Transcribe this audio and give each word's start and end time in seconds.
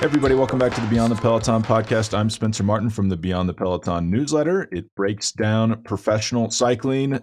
Everybody, 0.00 0.36
welcome 0.36 0.60
back 0.60 0.72
to 0.74 0.80
the 0.80 0.86
Beyond 0.86 1.10
the 1.10 1.20
Peloton 1.20 1.60
podcast. 1.60 2.16
I'm 2.16 2.30
Spencer 2.30 2.62
Martin 2.62 2.88
from 2.88 3.08
the 3.08 3.16
Beyond 3.16 3.48
the 3.48 3.52
Peloton 3.52 4.08
newsletter. 4.08 4.68
It 4.70 4.94
breaks 4.94 5.32
down 5.32 5.82
professional 5.82 6.52
cycling 6.52 7.14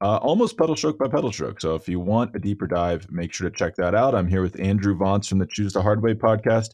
uh, 0.00 0.16
almost 0.16 0.58
pedal 0.58 0.74
stroke 0.74 0.98
by 0.98 1.06
pedal 1.06 1.30
stroke. 1.30 1.60
So 1.60 1.76
if 1.76 1.88
you 1.88 2.00
want 2.00 2.34
a 2.34 2.40
deeper 2.40 2.66
dive, 2.66 3.06
make 3.08 3.32
sure 3.32 3.48
to 3.48 3.56
check 3.56 3.76
that 3.76 3.94
out. 3.94 4.16
I'm 4.16 4.26
here 4.26 4.42
with 4.42 4.58
Andrew 4.58 4.98
Vontz 4.98 5.28
from 5.28 5.38
the 5.38 5.46
Choose 5.46 5.72
the 5.72 5.82
Hard 5.82 6.02
Way 6.02 6.14
podcast. 6.14 6.70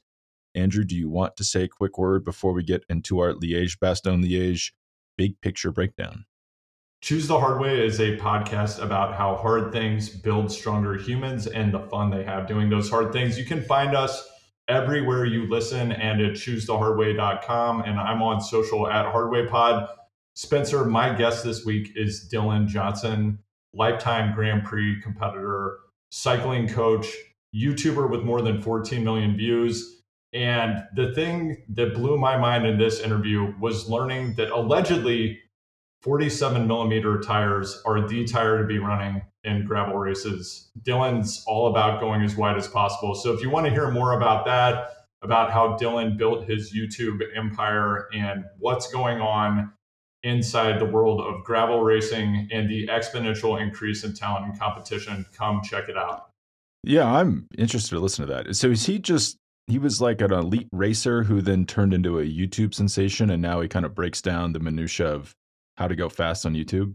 Andrew, 0.54 0.82
do 0.82 0.96
you 0.96 1.10
want 1.10 1.36
to 1.36 1.44
say 1.44 1.64
a 1.64 1.68
quick 1.68 1.98
word 1.98 2.24
before 2.24 2.54
we 2.54 2.62
get 2.62 2.82
into 2.88 3.18
our 3.18 3.34
Liège 3.34 3.76
Bastogne 3.78 4.24
Liège 4.24 4.72
big 5.18 5.38
picture 5.42 5.70
breakdown? 5.70 6.24
Choose 7.02 7.28
the 7.28 7.38
Hard 7.38 7.60
Way 7.60 7.84
is 7.84 8.00
a 8.00 8.16
podcast 8.16 8.82
about 8.82 9.14
how 9.14 9.36
hard 9.36 9.72
things 9.72 10.08
build 10.08 10.50
stronger 10.50 10.96
humans 10.96 11.46
and 11.46 11.70
the 11.70 11.80
fun 11.80 12.08
they 12.08 12.24
have 12.24 12.48
doing 12.48 12.70
those 12.70 12.88
hard 12.88 13.12
things. 13.12 13.38
You 13.38 13.44
can 13.44 13.62
find 13.62 13.94
us 13.94 14.26
everywhere 14.68 15.24
you 15.24 15.48
listen 15.48 15.92
and 15.92 16.20
at 16.20 16.32
choosethehardway.com. 16.32 17.82
And 17.82 17.98
I'm 17.98 18.22
on 18.22 18.40
social 18.40 18.88
at 18.88 19.12
HardwayPod. 19.12 19.88
Spencer, 20.34 20.84
my 20.84 21.12
guest 21.14 21.44
this 21.44 21.64
week 21.64 21.92
is 21.94 22.28
Dylan 22.32 22.66
Johnson, 22.66 23.38
Life 23.72 24.00
Time 24.00 24.34
Grand 24.34 24.64
Prix 24.64 25.00
competitor, 25.02 25.78
cycling 26.10 26.68
coach, 26.68 27.06
YouTuber 27.54 28.10
with 28.10 28.22
more 28.22 28.42
than 28.42 28.60
14 28.60 29.04
million 29.04 29.36
views. 29.36 30.02
And 30.32 30.82
the 30.96 31.12
thing 31.14 31.62
that 31.68 31.94
blew 31.94 32.18
my 32.18 32.36
mind 32.36 32.66
in 32.66 32.78
this 32.78 33.00
interview 33.00 33.54
was 33.60 33.88
learning 33.88 34.34
that 34.34 34.50
allegedly 34.50 35.38
47 36.02 36.66
millimeter 36.66 37.20
tires 37.20 37.80
are 37.86 38.06
the 38.06 38.24
tire 38.24 38.60
to 38.60 38.66
be 38.66 38.78
running 38.78 39.22
in 39.44 39.66
gravel 39.66 39.96
races. 39.96 40.70
Dylan's 40.82 41.44
all 41.46 41.68
about 41.68 42.00
going 42.00 42.22
as 42.22 42.36
wide 42.36 42.56
as 42.56 42.66
possible. 42.66 43.14
So 43.14 43.32
if 43.32 43.42
you 43.42 43.50
want 43.50 43.66
to 43.66 43.72
hear 43.72 43.90
more 43.90 44.12
about 44.12 44.44
that, 44.46 44.90
about 45.22 45.50
how 45.50 45.76
Dylan 45.76 46.16
built 46.16 46.44
his 46.44 46.74
YouTube 46.74 47.20
empire 47.34 48.08
and 48.12 48.44
what's 48.58 48.90
going 48.92 49.20
on 49.20 49.72
inside 50.22 50.80
the 50.80 50.86
world 50.86 51.20
of 51.20 51.44
gravel 51.44 51.82
racing 51.82 52.48
and 52.50 52.68
the 52.68 52.86
exponential 52.88 53.60
increase 53.60 54.04
in 54.04 54.14
talent 54.14 54.46
and 54.46 54.58
competition, 54.58 55.24
come 55.36 55.60
check 55.62 55.88
it 55.88 55.96
out. 55.96 56.30
Yeah, 56.82 57.10
I'm 57.10 57.46
interested 57.56 57.94
to 57.94 58.00
listen 58.00 58.26
to 58.26 58.32
that. 58.34 58.56
So 58.56 58.70
is 58.70 58.86
he 58.86 58.98
just 58.98 59.38
he 59.66 59.78
was 59.78 60.00
like 60.00 60.20
an 60.20 60.32
elite 60.32 60.68
racer 60.72 61.22
who 61.22 61.40
then 61.40 61.64
turned 61.64 61.94
into 61.94 62.18
a 62.18 62.24
YouTube 62.24 62.74
sensation 62.74 63.30
and 63.30 63.40
now 63.40 63.60
he 63.62 63.68
kind 63.68 63.86
of 63.86 63.94
breaks 63.94 64.20
down 64.20 64.52
the 64.52 64.60
minutia 64.60 65.06
of 65.06 65.34
how 65.76 65.88
to 65.88 65.96
go 65.96 66.08
fast 66.10 66.44
on 66.44 66.54
YouTube? 66.54 66.94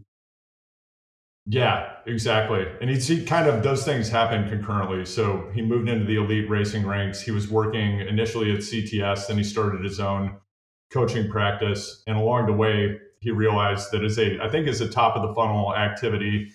Yeah, 1.52 1.94
exactly. 2.06 2.64
And 2.80 2.88
he, 2.88 3.24
kind 3.24 3.48
of 3.48 3.64
those 3.64 3.84
things 3.84 4.08
happen 4.08 4.48
concurrently. 4.48 5.04
So 5.04 5.50
he 5.52 5.62
moved 5.62 5.88
into 5.88 6.04
the 6.04 6.16
elite 6.16 6.48
racing 6.48 6.86
ranks. 6.86 7.20
He 7.20 7.32
was 7.32 7.50
working 7.50 7.98
initially 8.00 8.52
at 8.52 8.58
CTS, 8.58 9.26
then 9.26 9.36
he 9.36 9.42
started 9.42 9.84
his 9.84 9.98
own 9.98 10.36
coaching 10.92 11.28
practice. 11.28 12.04
And 12.06 12.16
along 12.16 12.46
the 12.46 12.52
way, 12.52 13.00
he 13.20 13.32
realized 13.32 13.90
that 13.90 14.04
as 14.04 14.16
a 14.16 14.40
I 14.40 14.48
think 14.48 14.68
as 14.68 14.80
a 14.80 14.88
top 14.88 15.16
of 15.16 15.28
the 15.28 15.34
funnel 15.34 15.74
activity 15.74 16.52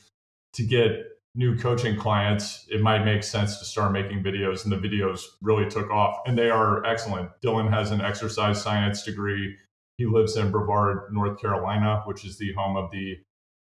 to 0.53 0.63
get 0.63 0.91
new 1.35 1.57
coaching 1.57 1.97
clients, 1.97 2.66
it 2.69 2.79
might 2.79 3.03
make 3.03 3.21
sense 3.21 3.59
to 3.59 3.66
start 3.66 3.91
making 3.91 4.23
videos. 4.23 4.63
And 4.63 4.71
the 4.71 4.77
videos 4.77 5.23
really 5.41 5.69
took 5.69 5.91
off, 5.91 6.19
and 6.25 6.38
they 6.38 6.49
are 6.49 6.85
excellent. 6.85 7.29
Dylan 7.43 7.69
has 7.69 7.91
an 7.91 7.99
exercise 7.99 8.61
science 8.61 9.03
degree 9.03 9.57
he 9.97 10.05
lives 10.05 10.35
in 10.35 10.51
Brevard, 10.51 11.13
North 11.13 11.39
Carolina, 11.39 12.01
which 12.05 12.25
is 12.25 12.38
the 12.38 12.53
home 12.53 12.75
of 12.75 12.91
the 12.91 13.17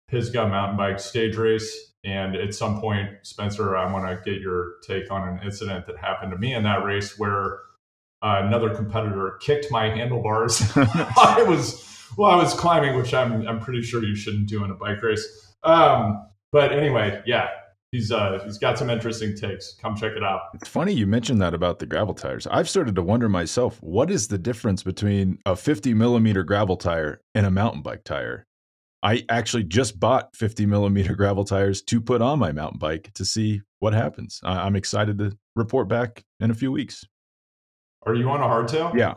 Pisgah 0.08 0.48
mountain 0.48 0.78
bike 0.78 1.00
stage 1.00 1.36
race. 1.36 1.94
And 2.04 2.36
at 2.36 2.54
some 2.54 2.80
point, 2.80 3.10
Spencer, 3.24 3.76
I 3.76 3.92
want 3.92 4.08
to 4.08 4.32
get 4.32 4.42
your 4.42 4.76
take 4.88 5.12
on 5.12 5.28
an 5.28 5.40
incident 5.44 5.88
that 5.88 5.98
happened 5.98 6.32
to 6.32 6.38
me 6.38 6.54
in 6.54 6.64
that 6.64 6.86
race 6.86 7.20
where 7.20 7.60
uh, 8.22 8.42
another 8.44 8.74
competitor 8.74 9.38
kicked 9.42 9.68
my 9.72 9.90
handlebars. 9.90 10.62
I 10.76 11.44
was 11.48 11.84
well, 12.18 12.32
I 12.32 12.36
was 12.36 12.54
climbing, 12.54 12.96
which 12.96 13.14
I'm 13.14 13.48
I'm 13.48 13.60
pretty 13.60 13.82
sure 13.82 14.04
you 14.04 14.16
shouldn't 14.16 14.48
do 14.48 14.64
in 14.64 14.72
a 14.72 14.76
bike 14.76 15.02
race. 15.02 15.56
Um, 15.64 16.26
but 16.52 16.72
anyway, 16.72 17.22
yeah, 17.26 17.50
he's 17.92 18.12
uh 18.12 18.40
he's 18.46 18.58
got 18.58 18.78
some 18.78 18.90
interesting 18.90 19.36
takes. 19.36 19.76
Come 19.82 19.96
check 19.96 20.14
it 20.14 20.24
out. 20.24 20.42
It's 20.54 20.70
funny 20.70 20.94
you 20.94 21.08
mentioned 21.08 21.42
that 21.42 21.54
about 21.54 21.80
the 21.80 21.86
gravel 21.86 22.14
tires. 22.14 22.48
I've 22.48 22.70
started 22.70 22.96
to 22.96 23.02
wonder 23.02 23.28
myself, 23.28 23.82
what 23.82 24.10
is 24.10 24.30
the 24.30 24.38
difference 24.38 24.84
between 24.84 25.40
a 25.46 25.56
50 25.56 25.94
millimeter 25.94 26.44
gravel 26.44 26.78
tire 26.78 27.22
and 27.36 27.46
a 27.46 27.52
mountain 27.52 27.82
bike 27.82 28.04
tire? 28.04 28.46
I 29.04 29.24
actually 29.30 29.64
just 29.64 30.00
bought 30.00 30.36
50 30.36 30.66
millimeter 30.66 31.16
gravel 31.16 31.44
tires 31.44 31.82
to 31.84 32.02
put 32.02 32.22
on 32.22 32.40
my 32.40 32.52
mountain 32.52 32.80
bike 32.80 33.12
to 33.14 33.26
see 33.26 33.62
what 33.80 33.94
happens. 33.94 34.40
I'm 34.44 34.76
excited 34.76 35.20
to 35.20 35.38
report 35.56 35.88
back 35.88 36.24
in 36.40 36.50
a 36.50 36.56
few 36.56 36.72
weeks. 36.72 37.06
Are 38.06 38.16
you 38.16 38.30
on 38.30 38.42
a 38.42 38.46
hardtail? 38.46 38.98
Yeah. 38.98 39.16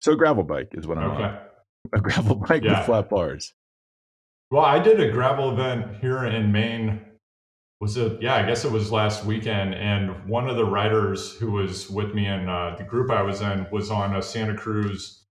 So 0.00 0.16
gravel 0.16 0.42
bike 0.42 0.70
is 0.72 0.86
what 0.86 0.98
I'm 0.98 1.10
okay. 1.12 1.22
on. 1.22 1.38
A 1.94 2.00
gravel 2.00 2.36
bike 2.36 2.62
yeah. 2.62 2.78
with 2.78 2.86
flat 2.86 3.08
bars. 3.08 3.54
Well, 4.50 4.64
I 4.64 4.78
did 4.78 5.00
a 5.00 5.10
gravel 5.10 5.50
event 5.50 5.96
here 6.02 6.26
in 6.26 6.52
Maine 6.52 7.00
was 7.80 7.96
it 7.96 8.20
yeah 8.20 8.34
i 8.34 8.42
guess 8.42 8.64
it 8.64 8.70
was 8.70 8.92
last 8.92 9.24
weekend 9.24 9.74
and 9.74 10.28
one 10.28 10.48
of 10.48 10.56
the 10.56 10.64
riders 10.64 11.34
who 11.36 11.50
was 11.50 11.88
with 11.88 12.14
me 12.14 12.26
in 12.26 12.48
uh, 12.48 12.74
the 12.76 12.84
group 12.84 13.10
i 13.10 13.22
was 13.22 13.40
in 13.40 13.66
was 13.72 13.90
on 13.90 14.16
a 14.16 14.22
santa 14.22 14.54
cruz 14.54 15.24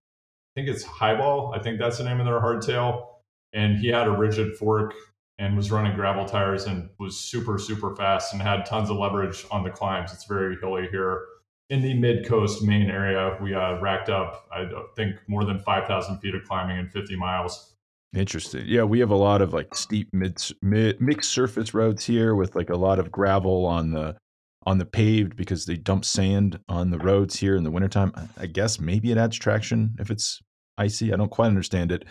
i 0.55 0.59
think 0.59 0.67
it's 0.67 0.83
highball 0.83 1.53
i 1.55 1.59
think 1.59 1.79
that's 1.79 1.99
the 1.99 2.03
name 2.03 2.19
of 2.19 2.25
their 2.25 2.39
hardtail 2.39 3.05
and 3.53 3.77
he 3.77 3.87
had 3.87 4.07
a 4.07 4.11
rigid 4.11 4.55
fork 4.55 4.93
and 5.37 5.55
was 5.55 5.71
running 5.71 5.95
gravel 5.95 6.25
tires 6.25 6.65
and 6.65 6.89
was 6.99 7.19
super 7.19 7.57
super 7.57 7.95
fast 7.95 8.33
and 8.33 8.41
had 8.41 8.65
tons 8.65 8.89
of 8.89 8.97
leverage 8.97 9.45
on 9.51 9.63
the 9.63 9.69
climbs 9.69 10.13
it's 10.13 10.25
very 10.25 10.57
hilly 10.61 10.87
here 10.91 11.25
in 11.69 11.81
the 11.81 11.93
mid 11.93 12.25
coast 12.25 12.63
maine 12.63 12.89
area 12.89 13.37
we 13.41 13.53
uh, 13.53 13.79
racked 13.79 14.09
up 14.09 14.47
i 14.51 14.69
think 14.95 15.15
more 15.27 15.45
than 15.45 15.59
5000 15.59 16.19
feet 16.19 16.35
of 16.35 16.43
climbing 16.43 16.77
in 16.77 16.89
50 16.89 17.15
miles 17.15 17.75
Interesting. 18.13 18.63
Yeah, 18.65 18.83
we 18.83 18.99
have 19.01 19.11
a 19.11 19.15
lot 19.15 19.41
of 19.41 19.53
like 19.53 19.75
steep 19.75 20.09
mid, 20.13 20.41
mid 20.63 20.99
mixed 20.99 21.29
surface 21.29 21.75
roads 21.75 22.05
here 22.05 22.33
with 22.33 22.55
like 22.55 22.71
a 22.71 22.75
lot 22.75 22.97
of 22.97 23.11
gravel 23.11 23.67
on 23.67 23.91
the 23.91 24.15
on 24.65 24.79
the 24.79 24.85
paved 24.85 25.35
because 25.35 25.65
they 25.65 25.75
dump 25.75 26.03
sand 26.03 26.59
on 26.67 26.89
the 26.89 26.97
roads 26.97 27.39
here 27.39 27.55
in 27.55 27.63
the 27.63 27.71
wintertime. 27.71 28.11
I 28.37 28.47
guess 28.47 28.79
maybe 28.79 29.11
it 29.11 29.17
adds 29.17 29.37
traction 29.37 29.95
if 29.99 30.09
it's 30.09 30.39
icy. 30.77 31.13
I 31.13 31.17
don't 31.17 31.29
quite 31.29 31.47
understand 31.47 31.91
it. 31.91 32.05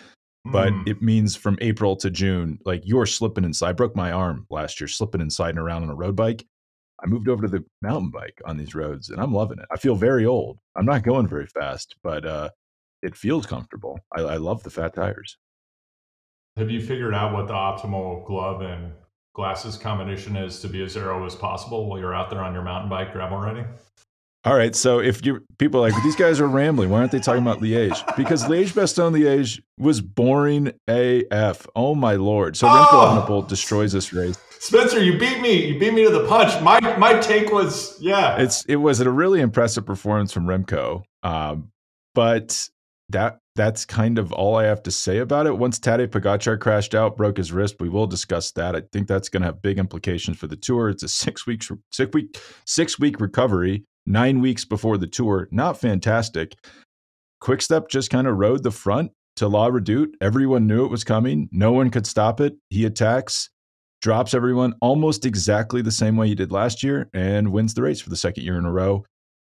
But 0.44 0.72
mm. 0.72 0.88
it 0.88 1.02
means 1.02 1.36
from 1.36 1.58
April 1.60 1.96
to 1.96 2.10
June, 2.10 2.58
like 2.64 2.82
you're 2.84 3.06
slipping 3.06 3.44
inside. 3.44 3.70
I 3.70 3.72
broke 3.72 3.96
my 3.96 4.12
arm 4.12 4.46
last 4.50 4.80
year, 4.80 4.88
slipping 4.88 5.20
inside 5.20 5.50
and 5.50 5.58
around 5.58 5.82
on 5.82 5.90
a 5.90 5.94
road 5.94 6.16
bike. 6.16 6.46
I 7.02 7.06
moved 7.06 7.28
over 7.28 7.42
to 7.42 7.48
the 7.48 7.64
mountain 7.82 8.10
bike 8.10 8.40
on 8.44 8.56
these 8.56 8.74
roads 8.74 9.10
and 9.10 9.20
I'm 9.20 9.32
loving 9.32 9.58
it. 9.58 9.66
I 9.70 9.76
feel 9.76 9.94
very 9.94 10.26
old. 10.26 10.58
I'm 10.76 10.86
not 10.86 11.04
going 11.04 11.28
very 11.28 11.46
fast, 11.46 11.94
but 12.02 12.26
uh, 12.26 12.50
it 13.02 13.14
feels 13.14 13.46
comfortable. 13.46 14.00
I, 14.16 14.22
I 14.22 14.36
love 14.36 14.62
the 14.62 14.70
fat 14.70 14.94
tires. 14.94 15.36
Have 16.56 16.70
you 16.70 16.80
figured 16.80 17.14
out 17.14 17.32
what 17.32 17.46
the 17.46 17.54
optimal 17.54 18.26
glove 18.26 18.62
and 18.62 18.92
glasses 19.32 19.76
combination 19.76 20.34
is 20.34 20.58
to 20.60 20.68
be 20.68 20.82
as 20.82 20.96
aero 20.96 21.24
as 21.24 21.36
possible 21.36 21.88
while 21.88 22.00
you're 22.00 22.14
out 22.14 22.30
there 22.30 22.42
on 22.42 22.52
your 22.52 22.64
mountain 22.64 22.90
bike 22.90 23.12
gravel 23.12 23.38
riding? 23.38 23.66
All 24.44 24.54
right, 24.54 24.74
so 24.74 25.00
if 25.00 25.26
you 25.26 25.44
people 25.58 25.84
are 25.84 25.90
like 25.90 26.02
these 26.04 26.14
guys 26.14 26.40
are 26.40 26.46
rambling, 26.46 26.90
why 26.90 27.00
aren't 27.00 27.10
they 27.10 27.18
talking 27.18 27.42
about 27.42 27.60
Liège? 27.60 28.16
Because 28.16 28.44
Liège 28.44 28.72
Bastogne 28.72 29.12
Liège 29.12 29.60
was 29.78 30.00
boring 30.00 30.72
AF. 30.86 31.66
Oh 31.74 31.96
my 31.96 32.14
lord! 32.14 32.56
So 32.56 32.68
Remco 32.68 32.88
oh! 32.92 33.26
Evenepoel 33.26 33.48
destroys 33.48 33.92
this 33.92 34.12
race. 34.12 34.38
Spencer, 34.60 35.02
you 35.02 35.18
beat 35.18 35.40
me. 35.40 35.66
You 35.66 35.78
beat 35.78 35.92
me 35.92 36.04
to 36.04 36.10
the 36.10 36.26
punch. 36.26 36.60
My 36.62 36.78
my 36.98 37.18
take 37.18 37.50
was 37.52 38.00
yeah. 38.00 38.36
It's 38.36 38.64
it 38.66 38.76
was 38.76 39.00
a 39.00 39.10
really 39.10 39.40
impressive 39.40 39.84
performance 39.84 40.32
from 40.32 40.46
Remco, 40.46 41.02
um, 41.24 41.72
but 42.14 42.68
that 43.08 43.38
that's 43.56 43.84
kind 43.84 44.18
of 44.18 44.32
all 44.32 44.54
I 44.54 44.64
have 44.64 44.84
to 44.84 44.90
say 44.92 45.18
about 45.18 45.46
it. 45.46 45.58
Once 45.58 45.80
Tadej 45.80 46.08
Pogacar 46.08 46.60
crashed 46.60 46.94
out, 46.94 47.16
broke 47.16 47.38
his 47.38 47.52
wrist, 47.52 47.76
we 47.80 47.88
will 47.88 48.06
discuss 48.06 48.52
that. 48.52 48.76
I 48.76 48.82
think 48.92 49.08
that's 49.08 49.28
going 49.28 49.42
to 49.42 49.46
have 49.46 49.60
big 49.60 49.78
implications 49.78 50.38
for 50.38 50.46
the 50.46 50.56
tour. 50.56 50.88
It's 50.90 51.02
a 51.02 51.08
six 51.08 51.46
week 51.46 51.64
six 51.90 52.12
week 52.14 52.38
six 52.64 52.98
week 53.00 53.20
recovery, 53.20 53.84
nine 54.08 54.40
weeks 54.40 54.64
before 54.64 54.96
the 54.96 55.06
tour. 55.06 55.48
Not 55.50 55.80
fantastic. 55.80 56.56
Quickstep 57.40 57.88
just 57.88 58.10
kind 58.10 58.26
of 58.26 58.36
rode 58.36 58.62
the 58.62 58.70
front 58.70 59.12
to 59.36 59.46
La 59.46 59.68
Redoute. 59.68 60.14
Everyone 60.20 60.66
knew 60.66 60.84
it 60.84 60.90
was 60.90 61.04
coming. 61.04 61.48
No 61.52 61.72
one 61.72 61.90
could 61.90 62.06
stop 62.06 62.40
it. 62.40 62.54
He 62.70 62.84
attacks, 62.84 63.50
drops 64.00 64.34
everyone 64.34 64.74
almost 64.80 65.24
exactly 65.24 65.82
the 65.82 65.92
same 65.92 66.16
way 66.16 66.26
he 66.26 66.34
did 66.34 66.50
last 66.50 66.82
year, 66.82 67.08
and 67.12 67.52
wins 67.52 67.74
the 67.74 67.82
race 67.82 68.00
for 68.00 68.10
the 68.10 68.16
second 68.16 68.44
year 68.44 68.58
in 68.58 68.64
a 68.64 68.72
row. 68.72 69.04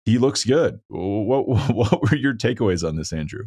He 0.04 0.18
looks 0.18 0.44
good. 0.44 0.80
What 0.88 1.48
what 1.74 2.02
were 2.02 2.16
your 2.16 2.34
takeaways 2.34 2.86
on 2.86 2.96
this, 2.96 3.12
Andrew? 3.12 3.46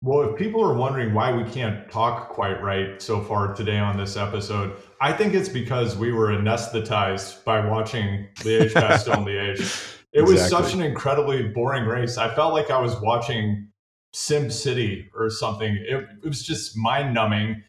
Well, 0.00 0.30
if 0.30 0.38
people 0.38 0.62
are 0.62 0.74
wondering 0.74 1.12
why 1.12 1.32
we 1.32 1.42
can't 1.50 1.90
talk 1.90 2.28
quite 2.28 2.62
right 2.62 3.02
so 3.02 3.20
far 3.20 3.52
today 3.54 3.78
on 3.78 3.96
this 3.96 4.16
episode, 4.16 4.76
I 5.00 5.12
think 5.12 5.34
it's 5.34 5.48
because 5.48 5.96
we 5.96 6.12
were 6.12 6.28
anesthetized 6.28 7.42
by 7.44 7.66
watching 7.66 8.28
Liège 8.36 8.74
Bastogne 8.74 9.24
Liège. 9.24 9.97
It 10.18 10.22
exactly. 10.22 10.34
was 10.34 10.50
such 10.50 10.74
an 10.74 10.82
incredibly 10.82 11.44
boring 11.44 11.84
race. 11.84 12.18
I 12.18 12.34
felt 12.34 12.52
like 12.52 12.70
I 12.70 12.80
was 12.80 13.00
watching 13.00 13.68
Sim 14.12 14.50
City 14.50 15.08
or 15.14 15.30
something. 15.30 15.76
It, 15.76 16.06
it 16.24 16.28
was 16.28 16.44
just 16.44 16.76
mind 16.76 17.14
numbing. 17.14 17.62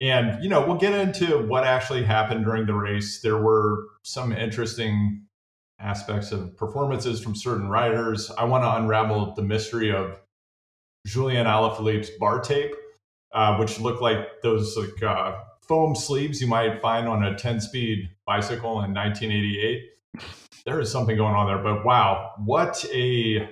And, 0.00 0.42
you 0.42 0.48
know, 0.48 0.64
we'll 0.64 0.76
get 0.76 0.92
into 0.92 1.38
what 1.46 1.64
actually 1.64 2.04
happened 2.04 2.44
during 2.44 2.66
the 2.66 2.74
race. 2.74 3.20
There 3.22 3.38
were 3.38 3.86
some 4.02 4.32
interesting 4.32 5.22
aspects 5.80 6.30
of 6.30 6.56
performances 6.56 7.20
from 7.20 7.34
certain 7.34 7.68
riders. 7.68 8.30
I 8.38 8.44
want 8.44 8.62
to 8.62 8.76
unravel 8.76 9.34
the 9.34 9.42
mystery 9.42 9.92
of 9.92 10.20
Julian 11.06 11.46
Alaphilippe's 11.46 12.10
bar 12.20 12.40
tape, 12.40 12.72
uh, 13.34 13.56
which 13.56 13.80
looked 13.80 14.02
like 14.02 14.42
those 14.42 14.76
like 14.76 15.02
uh, 15.02 15.38
foam 15.66 15.96
sleeves 15.96 16.40
you 16.40 16.46
might 16.46 16.80
find 16.80 17.08
on 17.08 17.24
a 17.24 17.34
10-speed 17.34 18.10
bicycle 18.26 18.82
in 18.82 18.94
1988. 18.94 19.82
There 20.64 20.80
is 20.80 20.90
something 20.90 21.16
going 21.16 21.34
on 21.34 21.46
there, 21.46 21.62
but 21.62 21.84
wow, 21.84 22.32
what 22.38 22.84
a 22.92 23.48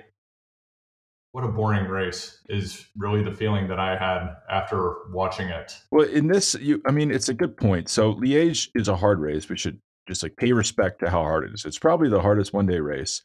what 1.35 1.43
a 1.43 1.49
boring 1.49 1.85
race 1.89 2.39
is 2.47 2.85
really 2.95 3.21
the 3.21 3.31
feeling 3.31 3.67
that 3.67 3.77
I 3.77 3.97
had 3.97 4.37
after 4.49 4.95
watching 5.11 5.49
it. 5.49 5.77
Well, 5.91 6.07
in 6.07 6.27
this, 6.27 6.55
you, 6.61 6.81
I 6.87 6.91
mean, 6.91 7.11
it's 7.11 7.27
a 7.27 7.33
good 7.33 7.57
point. 7.57 7.89
So 7.89 8.13
Liège 8.13 8.69
is 8.73 8.87
a 8.87 8.95
hard 8.95 9.19
race. 9.19 9.49
We 9.49 9.57
should 9.57 9.81
just 10.07 10.23
like 10.23 10.37
pay 10.37 10.53
respect 10.53 11.01
to 11.01 11.09
how 11.09 11.23
hard 11.23 11.43
it 11.43 11.53
is. 11.53 11.65
It's 11.65 11.77
probably 11.77 12.07
the 12.07 12.21
hardest 12.21 12.53
one 12.53 12.67
day 12.67 12.79
race. 12.79 13.21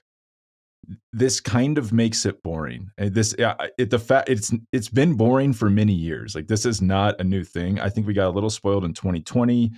This 1.13 1.39
kind 1.39 1.79
of 1.79 1.93
makes 1.93 2.27
it 2.27 2.43
boring. 2.43 2.91
Eh, 2.99 3.11
this, 3.13 3.33
it, 3.79 3.91
the 3.91 3.99
fact 4.01 4.29
it's 4.29 4.53
it's 4.73 4.89
been 4.89 5.15
boring 5.15 5.53
for 5.53 5.71
many 5.71 5.93
years. 5.93 6.35
Like 6.35 6.49
this 6.49 6.67
is 6.67 6.83
not 6.83 7.21
a 7.21 7.25
new 7.25 7.45
thing. 7.45 7.79
I 7.79 7.91
think 7.91 8.09
we 8.09 8.13
got 8.15 8.27
a 8.27 8.35
little 8.35 8.51
spoiled 8.51 8.85
in 8.85 8.93
2020. 8.93 9.71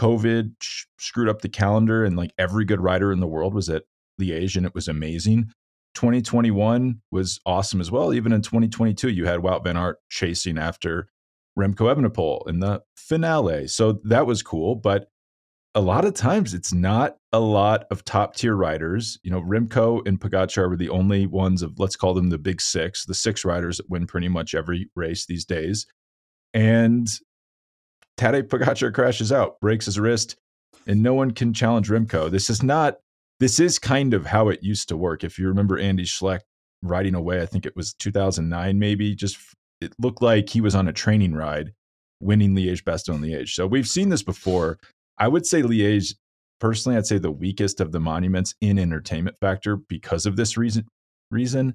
COVID 0.00 0.54
sh- 0.62 0.86
screwed 0.98 1.28
up 1.28 1.42
the 1.42 1.48
calendar, 1.48 2.04
and 2.04 2.16
like 2.16 2.32
every 2.38 2.64
good 2.64 2.80
rider 2.80 3.12
in 3.12 3.20
the 3.20 3.26
world 3.26 3.54
was 3.54 3.68
at 3.68 3.84
Liège, 4.20 4.56
and 4.56 4.64
it 4.64 4.74
was 4.74 4.88
amazing. 4.88 5.50
2021 5.94 7.02
was 7.10 7.40
awesome 7.44 7.80
as 7.80 7.90
well. 7.90 8.14
Even 8.14 8.32
in 8.32 8.40
2022, 8.40 9.10
you 9.10 9.26
had 9.26 9.40
Wout 9.40 9.64
van 9.64 9.76
Aert 9.76 9.98
chasing 10.08 10.56
after 10.56 11.08
Remco 11.58 11.94
Evenepoel 11.94 12.48
in 12.48 12.60
the 12.60 12.82
finale. 12.96 13.66
So 13.66 14.00
that 14.04 14.26
was 14.26 14.42
cool. 14.42 14.74
But 14.74 15.08
a 15.74 15.80
lot 15.80 16.04
of 16.04 16.14
times 16.14 16.54
it's 16.54 16.72
not 16.72 17.16
a 17.32 17.40
lot 17.40 17.84
of 17.90 18.04
top 18.04 18.36
tier 18.36 18.54
riders. 18.54 19.18
You 19.22 19.30
know, 19.30 19.42
Remco 19.42 20.06
and 20.06 20.18
Pogacar 20.18 20.70
were 20.70 20.76
the 20.76 20.88
only 20.88 21.26
ones 21.26 21.62
of, 21.62 21.78
let's 21.78 21.96
call 21.96 22.14
them 22.14 22.30
the 22.30 22.38
big 22.38 22.60
six, 22.60 23.04
the 23.04 23.14
six 23.14 23.44
riders 23.44 23.76
that 23.76 23.90
win 23.90 24.06
pretty 24.06 24.28
much 24.28 24.54
every 24.54 24.88
race 24.96 25.26
these 25.26 25.44
days. 25.44 25.86
And 26.54 27.08
Tadej 28.20 28.48
Pogacar 28.48 28.92
crashes 28.92 29.32
out, 29.32 29.58
breaks 29.60 29.86
his 29.86 29.98
wrist, 29.98 30.36
and 30.86 31.02
no 31.02 31.14
one 31.14 31.30
can 31.30 31.54
challenge 31.54 31.88
Remco. 31.88 32.30
This 32.30 32.50
is 32.50 32.62
not 32.62 32.98
this 33.38 33.58
is 33.58 33.78
kind 33.78 34.12
of 34.12 34.26
how 34.26 34.50
it 34.50 34.62
used 34.62 34.90
to 34.90 34.96
work. 34.98 35.24
If 35.24 35.38
you 35.38 35.48
remember 35.48 35.78
Andy 35.78 36.04
Schleck 36.04 36.40
riding 36.82 37.14
away, 37.14 37.40
I 37.40 37.46
think 37.46 37.64
it 37.64 37.74
was 37.74 37.94
2009, 37.94 38.78
maybe, 38.78 39.14
just 39.14 39.38
it 39.80 39.94
looked 39.98 40.20
like 40.20 40.50
he 40.50 40.60
was 40.60 40.74
on 40.74 40.86
a 40.86 40.92
training 40.92 41.32
ride 41.32 41.72
winning 42.20 42.54
Liège 42.54 42.84
Bastogne 42.84 43.20
Liège. 43.20 43.54
So 43.54 43.66
we've 43.66 43.88
seen 43.88 44.10
this 44.10 44.22
before. 44.22 44.78
I 45.16 45.26
would 45.26 45.46
say 45.46 45.62
Liège, 45.62 46.14
personally, 46.60 46.98
I'd 46.98 47.06
say 47.06 47.16
the 47.16 47.30
weakest 47.30 47.80
of 47.80 47.92
the 47.92 48.00
monuments 48.00 48.54
in 48.60 48.78
entertainment 48.78 49.38
factor 49.38 49.76
because 49.76 50.26
of 50.26 50.36
this 50.36 50.58
reason. 50.58 50.86
Reason. 51.30 51.74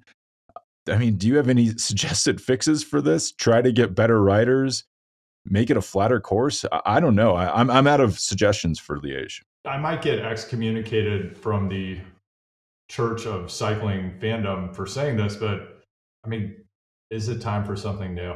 I 0.88 0.98
mean, 0.98 1.15
do 1.15 1.27
you 1.27 1.38
have 1.38 1.50
any 1.50 1.69
suggested 1.77 2.39
fixes 2.39 2.83
for 2.83 3.01
this? 3.01 3.31
Try 3.31 3.63
to 3.63 3.71
get 3.71 3.95
better 3.95 4.21
riders, 4.21 4.83
make 5.45 5.69
it 5.69 5.77
a 5.77 5.81
flatter 5.81 6.19
course. 6.19 6.65
I, 6.71 6.81
I 6.86 7.00
don't 7.00 7.15
know. 7.15 7.36
I, 7.36 7.59
I'm 7.59 7.69
I'm 7.69 7.88
out 7.88 8.01
of 8.01 8.19
suggestions 8.19 8.80
for 8.80 9.00
Liège. 9.00 9.42
I 9.65 9.77
might 9.77 10.01
get 10.01 10.19
excommunicated 10.19 11.38
from 11.38 11.69
the 11.69 12.00
church 12.89 13.25
of 13.25 13.51
cycling 13.51 14.13
fandom 14.19 14.75
for 14.75 14.86
saying 14.86 15.18
this, 15.18 15.36
but 15.36 15.81
I 16.24 16.27
mean, 16.27 16.56
is 17.09 17.30
it 17.30 17.42
time 17.42 17.65
for 17.65 17.75
something 17.75 18.13
new? 18.13 18.36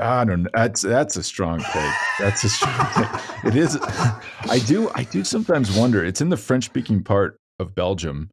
I 0.00 0.24
don't 0.24 0.42
know. 0.44 0.50
That's 0.54 0.82
that's 0.82 1.16
a 1.16 1.22
strong 1.22 1.60
take. 1.60 1.94
That's 2.18 2.44
a 2.44 2.48
strong 2.48 2.86
take. 2.94 3.44
It 3.44 3.56
is. 3.56 3.78
I 3.80 4.60
do. 4.66 4.90
I 4.94 5.04
do 5.04 5.24
sometimes 5.24 5.76
wonder. 5.76 6.04
It's 6.04 6.20
in 6.20 6.28
the 6.28 6.36
French 6.36 6.66
speaking 6.66 7.02
part 7.02 7.38
of 7.58 7.74
Belgium. 7.74 8.30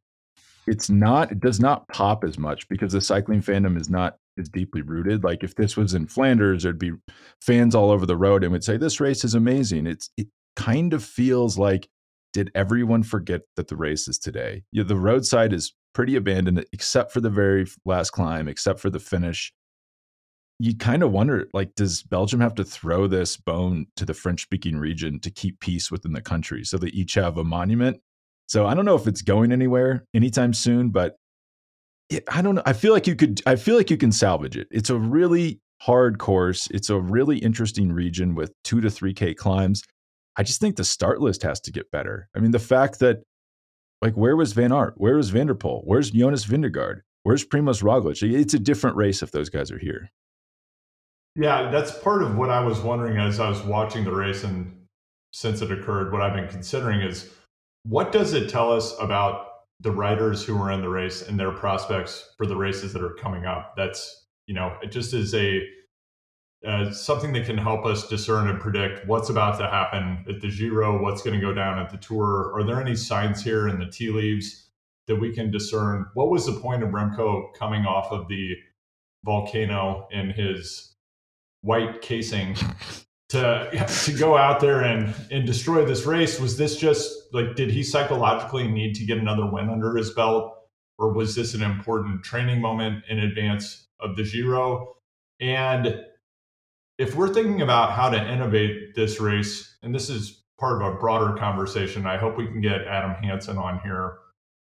It's 0.66 0.90
not. 0.90 1.30
It 1.32 1.40
does 1.40 1.60
not 1.60 1.86
pop 1.88 2.24
as 2.24 2.38
much 2.38 2.68
because 2.68 2.92
the 2.92 3.00
cycling 3.00 3.40
fandom 3.40 3.78
is 3.80 3.88
not 3.88 4.16
as 4.38 4.48
deeply 4.48 4.82
rooted. 4.82 5.24
Like 5.24 5.44
if 5.44 5.54
this 5.54 5.76
was 5.76 5.94
in 5.94 6.06
Flanders, 6.06 6.62
there'd 6.62 6.78
be 6.78 6.92
fans 7.40 7.74
all 7.74 7.90
over 7.90 8.06
the 8.06 8.16
road 8.16 8.42
and 8.42 8.52
would 8.52 8.64
say 8.64 8.76
this 8.76 9.00
race 9.00 9.24
is 9.24 9.34
amazing. 9.34 9.86
It's 9.86 10.10
it, 10.16 10.28
kind 10.56 10.94
of 10.94 11.04
feels 11.04 11.58
like 11.58 11.88
did 12.32 12.50
everyone 12.54 13.02
forget 13.02 13.42
that 13.56 13.68
the 13.68 13.76
race 13.76 14.08
is 14.08 14.18
today? 14.18 14.64
Yeah, 14.72 14.82
the 14.82 14.96
roadside 14.96 15.52
is 15.52 15.74
pretty 15.94 16.16
abandoned 16.16 16.64
except 16.72 17.12
for 17.12 17.20
the 17.20 17.30
very 17.30 17.66
last 17.84 18.10
climb, 18.10 18.48
except 18.48 18.80
for 18.80 18.90
the 18.90 18.98
finish. 18.98 19.52
You 20.58 20.76
kind 20.76 21.02
of 21.02 21.12
wonder 21.12 21.48
like 21.52 21.74
does 21.74 22.02
Belgium 22.02 22.40
have 22.40 22.54
to 22.54 22.64
throw 22.64 23.06
this 23.06 23.36
bone 23.36 23.86
to 23.96 24.06
the 24.06 24.14
French 24.14 24.42
speaking 24.42 24.78
region 24.78 25.20
to 25.20 25.30
keep 25.30 25.60
peace 25.60 25.90
within 25.90 26.14
the 26.14 26.22
country 26.22 26.64
so 26.64 26.78
they 26.78 26.88
each 26.88 27.14
have 27.14 27.36
a 27.36 27.44
monument? 27.44 28.00
So 28.46 28.66
I 28.66 28.74
don't 28.74 28.84
know 28.84 28.96
if 28.96 29.06
it's 29.06 29.22
going 29.22 29.52
anywhere 29.52 30.04
anytime 30.14 30.54
soon, 30.54 30.90
but 30.90 31.16
it, 32.08 32.24
I 32.28 32.42
don't 32.42 32.54
know. 32.54 32.62
I 32.64 32.72
feel 32.72 32.92
like 32.92 33.06
you 33.06 33.16
could 33.16 33.42
I 33.46 33.56
feel 33.56 33.76
like 33.76 33.90
you 33.90 33.96
can 33.96 34.12
salvage 34.12 34.56
it. 34.56 34.68
It's 34.70 34.90
a 34.90 34.96
really 34.96 35.60
hard 35.82 36.18
course. 36.18 36.68
It's 36.70 36.90
a 36.90 37.00
really 37.00 37.38
interesting 37.38 37.92
region 37.92 38.34
with 38.34 38.52
2 38.64 38.80
to 38.80 38.88
3k 38.88 39.36
climbs 39.36 39.82
I 40.36 40.42
just 40.42 40.60
think 40.60 40.76
the 40.76 40.84
start 40.84 41.20
list 41.20 41.42
has 41.42 41.60
to 41.60 41.72
get 41.72 41.90
better. 41.90 42.28
I 42.36 42.40
mean, 42.40 42.50
the 42.50 42.58
fact 42.58 42.98
that, 43.00 43.22
like, 44.02 44.14
where 44.14 44.36
was 44.36 44.52
Van 44.52 44.72
Aert? 44.72 44.94
Where 44.96 45.16
was 45.16 45.30
Van 45.30 45.46
der 45.46 45.54
Poel? 45.54 45.82
Where's 45.84 46.10
Jonas 46.10 46.44
Vingegaard? 46.44 47.00
Where's 47.22 47.44
Primoz 47.44 47.82
Roglic? 47.82 48.22
It's 48.22 48.54
a 48.54 48.58
different 48.58 48.96
race 48.96 49.22
if 49.22 49.30
those 49.30 49.48
guys 49.48 49.70
are 49.70 49.78
here. 49.78 50.10
Yeah, 51.34 51.70
that's 51.70 51.90
part 51.98 52.22
of 52.22 52.36
what 52.36 52.50
I 52.50 52.60
was 52.60 52.80
wondering 52.80 53.18
as 53.18 53.40
I 53.40 53.48
was 53.48 53.62
watching 53.62 54.04
the 54.04 54.12
race 54.12 54.44
and 54.44 54.72
since 55.32 55.60
it 55.60 55.70
occurred, 55.70 56.12
what 56.12 56.22
I've 56.22 56.34
been 56.34 56.48
considering 56.48 57.00
is 57.00 57.30
what 57.88 58.12
does 58.12 58.32
it 58.32 58.48
tell 58.48 58.72
us 58.72 58.94
about 58.98 59.46
the 59.80 59.90
riders 59.90 60.44
who 60.44 60.60
are 60.60 60.72
in 60.72 60.80
the 60.80 60.88
race 60.88 61.22
and 61.22 61.38
their 61.38 61.52
prospects 61.52 62.32
for 62.36 62.46
the 62.46 62.56
races 62.56 62.92
that 62.92 63.02
are 63.02 63.14
coming 63.14 63.46
up? 63.46 63.74
That's, 63.76 64.26
you 64.46 64.54
know, 64.54 64.76
it 64.82 64.90
just 64.90 65.14
is 65.14 65.34
a 65.34 65.62
uh, 66.66 66.90
something 66.90 67.32
that 67.32 67.46
can 67.46 67.58
help 67.58 67.84
us 67.84 68.08
discern 68.08 68.48
and 68.48 68.58
predict 68.58 69.06
what's 69.06 69.28
about 69.28 69.58
to 69.58 69.68
happen 69.68 70.24
at 70.28 70.40
the 70.40 70.50
Giro, 70.50 71.00
what's 71.00 71.22
going 71.22 71.38
to 71.38 71.46
go 71.46 71.52
down 71.52 71.78
at 71.78 71.90
the 71.90 71.98
Tour. 71.98 72.52
Are 72.54 72.64
there 72.64 72.80
any 72.80 72.96
signs 72.96 73.44
here 73.44 73.68
in 73.68 73.78
the 73.78 73.86
tea 73.86 74.10
leaves 74.10 74.70
that 75.06 75.14
we 75.14 75.32
can 75.32 75.50
discern? 75.50 76.06
What 76.14 76.30
was 76.30 76.46
the 76.46 76.58
point 76.58 76.82
of 76.82 76.88
Remco 76.88 77.54
coming 77.54 77.84
off 77.84 78.10
of 78.10 78.26
the 78.26 78.56
volcano 79.24 80.08
in 80.10 80.30
his 80.30 80.96
white 81.60 82.00
casing 82.00 82.56
to 83.30 83.86
to 84.04 84.12
go 84.12 84.36
out 84.36 84.60
there 84.60 84.82
and 84.82 85.14
and 85.30 85.46
destroy 85.46 85.84
this 85.84 86.06
race? 86.06 86.40
Was 86.40 86.56
this 86.56 86.76
just 86.76 87.32
like 87.32 87.54
did 87.56 87.70
he 87.70 87.82
psychologically 87.82 88.68
need 88.68 88.94
to 88.96 89.04
get 89.04 89.18
another 89.18 89.46
win 89.46 89.68
under 89.68 89.96
his 89.96 90.10
belt, 90.10 90.56
or 90.98 91.12
was 91.12 91.34
this 91.34 91.54
an 91.54 91.62
important 91.62 92.22
training 92.22 92.60
moment 92.60 93.04
in 93.08 93.18
advance 93.18 93.88
of 94.00 94.16
the 94.16 94.24
Giro? 94.24 94.96
And 95.40 96.00
if 96.98 97.14
we're 97.14 97.32
thinking 97.32 97.60
about 97.60 97.92
how 97.92 98.08
to 98.08 98.32
innovate 98.32 98.94
this 98.94 99.20
race, 99.20 99.76
and 99.82 99.94
this 99.94 100.08
is 100.08 100.44
part 100.58 100.80
of 100.80 100.94
a 100.94 100.96
broader 100.96 101.36
conversation, 101.36 102.06
I 102.06 102.16
hope 102.16 102.38
we 102.38 102.46
can 102.46 102.60
get 102.60 102.86
Adam 102.86 103.12
Hansen 103.22 103.58
on 103.58 103.80
here 103.80 104.18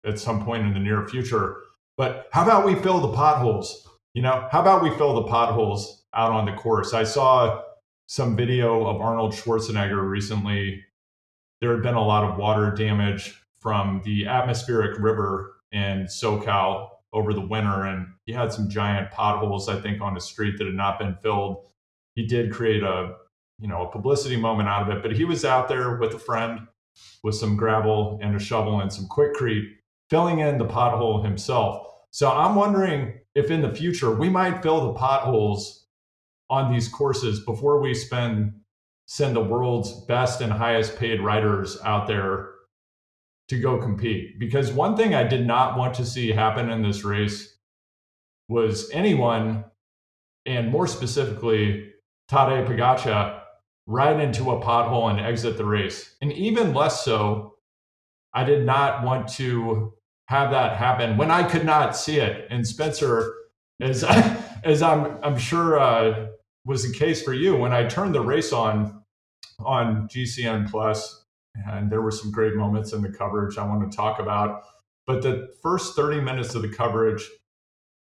at 0.07 0.19
some 0.19 0.45
point 0.45 0.67
in 0.67 0.73
the 0.73 0.81
near 0.81 1.07
future. 1.07 1.59
But 1.97 2.29
how 2.33 2.43
about 2.43 2.65
we 2.65 2.75
fill 2.77 3.01
the 3.01 3.13
potholes? 3.13 3.87
You 4.15 4.23
know, 4.23 4.49
how 4.51 4.61
about 4.61 4.83
we 4.83 4.91
fill 4.97 5.15
the 5.15 5.29
potholes 5.29 6.05
out 6.15 6.33
on 6.33 6.47
the 6.47 6.53
course? 6.53 6.95
I 6.95 7.05
saw 7.05 7.63
some 8.13 8.37
video 8.37 8.87
of 8.87 9.01
Arnold 9.01 9.33
Schwarzenegger 9.33 10.09
recently. 10.09 10.85
There 11.61 11.73
had 11.73 11.83
been 11.83 11.95
a 11.95 12.05
lot 12.05 12.25
of 12.25 12.37
water 12.37 12.71
damage 12.71 13.43
from 13.59 14.03
the 14.05 14.27
atmospheric 14.27 14.99
river 14.99 15.57
in 15.73 16.05
SoCal 16.05 16.89
over 17.13 17.33
the 17.33 17.41
winter, 17.41 17.85
and 17.85 18.07
he 18.27 18.33
had 18.33 18.53
some 18.53 18.69
giant 18.69 19.11
potholes, 19.13 19.69
I 19.69 19.81
think, 19.81 20.01
on 20.03 20.15
the 20.15 20.21
street 20.21 20.59
that 20.59 20.67
had 20.67 20.75
not 20.75 20.99
been 20.99 21.17
filled 21.23 21.67
he 22.15 22.27
did 22.27 22.53
create 22.53 22.83
a 22.83 23.15
you 23.59 23.69
know 23.69 23.87
a 23.87 23.91
publicity 23.91 24.37
moment 24.37 24.69
out 24.69 24.83
of 24.83 24.97
it 24.97 25.03
but 25.03 25.13
he 25.13 25.25
was 25.25 25.45
out 25.45 25.69
there 25.69 25.97
with 25.97 26.15
a 26.15 26.19
friend 26.19 26.61
with 27.23 27.35
some 27.35 27.57
gravel 27.57 28.19
and 28.23 28.35
a 28.35 28.39
shovel 28.39 28.81
and 28.81 28.93
some 28.93 29.07
Quikrete 29.09 29.69
filling 30.11 30.41
in 30.41 30.59
the 30.59 30.67
pothole 30.67 31.25
himself 31.25 31.87
so 32.11 32.31
i'm 32.31 32.55
wondering 32.55 33.15
if 33.35 33.51
in 33.51 33.63
the 33.63 33.75
future 33.75 34.11
we 34.11 34.29
might 34.29 34.63
fill 34.63 34.93
the 34.93 34.99
potholes 34.99 35.82
on 36.53 36.73
these 36.73 36.89
courses 36.89 37.41
before 37.41 37.81
we 37.81 37.95
spend 37.95 38.53
send 39.07 39.35
the 39.35 39.41
world's 39.41 40.05
best 40.07 40.41
and 40.41 40.53
highest 40.53 40.97
paid 40.97 41.21
riders 41.21 41.79
out 41.85 42.07
there 42.07 42.51
to 43.49 43.59
go 43.59 43.79
compete 43.79 44.39
because 44.39 44.71
one 44.71 44.97
thing 44.97 45.15
i 45.15 45.25
did 45.25 45.47
not 45.47 45.77
want 45.77 45.95
to 45.95 46.07
see 46.07 46.31
happen 46.31 46.71
in 46.71 46.83
this 46.83 47.05
race 47.05 47.59
was 48.49 48.91
anyone 48.91 49.65
and 50.47 50.71
more 50.71 50.87
specifically 50.87 51.93
Tadej 52.31 52.67
Pogacar 52.67 53.41
ride 53.87 54.21
into 54.21 54.51
a 54.51 54.61
pothole 54.61 55.11
and 55.11 55.21
exit 55.21 55.57
the 55.57 55.65
race. 55.65 56.17
And 56.21 56.33
even 56.33 56.75
less 56.75 57.05
so, 57.05 57.57
I 58.35 58.45
did 58.45 58.65
not 58.65 59.05
want 59.05 59.29
to 59.35 59.93
have 60.27 60.51
that 60.53 60.77
happen 60.77 61.17
when 61.17 61.31
I 61.31 61.43
could 61.43 61.67
not 61.67 61.97
see 61.97 62.19
it. 62.19 62.47
And 62.51 62.67
Spencer, 62.67 63.35
as 63.81 64.05
as 64.65 64.83
I'm 64.83 65.19
I'm 65.23 65.37
sure 65.37 65.79
uh, 65.79 66.27
was 66.65 66.87
the 66.87 66.97
case 66.97 67.23
for 67.23 67.33
you, 67.33 67.57
when 67.57 67.73
I 67.73 67.87
turned 67.87 68.15
the 68.15 68.21
race 68.21 68.53
on 68.53 69.03
on 69.65 70.09
GCN 70.09 70.71
Plus 70.71 71.23
and 71.55 71.91
there 71.91 72.01
were 72.01 72.11
some 72.11 72.31
great 72.31 72.55
moments 72.55 72.93
in 72.93 73.03
the 73.03 73.11
coverage 73.11 73.59
I 73.59 73.67
want 73.67 73.91
to 73.91 73.97
talk 73.97 74.19
about. 74.19 74.63
But 75.07 75.23
the 75.23 75.53
first 75.63 75.97
30 75.97 76.21
minutes 76.21 76.55
of 76.55 76.63
the 76.63 76.69
coverage 76.69 77.29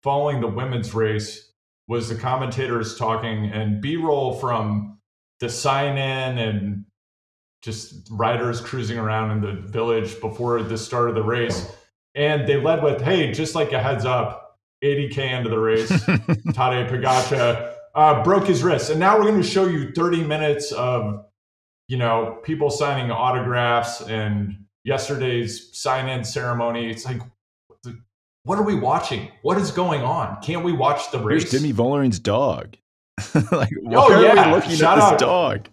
following 0.03 0.41
the 0.41 0.47
women's 0.47 0.93
race 0.93 1.51
was 1.87 2.09
the 2.09 2.15
commentators 2.15 2.97
talking 2.97 3.45
and 3.45 3.81
B-roll 3.81 4.33
from 4.33 4.99
the 5.39 5.49
sign 5.49 5.97
in 5.97 6.37
and 6.37 6.85
just 7.61 8.07
riders 8.11 8.59
cruising 8.59 8.97
around 8.97 9.31
in 9.31 9.41
the 9.41 9.61
village 9.61 10.19
before 10.19 10.61
the 10.61 10.77
start 10.77 11.09
of 11.09 11.15
the 11.15 11.23
race. 11.23 11.71
And 12.15 12.47
they 12.47 12.59
led 12.59 12.83
with, 12.83 13.01
hey, 13.01 13.31
just 13.31 13.55
like 13.55 13.71
a 13.71 13.81
heads 13.81 14.05
up, 14.05 14.59
80K 14.83 15.17
into 15.31 15.49
the 15.49 15.59
race, 15.59 15.89
Tadej 15.91 16.89
Pogacar 16.89 17.76
uh, 17.97 18.23
broke 18.23 18.45
his 18.45 18.63
wrist. 18.63 18.91
And 18.91 18.99
now 18.99 19.17
we're 19.17 19.23
going 19.25 19.41
to 19.41 19.47
show 19.47 19.67
you 19.67 19.91
30 19.91 20.23
minutes 20.23 20.71
of, 20.71 21.25
you 21.87 21.97
know, 21.97 22.39
people 22.43 22.69
signing 22.69 23.09
autographs 23.09 24.01
and 24.01 24.55
yesterday's 24.83 25.75
sign-in 25.75 26.23
ceremony. 26.23 26.91
It's 26.91 27.05
like, 27.05 27.21
what 28.43 28.59
are 28.59 28.63
we 28.63 28.75
watching? 28.75 29.31
What 29.41 29.57
is 29.57 29.71
going 29.71 30.03
on? 30.03 30.39
Can't 30.41 30.63
we 30.63 30.73
watch 30.73 31.11
the 31.11 31.19
race? 31.19 31.51
Here's 31.51 31.61
Demi 31.61 31.73
Vollering's 31.73 32.19
dog. 32.19 32.77
like, 33.51 33.71
why 33.81 33.95
oh, 33.95 34.21
yeah. 34.21 34.43
are 34.43 34.47
we 34.47 34.55
looking 34.55 34.75
Shout 34.75 34.99
at 34.99 35.03
this 35.03 35.11
out. 35.13 35.19
dog? 35.19 35.69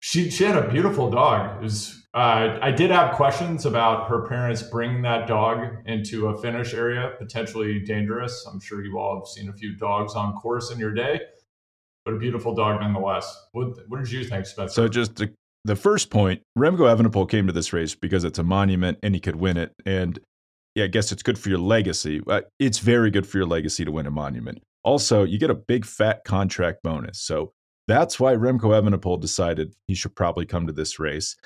She 0.00 0.30
she 0.30 0.42
had 0.42 0.56
a 0.56 0.68
beautiful 0.68 1.10
dog. 1.10 1.58
It 1.58 1.62
was 1.62 2.02
uh, 2.14 2.58
I 2.60 2.72
did 2.72 2.90
have 2.90 3.14
questions 3.14 3.66
about 3.66 4.08
her 4.08 4.26
parents 4.26 4.62
bringing 4.62 5.02
that 5.02 5.28
dog 5.28 5.76
into 5.86 6.28
a 6.28 6.42
finish 6.42 6.74
area, 6.74 7.12
potentially 7.18 7.78
dangerous. 7.80 8.46
I'm 8.50 8.60
sure 8.60 8.84
you 8.84 8.98
all 8.98 9.20
have 9.20 9.28
seen 9.28 9.48
a 9.48 9.52
few 9.52 9.76
dogs 9.76 10.14
on 10.14 10.34
course 10.34 10.70
in 10.70 10.78
your 10.78 10.92
day, 10.92 11.20
but 12.04 12.14
a 12.14 12.18
beautiful 12.18 12.54
dog 12.54 12.80
nonetheless. 12.80 13.46
What, 13.52 13.88
what 13.88 13.98
did 14.00 14.10
you 14.10 14.24
think, 14.24 14.46
Spencer? 14.46 14.72
So, 14.72 14.88
just 14.88 15.22
the 15.64 15.76
first 15.76 16.10
point 16.10 16.42
Remco 16.58 16.80
Evenepoel 16.80 17.28
came 17.28 17.46
to 17.46 17.52
this 17.52 17.72
race 17.72 17.94
because 17.94 18.24
it's 18.24 18.38
a 18.38 18.42
monument 18.42 18.98
and 19.02 19.14
he 19.14 19.20
could 19.20 19.36
win 19.36 19.56
it. 19.56 19.72
And 19.86 20.18
yeah, 20.74 20.84
I 20.84 20.88
guess 20.88 21.12
it's 21.12 21.22
good 21.22 21.38
for 21.38 21.48
your 21.48 21.58
legacy. 21.58 22.20
Uh, 22.26 22.42
it's 22.58 22.78
very 22.78 23.10
good 23.10 23.26
for 23.26 23.38
your 23.38 23.46
legacy 23.46 23.84
to 23.84 23.92
win 23.92 24.06
a 24.06 24.10
monument. 24.10 24.62
Also, 24.84 25.22
you 25.22 25.38
get 25.38 25.50
a 25.50 25.54
big 25.54 25.84
fat 25.84 26.24
contract 26.24 26.82
bonus. 26.82 27.20
So, 27.20 27.52
that's 27.88 28.18
why 28.18 28.34
Remco 28.34 28.60
Evenepoel 28.60 29.20
decided 29.20 29.74
he 29.88 29.94
should 29.94 30.14
probably 30.14 30.46
come 30.46 30.66
to 30.66 30.72
this 30.72 30.98
race. 30.98 31.36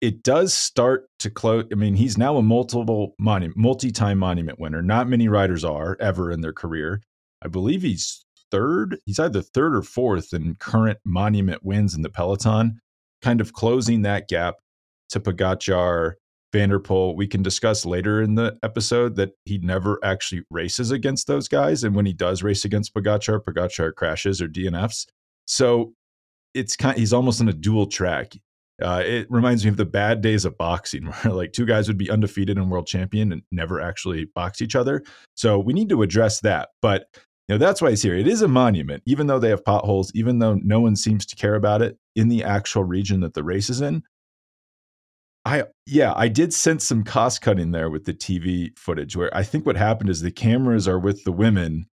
It 0.00 0.22
does 0.22 0.54
start 0.54 1.06
to 1.20 1.30
close. 1.30 1.64
I 1.70 1.74
mean, 1.76 1.94
he's 1.94 2.18
now 2.18 2.36
a 2.36 2.42
multiple 2.42 3.14
monument, 3.18 3.56
multi-time 3.56 4.18
monument 4.18 4.58
winner. 4.58 4.82
Not 4.82 5.08
many 5.08 5.28
riders 5.28 5.64
are 5.64 5.96
ever 6.00 6.30
in 6.32 6.40
their 6.40 6.52
career. 6.52 7.02
I 7.44 7.48
believe 7.48 7.82
he's 7.82 8.24
third. 8.52 8.98
He's 9.06 9.18
either 9.18 9.42
third 9.42 9.74
or 9.74 9.82
fourth 9.82 10.32
in 10.32 10.54
current 10.56 10.98
monument 11.04 11.64
wins 11.64 11.94
in 11.96 12.02
the 12.02 12.10
peloton, 12.10 12.80
kind 13.22 13.40
of 13.40 13.52
closing 13.52 14.02
that 14.02 14.28
gap 14.28 14.56
to 15.08 15.18
Pogacar, 15.18 16.12
Van 16.52 16.68
der 16.68 16.78
Poel. 16.78 17.16
We 17.16 17.26
can 17.26 17.42
discuss 17.42 17.84
later 17.86 18.22
in 18.22 18.34
the 18.34 18.56
episode 18.62 19.16
that 19.16 19.32
he 19.46 19.58
never 19.58 19.98
actually 20.04 20.42
races 20.50 20.90
against 20.90 21.26
those 21.26 21.48
guys, 21.48 21.82
and 21.82 21.96
when 21.96 22.06
he 22.06 22.12
does 22.12 22.42
race 22.42 22.64
against 22.64 22.94
Pogacar, 22.94 23.40
Pogacar 23.42 23.94
crashes 23.94 24.40
or 24.40 24.48
DNFs. 24.48 25.06
So 25.46 25.94
it's 26.54 26.76
kind. 26.76 26.94
Of, 26.94 27.00
He's 27.00 27.12
almost 27.12 27.40
on 27.40 27.48
a 27.48 27.54
dual 27.54 27.86
track. 27.86 28.34
Uh, 28.80 29.02
it 29.04 29.26
reminds 29.30 29.64
me 29.64 29.70
of 29.70 29.76
the 29.76 29.84
bad 29.84 30.20
days 30.20 30.44
of 30.44 30.58
boxing, 30.58 31.06
where 31.22 31.32
like 31.32 31.52
two 31.52 31.66
guys 31.66 31.88
would 31.88 31.98
be 31.98 32.10
undefeated 32.10 32.58
and 32.58 32.70
world 32.70 32.86
champion 32.86 33.32
and 33.32 33.42
never 33.50 33.80
actually 33.80 34.26
box 34.34 34.60
each 34.60 34.76
other. 34.76 35.02
So 35.34 35.58
we 35.58 35.72
need 35.72 35.88
to 35.88 36.02
address 36.02 36.40
that. 36.40 36.70
But 36.82 37.06
that's 37.58 37.82
why 37.82 37.90
he's 37.90 38.02
here. 38.02 38.14
It 38.14 38.28
is 38.28 38.42
a 38.42 38.48
monument, 38.48 39.02
even 39.06 39.26
though 39.26 39.38
they 39.38 39.48
have 39.48 39.64
potholes, 39.64 40.12
even 40.14 40.38
though 40.38 40.54
no 40.62 40.80
one 40.80 40.96
seems 40.96 41.26
to 41.26 41.36
care 41.36 41.54
about 41.54 41.82
it 41.82 41.98
in 42.14 42.28
the 42.28 42.44
actual 42.44 42.84
region 42.84 43.20
that 43.20 43.34
the 43.34 43.42
race 43.42 43.70
is 43.70 43.80
in. 43.80 44.02
I 45.44 45.64
yeah, 45.86 46.12
I 46.14 46.28
did 46.28 46.54
sense 46.54 46.86
some 46.86 47.02
cost 47.02 47.40
cutting 47.40 47.72
there 47.72 47.90
with 47.90 48.04
the 48.04 48.14
TV 48.14 48.76
footage 48.78 49.16
where 49.16 49.34
I 49.36 49.42
think 49.42 49.66
what 49.66 49.76
happened 49.76 50.08
is 50.08 50.20
the 50.20 50.30
cameras 50.30 50.86
are 50.86 51.00
with 51.00 51.24
the 51.24 51.32
women 51.32 51.86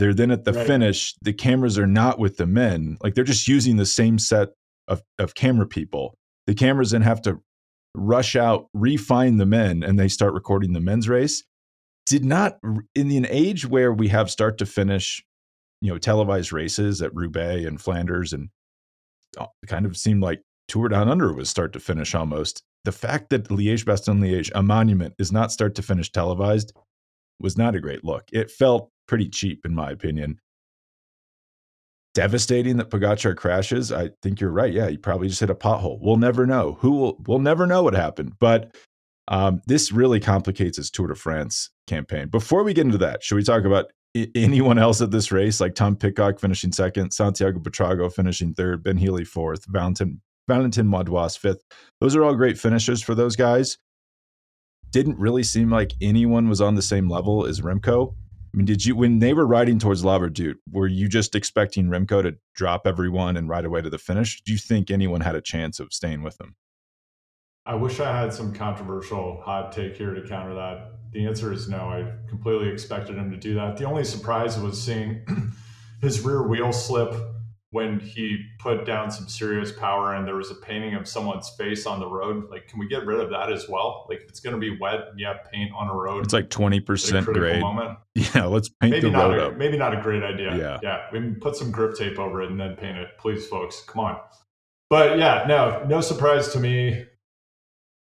they're 0.00 0.14
then 0.14 0.30
at 0.30 0.46
the 0.46 0.54
right. 0.54 0.66
finish, 0.66 1.14
the 1.20 1.34
cameras 1.34 1.78
are 1.78 1.86
not 1.86 2.18
with 2.18 2.38
the 2.38 2.46
men. 2.46 2.96
Like 3.02 3.14
they're 3.14 3.22
just 3.22 3.46
using 3.46 3.76
the 3.76 3.84
same 3.84 4.18
set 4.18 4.48
of, 4.88 5.02
of 5.18 5.34
camera 5.34 5.66
people. 5.66 6.14
The 6.46 6.54
cameras 6.54 6.92
then 6.92 7.02
have 7.02 7.20
to 7.22 7.42
rush 7.94 8.34
out, 8.34 8.68
refine 8.72 9.36
the 9.36 9.44
men, 9.44 9.82
and 9.82 9.98
they 9.98 10.08
start 10.08 10.32
recording 10.32 10.72
the 10.72 10.80
men's 10.80 11.06
race. 11.06 11.44
Did 12.10 12.24
not 12.24 12.58
in 12.96 13.12
an 13.12 13.26
age 13.30 13.66
where 13.66 13.92
we 13.92 14.08
have 14.08 14.32
start 14.32 14.58
to 14.58 14.66
finish, 14.66 15.24
you 15.80 15.92
know, 15.92 15.96
televised 15.96 16.52
races 16.52 17.00
at 17.02 17.14
Roubaix 17.14 17.64
and 17.64 17.80
Flanders, 17.80 18.32
and 18.32 18.48
uh, 19.38 19.46
kind 19.68 19.86
of 19.86 19.96
seemed 19.96 20.20
like 20.20 20.42
Tour 20.66 20.88
Down 20.88 21.08
Under 21.08 21.32
was 21.32 21.48
start 21.48 21.72
to 21.74 21.78
finish 21.78 22.12
almost. 22.16 22.64
The 22.84 22.90
fact 22.90 23.30
that 23.30 23.44
Liège 23.44 23.84
Bastogne 23.84 24.18
Liège, 24.18 24.50
a 24.56 24.62
monument, 24.62 25.14
is 25.20 25.30
not 25.30 25.52
start 25.52 25.76
to 25.76 25.82
finish 25.82 26.10
televised 26.10 26.72
was 27.38 27.56
not 27.56 27.76
a 27.76 27.80
great 27.80 28.04
look. 28.04 28.24
It 28.32 28.50
felt 28.50 28.90
pretty 29.06 29.28
cheap, 29.28 29.64
in 29.64 29.72
my 29.72 29.92
opinion. 29.92 30.40
Devastating 32.14 32.76
that 32.78 32.90
Pogacar 32.90 33.36
crashes. 33.36 33.92
I 33.92 34.10
think 34.20 34.40
you're 34.40 34.50
right. 34.50 34.72
Yeah, 34.72 34.88
he 34.88 34.96
probably 34.96 35.28
just 35.28 35.38
hit 35.38 35.48
a 35.50 35.54
pothole. 35.54 36.00
We'll 36.00 36.16
never 36.16 36.44
know. 36.44 36.76
Who 36.80 36.90
will? 36.90 37.16
We'll 37.28 37.38
never 37.38 37.68
know 37.68 37.84
what 37.84 37.94
happened. 37.94 38.32
But 38.40 38.74
um, 39.30 39.62
this 39.66 39.92
really 39.92 40.20
complicates 40.20 40.76
his 40.76 40.90
Tour 40.90 41.06
de 41.08 41.14
France 41.14 41.70
campaign. 41.86 42.28
Before 42.28 42.64
we 42.64 42.74
get 42.74 42.84
into 42.84 42.98
that, 42.98 43.22
should 43.22 43.36
we 43.36 43.44
talk 43.44 43.64
about 43.64 43.92
I- 44.16 44.30
anyone 44.34 44.78
else 44.78 45.00
at 45.00 45.12
this 45.12 45.30
race, 45.30 45.60
like 45.60 45.74
Tom 45.74 45.96
Pidcock 45.96 46.40
finishing 46.40 46.72
second, 46.72 47.12
Santiago 47.12 47.60
Buitrago 47.60 48.12
finishing 48.12 48.52
third, 48.52 48.82
Ben 48.82 48.96
Healy 48.96 49.24
fourth, 49.24 49.64
Valentin 49.66 50.20
Valentin 50.48 50.86
Madouas 50.86 51.38
fifth. 51.38 51.62
Those 52.00 52.16
are 52.16 52.24
all 52.24 52.34
great 52.34 52.58
finishes 52.58 53.02
for 53.02 53.14
those 53.14 53.36
guys. 53.36 53.78
Didn't 54.90 55.18
really 55.18 55.44
seem 55.44 55.70
like 55.70 55.92
anyone 56.02 56.48
was 56.48 56.60
on 56.60 56.74
the 56.74 56.82
same 56.82 57.08
level 57.08 57.46
as 57.46 57.60
Remco. 57.60 58.14
I 58.52 58.56
mean, 58.56 58.66
did 58.66 58.84
you 58.84 58.96
when 58.96 59.20
they 59.20 59.32
were 59.32 59.46
riding 59.46 59.78
towards 59.78 60.04
La 60.04 60.18
Redoute, 60.18 60.56
were 60.72 60.88
you 60.88 61.08
just 61.08 61.36
expecting 61.36 61.86
Remco 61.86 62.20
to 62.24 62.36
drop 62.56 62.84
everyone 62.84 63.36
and 63.36 63.48
ride 63.48 63.64
away 63.64 63.80
to 63.80 63.90
the 63.90 63.98
finish? 63.98 64.42
Do 64.42 64.50
you 64.50 64.58
think 64.58 64.90
anyone 64.90 65.20
had 65.20 65.36
a 65.36 65.40
chance 65.40 65.78
of 65.78 65.92
staying 65.92 66.24
with 66.24 66.40
him? 66.40 66.56
I 67.66 67.74
wish 67.74 68.00
I 68.00 68.18
had 68.18 68.32
some 68.32 68.54
controversial 68.54 69.40
hot 69.42 69.72
take 69.72 69.96
here 69.96 70.14
to 70.14 70.26
counter 70.26 70.54
that. 70.54 70.92
The 71.12 71.26
answer 71.26 71.52
is 71.52 71.68
no. 71.68 71.88
I 71.88 72.12
completely 72.28 72.68
expected 72.68 73.16
him 73.16 73.30
to 73.30 73.36
do 73.36 73.54
that. 73.54 73.76
The 73.76 73.84
only 73.84 74.04
surprise 74.04 74.58
was 74.58 74.80
seeing 74.80 75.24
his 76.00 76.20
rear 76.20 76.42
wheel 76.46 76.72
slip 76.72 77.14
when 77.72 78.00
he 78.00 78.44
put 78.58 78.84
down 78.84 79.10
some 79.10 79.28
serious 79.28 79.70
power 79.70 80.14
and 80.14 80.26
there 80.26 80.34
was 80.34 80.50
a 80.50 80.54
painting 80.56 80.94
of 80.94 81.06
someone's 81.06 81.50
face 81.50 81.86
on 81.86 82.00
the 82.00 82.06
road. 82.06 82.50
Like 82.50 82.66
can 82.66 82.80
we 82.80 82.88
get 82.88 83.06
rid 83.06 83.20
of 83.20 83.30
that 83.30 83.52
as 83.52 83.68
well? 83.68 84.06
Like 84.08 84.22
if 84.22 84.28
it's 84.28 84.40
going 84.40 84.54
to 84.54 84.60
be 84.60 84.76
wet 84.80 85.08
and 85.10 85.20
you 85.20 85.26
have 85.26 85.44
paint 85.52 85.70
on 85.74 85.88
a 85.88 85.94
road 85.94 86.24
it's 86.24 86.32
like 86.32 86.48
20% 86.48 87.24
grade. 87.26 87.60
moment. 87.60 87.98
Yeah 88.14 88.46
let's 88.46 88.68
paint 88.68 88.90
maybe 88.92 89.02
the 89.02 89.10
not 89.10 89.30
road 89.30 89.38
a, 89.38 89.46
up. 89.48 89.56
maybe 89.56 89.76
not 89.76 89.96
a 89.96 90.02
great 90.02 90.24
idea. 90.24 90.56
Yeah. 90.56 90.78
Yeah 90.82 91.06
we 91.12 91.34
put 91.34 91.54
some 91.54 91.70
grip 91.70 91.94
tape 91.96 92.18
over 92.18 92.42
it 92.42 92.50
and 92.50 92.58
then 92.58 92.74
paint 92.74 92.98
it. 92.98 93.10
Please 93.18 93.46
folks 93.46 93.82
come 93.86 94.04
on. 94.04 94.18
But 94.88 95.18
yeah 95.18 95.44
no 95.46 95.84
no 95.86 96.00
surprise 96.00 96.48
to 96.54 96.58
me 96.58 97.04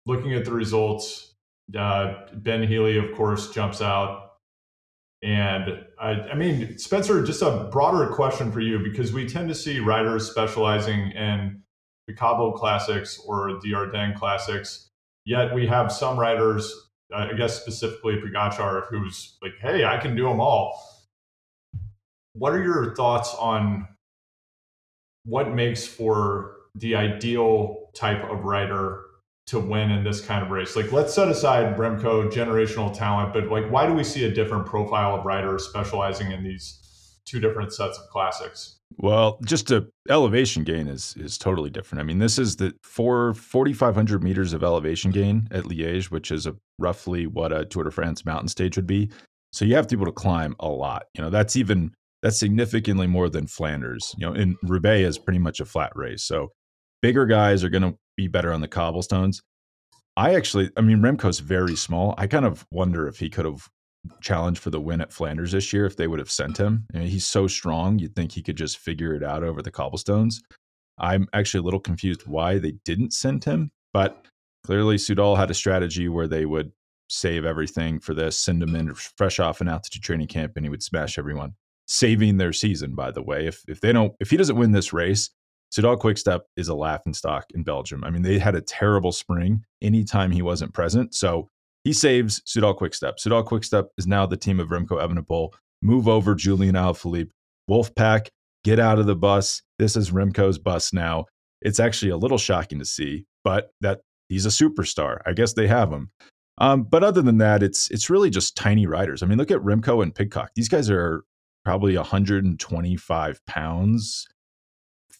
looking 0.05 0.33
at 0.33 0.45
the 0.45 0.51
results 0.51 1.33
uh, 1.77 2.25
ben 2.33 2.63
healy 2.63 2.97
of 2.97 3.13
course 3.15 3.51
jumps 3.51 3.81
out 3.81 4.21
and 5.23 5.85
I, 5.99 6.11
I, 6.11 6.35
mean, 6.35 6.79
Spencer, 6.79 7.23
just 7.23 7.43
a 7.43 7.69
broader 7.71 8.07
question 8.07 8.51
for 8.51 8.59
you 8.59 8.79
because 8.79 9.13
we 9.13 9.27
tend 9.27 9.49
to 9.49 9.55
see 9.55 9.79
riders 9.79 10.29
specializing 10.29 11.11
in 11.11 11.61
the 12.07 12.13
Cobble 12.13 12.53
Classics 12.53 13.21
or 13.27 13.59
the 13.61 13.75
Ardennes 13.75 14.17
Classics. 14.17 14.89
Yet 15.25 15.53
we 15.53 15.67
have 15.67 15.91
some 15.91 16.19
riders, 16.19 16.73
I 17.13 17.33
guess 17.33 17.59
specifically 17.59 18.15
Pogacar, 18.15 18.87
who's 18.89 19.37
like, 19.43 19.53
"Hey, 19.59 19.85
I 19.85 19.97
can 19.97 20.15
do 20.15 20.23
them 20.23 20.41
all." 20.41 20.81
What 22.33 22.53
are 22.53 22.63
your 22.63 22.95
thoughts 22.95 23.35
on 23.35 23.87
what 25.25 25.53
makes 25.53 25.85
for 25.85 26.55
the 26.73 26.95
ideal 26.95 27.91
type 27.93 28.23
of 28.23 28.45
rider 28.45 29.03
to 29.47 29.59
win 29.59 29.91
in 29.91 30.03
this 30.03 30.21
kind 30.21 30.43
of 30.43 30.51
race? 30.51 30.75
Like, 30.75 30.91
let's 30.91 31.13
set 31.13 31.27
aside 31.27 31.75
Remco 31.77 32.31
generational 32.31 32.95
talent, 32.95 33.33
but 33.33 33.49
like, 33.49 33.69
why 33.71 33.87
do 33.87 33.93
we 33.93 34.03
see 34.03 34.25
a 34.25 34.31
different 34.31 34.65
profile 34.65 35.15
of 35.15 35.25
riders 35.25 35.65
specializing 35.65 36.31
in 36.31 36.43
these 36.43 37.19
two 37.25 37.39
different 37.39 37.73
sets 37.73 37.97
of 37.97 38.09
classics? 38.09 38.77
Well, 38.97 39.39
just 39.45 39.71
a 39.71 39.87
elevation 40.09 40.63
gain 40.63 40.87
is 40.87 41.15
is 41.17 41.37
totally 41.37 41.69
different. 41.69 42.01
I 42.01 42.03
mean, 42.03 42.19
this 42.19 42.37
is 42.37 42.57
the 42.57 42.73
four 42.83 43.33
forty 43.33 43.73
five 43.73 43.95
hundred 43.95 44.23
meters 44.23 44.53
of 44.53 44.63
elevation 44.63 45.11
gain 45.11 45.47
at 45.51 45.63
Liège, 45.63 46.11
which 46.11 46.31
is 46.31 46.45
a, 46.45 46.55
roughly 46.77 47.25
what 47.25 47.53
a 47.53 47.65
Tour 47.65 47.85
de 47.85 47.91
France 47.91 48.25
mountain 48.25 48.49
stage 48.49 48.75
would 48.75 48.87
be. 48.87 49.09
So 49.53 49.65
you 49.65 49.75
have 49.75 49.87
to 49.87 49.97
be 49.97 50.01
able 50.01 50.11
to 50.11 50.15
climb 50.15 50.55
a 50.59 50.67
lot. 50.67 51.03
You 51.13 51.23
know, 51.23 51.29
that's 51.29 51.55
even 51.55 51.91
that's 52.21 52.37
significantly 52.37 53.07
more 53.07 53.29
than 53.29 53.47
Flanders. 53.47 54.13
You 54.17 54.27
know, 54.27 54.33
in 54.33 54.55
Roubaix 54.63 55.07
is 55.07 55.17
pretty 55.17 55.39
much 55.39 55.59
a 55.59 55.65
flat 55.65 55.91
race. 55.95 56.23
So 56.23 56.51
bigger 57.01 57.25
guys 57.25 57.63
are 57.63 57.69
going 57.69 57.83
to 57.83 57.95
be 58.21 58.27
better 58.27 58.53
on 58.53 58.61
the 58.61 58.67
cobblestones. 58.67 59.41
I 60.17 60.35
actually, 60.35 60.69
I 60.77 60.81
mean, 60.81 60.97
Remco's 60.99 61.39
very 61.39 61.75
small. 61.75 62.13
I 62.17 62.27
kind 62.27 62.45
of 62.45 62.65
wonder 62.71 63.07
if 63.07 63.19
he 63.19 63.29
could 63.29 63.45
have 63.45 63.69
challenged 64.21 64.61
for 64.61 64.69
the 64.69 64.81
win 64.81 65.01
at 65.01 65.13
Flanders 65.13 65.51
this 65.51 65.71
year 65.71 65.85
if 65.85 65.95
they 65.95 66.07
would 66.07 66.19
have 66.19 66.31
sent 66.31 66.57
him. 66.57 66.85
I 66.93 66.99
mean, 66.99 67.07
he's 67.07 67.25
so 67.25 67.47
strong, 67.47 67.99
you'd 67.99 68.15
think 68.15 68.31
he 68.31 68.41
could 68.41 68.57
just 68.57 68.77
figure 68.77 69.13
it 69.13 69.23
out 69.23 69.43
over 69.43 69.61
the 69.61 69.71
cobblestones. 69.71 70.41
I'm 70.97 71.27
actually 71.33 71.59
a 71.59 71.63
little 71.63 71.79
confused 71.79 72.27
why 72.27 72.59
they 72.59 72.73
didn't 72.85 73.13
send 73.13 73.43
him. 73.43 73.71
But 73.93 74.25
clearly, 74.65 74.97
Soudal 74.97 75.37
had 75.37 75.51
a 75.51 75.55
strategy 75.55 76.07
where 76.09 76.27
they 76.27 76.45
would 76.45 76.71
save 77.09 77.45
everything 77.45 77.99
for 77.99 78.13
this, 78.13 78.37
send 78.37 78.63
him 78.63 78.75
in 78.75 78.93
fresh 78.93 79.39
off 79.39 79.61
an 79.61 79.67
altitude 79.67 80.03
training 80.03 80.27
camp, 80.27 80.53
and 80.55 80.65
he 80.65 80.69
would 80.69 80.83
smash 80.83 81.17
everyone, 81.17 81.53
saving 81.87 82.37
their 82.37 82.53
season. 82.53 82.95
By 82.95 83.11
the 83.11 83.21
way, 83.23 83.47
if 83.47 83.63
if 83.67 83.81
they 83.81 83.91
don't, 83.91 84.13
if 84.19 84.29
he 84.29 84.37
doesn't 84.37 84.55
win 84.55 84.71
this 84.71 84.93
race, 84.93 85.29
Soudal 85.71 85.97
Quickstep 85.97 86.41
is 86.57 86.67
a 86.67 86.75
laughing 86.75 87.13
stock 87.13 87.45
in 87.53 87.63
Belgium. 87.63 88.03
I 88.03 88.09
mean, 88.09 88.23
they 88.23 88.37
had 88.37 88.55
a 88.55 88.61
terrible 88.61 89.11
spring 89.11 89.63
anytime 89.81 90.31
he 90.31 90.41
wasn't 90.41 90.73
present. 90.73 91.15
So 91.15 91.47
he 91.83 91.93
saves 91.93 92.41
Soudal 92.41 92.75
Quickstep. 92.75 93.17
Soudal 93.17 93.45
Quickstep 93.45 93.87
is 93.97 94.05
now 94.05 94.25
the 94.25 94.37
team 94.37 94.59
of 94.59 94.69
Remco 94.69 94.99
Evenepoel. 95.01 95.53
Move 95.81 96.07
over 96.07 96.35
Julian 96.35 96.75
Alaphilippe. 96.75 97.31
Wolfpack, 97.69 98.27
get 98.63 98.79
out 98.79 98.99
of 98.99 99.05
the 99.05 99.15
bus. 99.15 99.61
This 99.79 99.95
is 99.95 100.11
Remco's 100.11 100.57
bus 100.57 100.91
now. 100.91 101.25
It's 101.61 101.79
actually 101.79 102.11
a 102.11 102.17
little 102.17 102.37
shocking 102.37 102.79
to 102.79 102.85
see, 102.85 103.25
but 103.43 103.71
that 103.81 104.01
he's 104.29 104.45
a 104.45 104.49
superstar. 104.49 105.19
I 105.25 105.33
guess 105.33 105.53
they 105.53 105.67
have 105.67 105.91
him. 105.91 106.11
Um, 106.57 106.83
but 106.83 107.03
other 107.03 107.21
than 107.21 107.37
that, 107.37 107.63
it's 107.63 107.89
it's 107.91 108.09
really 108.09 108.29
just 108.29 108.55
tiny 108.55 108.87
riders. 108.87 109.23
I 109.23 109.25
mean, 109.25 109.37
look 109.37 109.51
at 109.51 109.61
Remco 109.61 110.03
and 110.03 110.13
Pidcock. 110.13 110.51
These 110.55 110.69
guys 110.69 110.89
are 110.89 111.23
probably 111.63 111.95
125 111.95 113.45
pounds, 113.45 114.27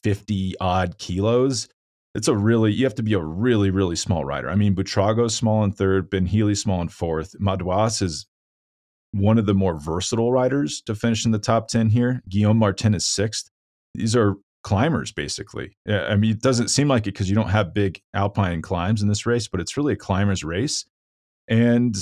50 0.03 0.55
odd 0.59 0.97
kilos. 0.97 1.67
It's 2.13 2.27
a 2.27 2.35
really 2.35 2.73
you 2.73 2.85
have 2.85 2.95
to 2.95 3.03
be 3.03 3.13
a 3.13 3.19
really 3.19 3.71
really 3.71 3.95
small 3.95 4.25
rider. 4.25 4.49
I 4.49 4.55
mean, 4.55 4.75
Buitrago's 4.75 5.35
small 5.35 5.63
in 5.63 5.71
third, 5.71 6.09
Ben 6.09 6.25
Healy 6.25 6.55
small 6.55 6.81
in 6.81 6.89
fourth. 6.89 7.35
Madouas 7.39 8.01
is 8.01 8.25
one 9.11 9.37
of 9.37 9.45
the 9.45 9.53
more 9.53 9.79
versatile 9.79 10.31
riders 10.31 10.81
to 10.81 10.95
finish 10.95 11.25
in 11.25 11.31
the 11.31 11.39
top 11.39 11.67
10 11.67 11.89
here. 11.89 12.21
Guillaume 12.29 12.57
Martin 12.57 12.93
is 12.93 13.05
sixth. 13.05 13.49
These 13.93 14.15
are 14.15 14.35
climbers, 14.63 15.11
basically. 15.11 15.75
I 15.87 16.15
mean, 16.15 16.31
it 16.31 16.41
doesn't 16.41 16.69
seem 16.69 16.87
like 16.87 17.03
it 17.03 17.13
because 17.13 17.29
you 17.29 17.35
don't 17.35 17.49
have 17.49 17.73
big 17.73 18.01
alpine 18.13 18.61
climbs 18.61 19.01
in 19.01 19.07
this 19.07 19.25
race, 19.25 19.47
but 19.47 19.59
it's 19.59 19.75
really 19.75 19.93
a 19.93 19.97
climber's 19.97 20.43
race. 20.43 20.85
And 21.47 21.95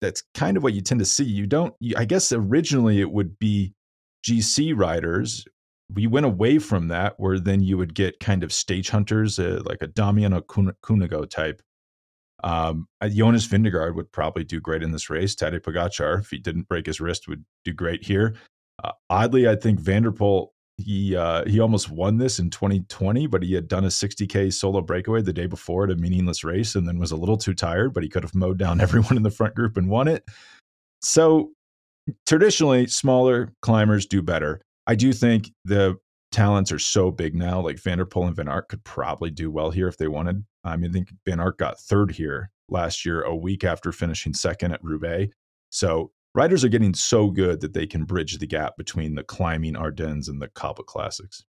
that's 0.00 0.22
kind 0.34 0.56
of 0.56 0.62
what 0.62 0.74
you 0.74 0.80
tend 0.80 1.00
to 1.00 1.04
see. 1.04 1.24
You 1.24 1.46
don't, 1.46 1.74
you, 1.78 1.94
I 1.96 2.04
guess 2.04 2.32
originally 2.32 3.00
it 3.00 3.10
would 3.10 3.38
be 3.38 3.74
GC 4.26 4.76
riders. 4.76 5.44
We 5.92 6.06
went 6.06 6.26
away 6.26 6.58
from 6.58 6.88
that, 6.88 7.14
where 7.18 7.38
then 7.38 7.62
you 7.62 7.78
would 7.78 7.94
get 7.94 8.20
kind 8.20 8.42
of 8.42 8.52
stage 8.52 8.90
hunters, 8.90 9.38
uh, 9.38 9.62
like 9.64 9.82
a 9.82 9.86
Damiano 9.86 10.40
Cunego 10.40 11.28
type. 11.28 11.62
Um, 12.42 12.86
uh, 13.00 13.08
Jonas 13.08 13.46
Vingegaard 13.46 13.94
would 13.94 14.10
probably 14.12 14.44
do 14.44 14.60
great 14.60 14.82
in 14.82 14.90
this 14.90 15.08
race. 15.08 15.34
Tadej 15.34 15.60
Pogacar, 15.60 16.20
if 16.20 16.30
he 16.30 16.38
didn't 16.38 16.68
break 16.68 16.86
his 16.86 17.00
wrist, 17.00 17.28
would 17.28 17.44
do 17.64 17.72
great 17.72 18.04
here. 18.04 18.34
Uh, 18.82 18.92
oddly, 19.08 19.48
I 19.48 19.56
think 19.56 19.80
Van 19.80 20.02
der 20.02 20.10
Poel 20.10 20.48
he 20.78 21.16
uh, 21.16 21.44
he 21.46 21.60
almost 21.60 21.90
won 21.90 22.18
this 22.18 22.38
in 22.38 22.50
2020, 22.50 23.26
but 23.26 23.42
he 23.42 23.54
had 23.54 23.68
done 23.68 23.84
a 23.84 23.88
60k 23.88 24.52
solo 24.52 24.82
breakaway 24.82 25.22
the 25.22 25.32
day 25.32 25.46
before 25.46 25.84
at 25.84 25.90
a 25.90 25.96
meaningless 25.96 26.44
race, 26.44 26.74
and 26.74 26.86
then 26.86 26.98
was 26.98 27.12
a 27.12 27.16
little 27.16 27.38
too 27.38 27.54
tired. 27.54 27.94
But 27.94 28.02
he 28.02 28.08
could 28.08 28.22
have 28.22 28.34
mowed 28.34 28.58
down 28.58 28.80
everyone 28.82 29.16
in 29.16 29.22
the 29.22 29.30
front 29.30 29.54
group 29.54 29.76
and 29.76 29.88
won 29.88 30.08
it. 30.08 30.24
So 31.00 31.52
traditionally, 32.26 32.86
smaller 32.86 33.52
climbers 33.62 34.06
do 34.06 34.22
better. 34.22 34.60
I 34.86 34.94
do 34.94 35.12
think 35.12 35.50
the 35.64 35.96
talents 36.32 36.70
are 36.72 36.78
so 36.78 37.10
big 37.10 37.34
now. 37.34 37.60
Like 37.60 37.78
Van 37.80 37.98
der 37.98 38.04
Poel 38.04 38.28
and 38.28 38.36
Van 38.36 38.48
Aert 38.48 38.68
could 38.68 38.84
probably 38.84 39.30
do 39.30 39.50
well 39.50 39.70
here 39.70 39.88
if 39.88 39.96
they 39.96 40.08
wanted. 40.08 40.44
I 40.64 40.76
mean, 40.76 40.90
I 40.90 40.92
think 40.92 41.08
Van 41.24 41.40
Aert 41.40 41.58
got 41.58 41.80
third 41.80 42.12
here 42.12 42.50
last 42.68 43.04
year, 43.04 43.22
a 43.22 43.34
week 43.34 43.64
after 43.64 43.92
finishing 43.92 44.34
second 44.34 44.72
at 44.72 44.82
Roubaix. 44.82 45.34
So 45.70 46.12
riders 46.34 46.64
are 46.64 46.68
getting 46.68 46.94
so 46.94 47.30
good 47.30 47.60
that 47.60 47.72
they 47.72 47.86
can 47.86 48.04
bridge 48.04 48.38
the 48.38 48.46
gap 48.46 48.76
between 48.76 49.14
the 49.14 49.22
climbing 49.22 49.76
Ardennes 49.76 50.28
and 50.28 50.40
the 50.40 50.48
Cobble 50.48 50.84
Classics. 50.84 51.44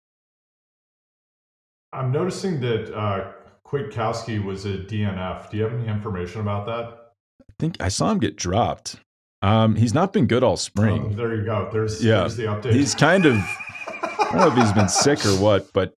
I'm 1.94 2.12
noticing 2.12 2.60
that 2.60 2.93
uh, 2.93 3.32
Kwiatkowski 3.65 4.43
was 4.43 4.65
a 4.65 4.78
DNF. 4.78 5.50
Do 5.50 5.58
you 5.58 5.63
have 5.63 5.74
any 5.74 5.88
information 5.88 6.41
about 6.41 6.65
that? 6.65 7.13
I 7.41 7.54
think 7.58 7.78
I 7.80 7.88
saw 7.88 8.12
him 8.12 8.19
get 8.19 8.36
dropped. 8.36 8.98
Um, 9.45 9.75
he's 9.75 9.93
not 9.93 10.12
been 10.13 10.27
good 10.27 10.43
all 10.43 10.58
spring. 10.58 11.10
Oh, 11.12 11.15
there 11.15 11.36
you 11.36 11.45
go. 11.45 11.69
There's, 11.71 12.03
yeah. 12.03 12.21
There's 12.21 12.36
the 12.36 12.45
update. 12.45 12.73
He's 12.73 12.95
kind 12.95 13.25
of, 13.25 13.36
I 13.36 14.29
don't 14.31 14.38
know 14.38 14.47
if 14.47 14.55
he's 14.55 14.73
been 14.73 14.89
sick 14.89 15.25
or 15.25 15.38
what, 15.39 15.71
but 15.73 15.93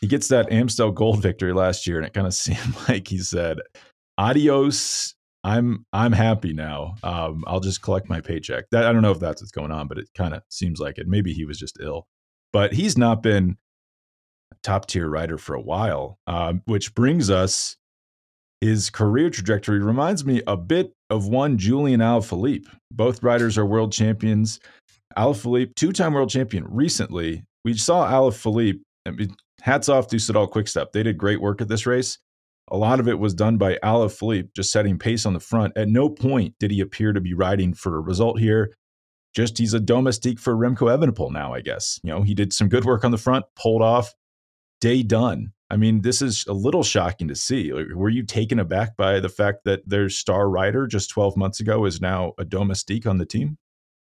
he 0.00 0.06
gets 0.06 0.28
that 0.28 0.52
Amstel 0.52 0.92
Gold 0.92 1.20
victory 1.22 1.52
last 1.52 1.86
year, 1.86 1.96
and 1.96 2.06
it 2.06 2.12
kind 2.12 2.26
of 2.26 2.34
seemed 2.34 2.76
like 2.88 3.08
he 3.08 3.18
said, 3.18 3.58
"Adios 4.18 5.14
I'm 5.44 5.84
I'm 5.92 6.12
happy 6.12 6.54
now. 6.54 6.94
Um, 7.02 7.44
I'll 7.46 7.60
just 7.60 7.82
collect 7.82 8.08
my 8.08 8.20
paycheck. 8.22 8.64
That 8.70 8.86
I 8.86 8.92
don't 8.92 9.02
know 9.02 9.10
if 9.10 9.20
that's 9.20 9.42
what's 9.42 9.52
going 9.52 9.70
on, 9.70 9.86
but 9.86 9.98
it 9.98 10.08
kind 10.16 10.34
of 10.34 10.42
seems 10.48 10.80
like 10.80 10.96
it. 10.96 11.06
Maybe 11.06 11.34
he 11.34 11.44
was 11.44 11.58
just 11.58 11.76
ill, 11.80 12.06
but 12.52 12.72
he's 12.72 12.96
not 12.96 13.22
been 13.22 13.58
a 14.50 14.56
top 14.62 14.86
tier 14.86 15.08
rider 15.08 15.36
for 15.36 15.54
a 15.54 15.60
while. 15.60 16.18
Um, 16.26 16.62
which 16.64 16.94
brings 16.94 17.28
us 17.28 17.76
his 18.62 18.88
career 18.88 19.28
trajectory 19.28 19.80
reminds 19.80 20.24
me 20.24 20.40
a 20.46 20.56
bit 20.56 20.94
of 21.14 21.28
one 21.28 21.56
Julian 21.56 22.00
Alaphilippe. 22.00 22.66
Both 22.90 23.22
riders 23.22 23.56
are 23.56 23.64
world 23.64 23.92
champions. 23.92 24.58
Alaphilippe, 25.16 25.74
two-time 25.76 26.12
world 26.12 26.28
champion. 26.28 26.66
Recently, 26.68 27.44
we 27.64 27.74
saw 27.74 28.10
Alaphilippe. 28.10 28.80
I 29.06 29.12
mean, 29.12 29.34
hats 29.60 29.88
off 29.88 30.08
to 30.08 30.16
Soudal 30.16 30.50
Quickstep. 30.50 30.92
They 30.92 31.04
did 31.04 31.16
great 31.16 31.40
work 31.40 31.60
at 31.60 31.68
this 31.68 31.86
race. 31.86 32.18
A 32.68 32.76
lot 32.76 32.98
of 32.98 33.08
it 33.08 33.18
was 33.18 33.32
done 33.32 33.58
by 33.58 33.78
Alaphilippe, 33.84 34.48
just 34.56 34.72
setting 34.72 34.98
pace 34.98 35.24
on 35.24 35.34
the 35.34 35.40
front. 35.40 35.76
At 35.76 35.88
no 35.88 36.08
point 36.08 36.54
did 36.58 36.70
he 36.70 36.80
appear 36.80 37.12
to 37.12 37.20
be 37.20 37.34
riding 37.34 37.74
for 37.74 37.96
a 37.96 38.00
result 38.00 38.40
here. 38.40 38.74
Just 39.36 39.58
he's 39.58 39.74
a 39.74 39.80
domestique 39.80 40.40
for 40.40 40.54
Remco 40.54 40.88
Evenepoel 40.88 41.32
now, 41.32 41.54
I 41.54 41.60
guess. 41.60 42.00
You 42.02 42.10
know, 42.10 42.22
he 42.22 42.34
did 42.34 42.52
some 42.52 42.68
good 42.68 42.84
work 42.84 43.04
on 43.04 43.10
the 43.10 43.18
front, 43.18 43.44
pulled 43.56 43.82
off, 43.82 44.14
day 44.80 45.02
done. 45.02 45.52
I 45.70 45.76
mean, 45.76 46.02
this 46.02 46.20
is 46.20 46.44
a 46.46 46.52
little 46.52 46.82
shocking 46.82 47.28
to 47.28 47.34
see. 47.34 47.72
Were 47.72 48.10
you 48.10 48.22
taken 48.22 48.58
aback 48.58 48.96
by 48.96 49.18
the 49.20 49.28
fact 49.28 49.64
that 49.64 49.88
their 49.88 50.08
star 50.08 50.48
rider 50.48 50.86
just 50.86 51.10
12 51.10 51.36
months 51.36 51.60
ago 51.60 51.84
is 51.84 52.00
now 52.00 52.34
a 52.38 52.44
domestique 52.44 53.06
on 53.06 53.18
the 53.18 53.26
team? 53.26 53.58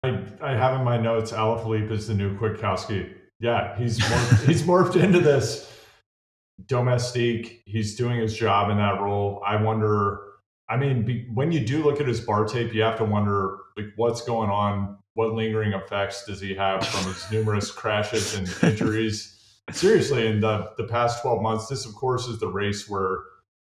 I, 0.05 0.23
I 0.41 0.53
have 0.53 0.79
in 0.79 0.85
my 0.85 0.97
notes 0.97 1.33
Alaphilippe 1.33 1.91
is 1.91 2.07
the 2.07 2.15
new 2.15 2.39
Kwiatkowski. 2.39 3.13
Yeah, 3.41 3.77
he's 3.77 3.99
morphed, 3.99 4.47
he's 4.47 4.63
morphed 4.63 4.97
into 4.97 5.21
this 5.21 5.71
domestique. 6.67 7.63
He's 7.67 7.97
doing 7.97 8.21
his 8.21 8.35
job 8.35 8.71
in 8.71 8.77
that 8.79 9.01
role. 9.01 9.43
I 9.45 9.61
wonder. 9.61 10.21
I 10.71 10.77
mean, 10.77 11.05
be, 11.05 11.27
when 11.33 11.51
you 11.51 11.61
do 11.61 11.83
look 11.83 12.01
at 12.01 12.07
his 12.07 12.21
bar 12.21 12.45
tape, 12.45 12.75
you 12.75 12.83
have 12.83 12.99
to 12.99 13.05
wonder 13.05 13.57
like 13.77 13.87
what's 13.97 14.23
going 14.23 14.51
on. 14.51 14.99
What 15.15 15.33
lingering 15.33 15.73
effects 15.73 16.25
does 16.27 16.41
he 16.41 16.55
have 16.55 16.87
from 16.87 17.13
his 17.13 17.29
numerous 17.33 17.73
crashes 17.73 18.37
and 18.37 18.49
injuries? 18.63 19.35
Seriously, 19.73 20.27
in 20.27 20.41
the 20.41 20.71
the 20.77 20.85
past 20.85 21.23
twelve 21.23 21.43
months, 21.43 21.69
this 21.69 21.87
of 21.87 21.95
course 21.95 22.27
is 22.27 22.41
the 22.41 22.49
race 22.49 22.89
where 22.89 23.19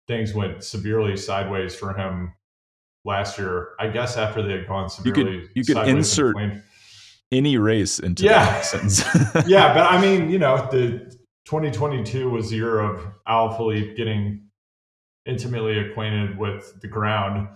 things 0.07 0.33
went 0.33 0.63
severely 0.63 1.15
sideways 1.17 1.75
for 1.75 1.93
him 1.93 2.33
last 3.05 3.37
year. 3.37 3.69
I 3.79 3.87
guess 3.87 4.17
after 4.17 4.41
they 4.41 4.53
had 4.53 4.67
gone 4.67 4.89
severely, 4.89 5.19
you 5.19 5.41
could, 5.41 5.49
you 5.55 5.75
could 5.75 5.87
insert 5.87 6.35
any 7.31 7.57
race 7.57 7.99
into 7.99 8.23
yeah. 8.23 8.61
yeah, 9.47 9.73
but 9.73 9.91
I 9.91 10.01
mean, 10.01 10.29
you 10.29 10.39
know, 10.39 10.67
the 10.71 11.15
2022 11.45 12.29
was 12.29 12.49
the 12.49 12.57
year 12.57 12.79
of 12.79 13.01
Alaphilippe 13.27 13.95
getting 13.95 14.43
intimately 15.25 15.79
acquainted 15.79 16.37
with 16.37 16.79
the 16.81 16.87
ground. 16.87 17.47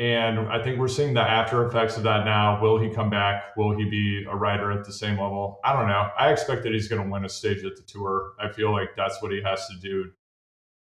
And 0.00 0.38
I 0.48 0.62
think 0.62 0.78
we're 0.78 0.88
seeing 0.88 1.12
the 1.12 1.20
after 1.20 1.66
effects 1.66 1.98
of 1.98 2.04
that 2.04 2.24
now. 2.24 2.58
Will 2.62 2.78
he 2.78 2.88
come 2.88 3.10
back? 3.10 3.54
Will 3.58 3.76
he 3.76 3.84
be 3.84 4.24
a 4.26 4.34
rider 4.34 4.72
at 4.72 4.86
the 4.86 4.92
same 4.94 5.18
level? 5.18 5.60
I 5.62 5.74
don't 5.74 5.88
know. 5.88 6.08
I 6.18 6.32
expect 6.32 6.62
that 6.62 6.72
he's 6.72 6.88
going 6.88 7.02
to 7.02 7.10
win 7.10 7.26
a 7.26 7.28
stage 7.28 7.62
at 7.66 7.76
the 7.76 7.82
tour. 7.82 8.32
I 8.40 8.50
feel 8.50 8.72
like 8.72 8.96
that's 8.96 9.20
what 9.20 9.30
he 9.30 9.42
has 9.42 9.68
to 9.68 9.76
do 9.78 10.10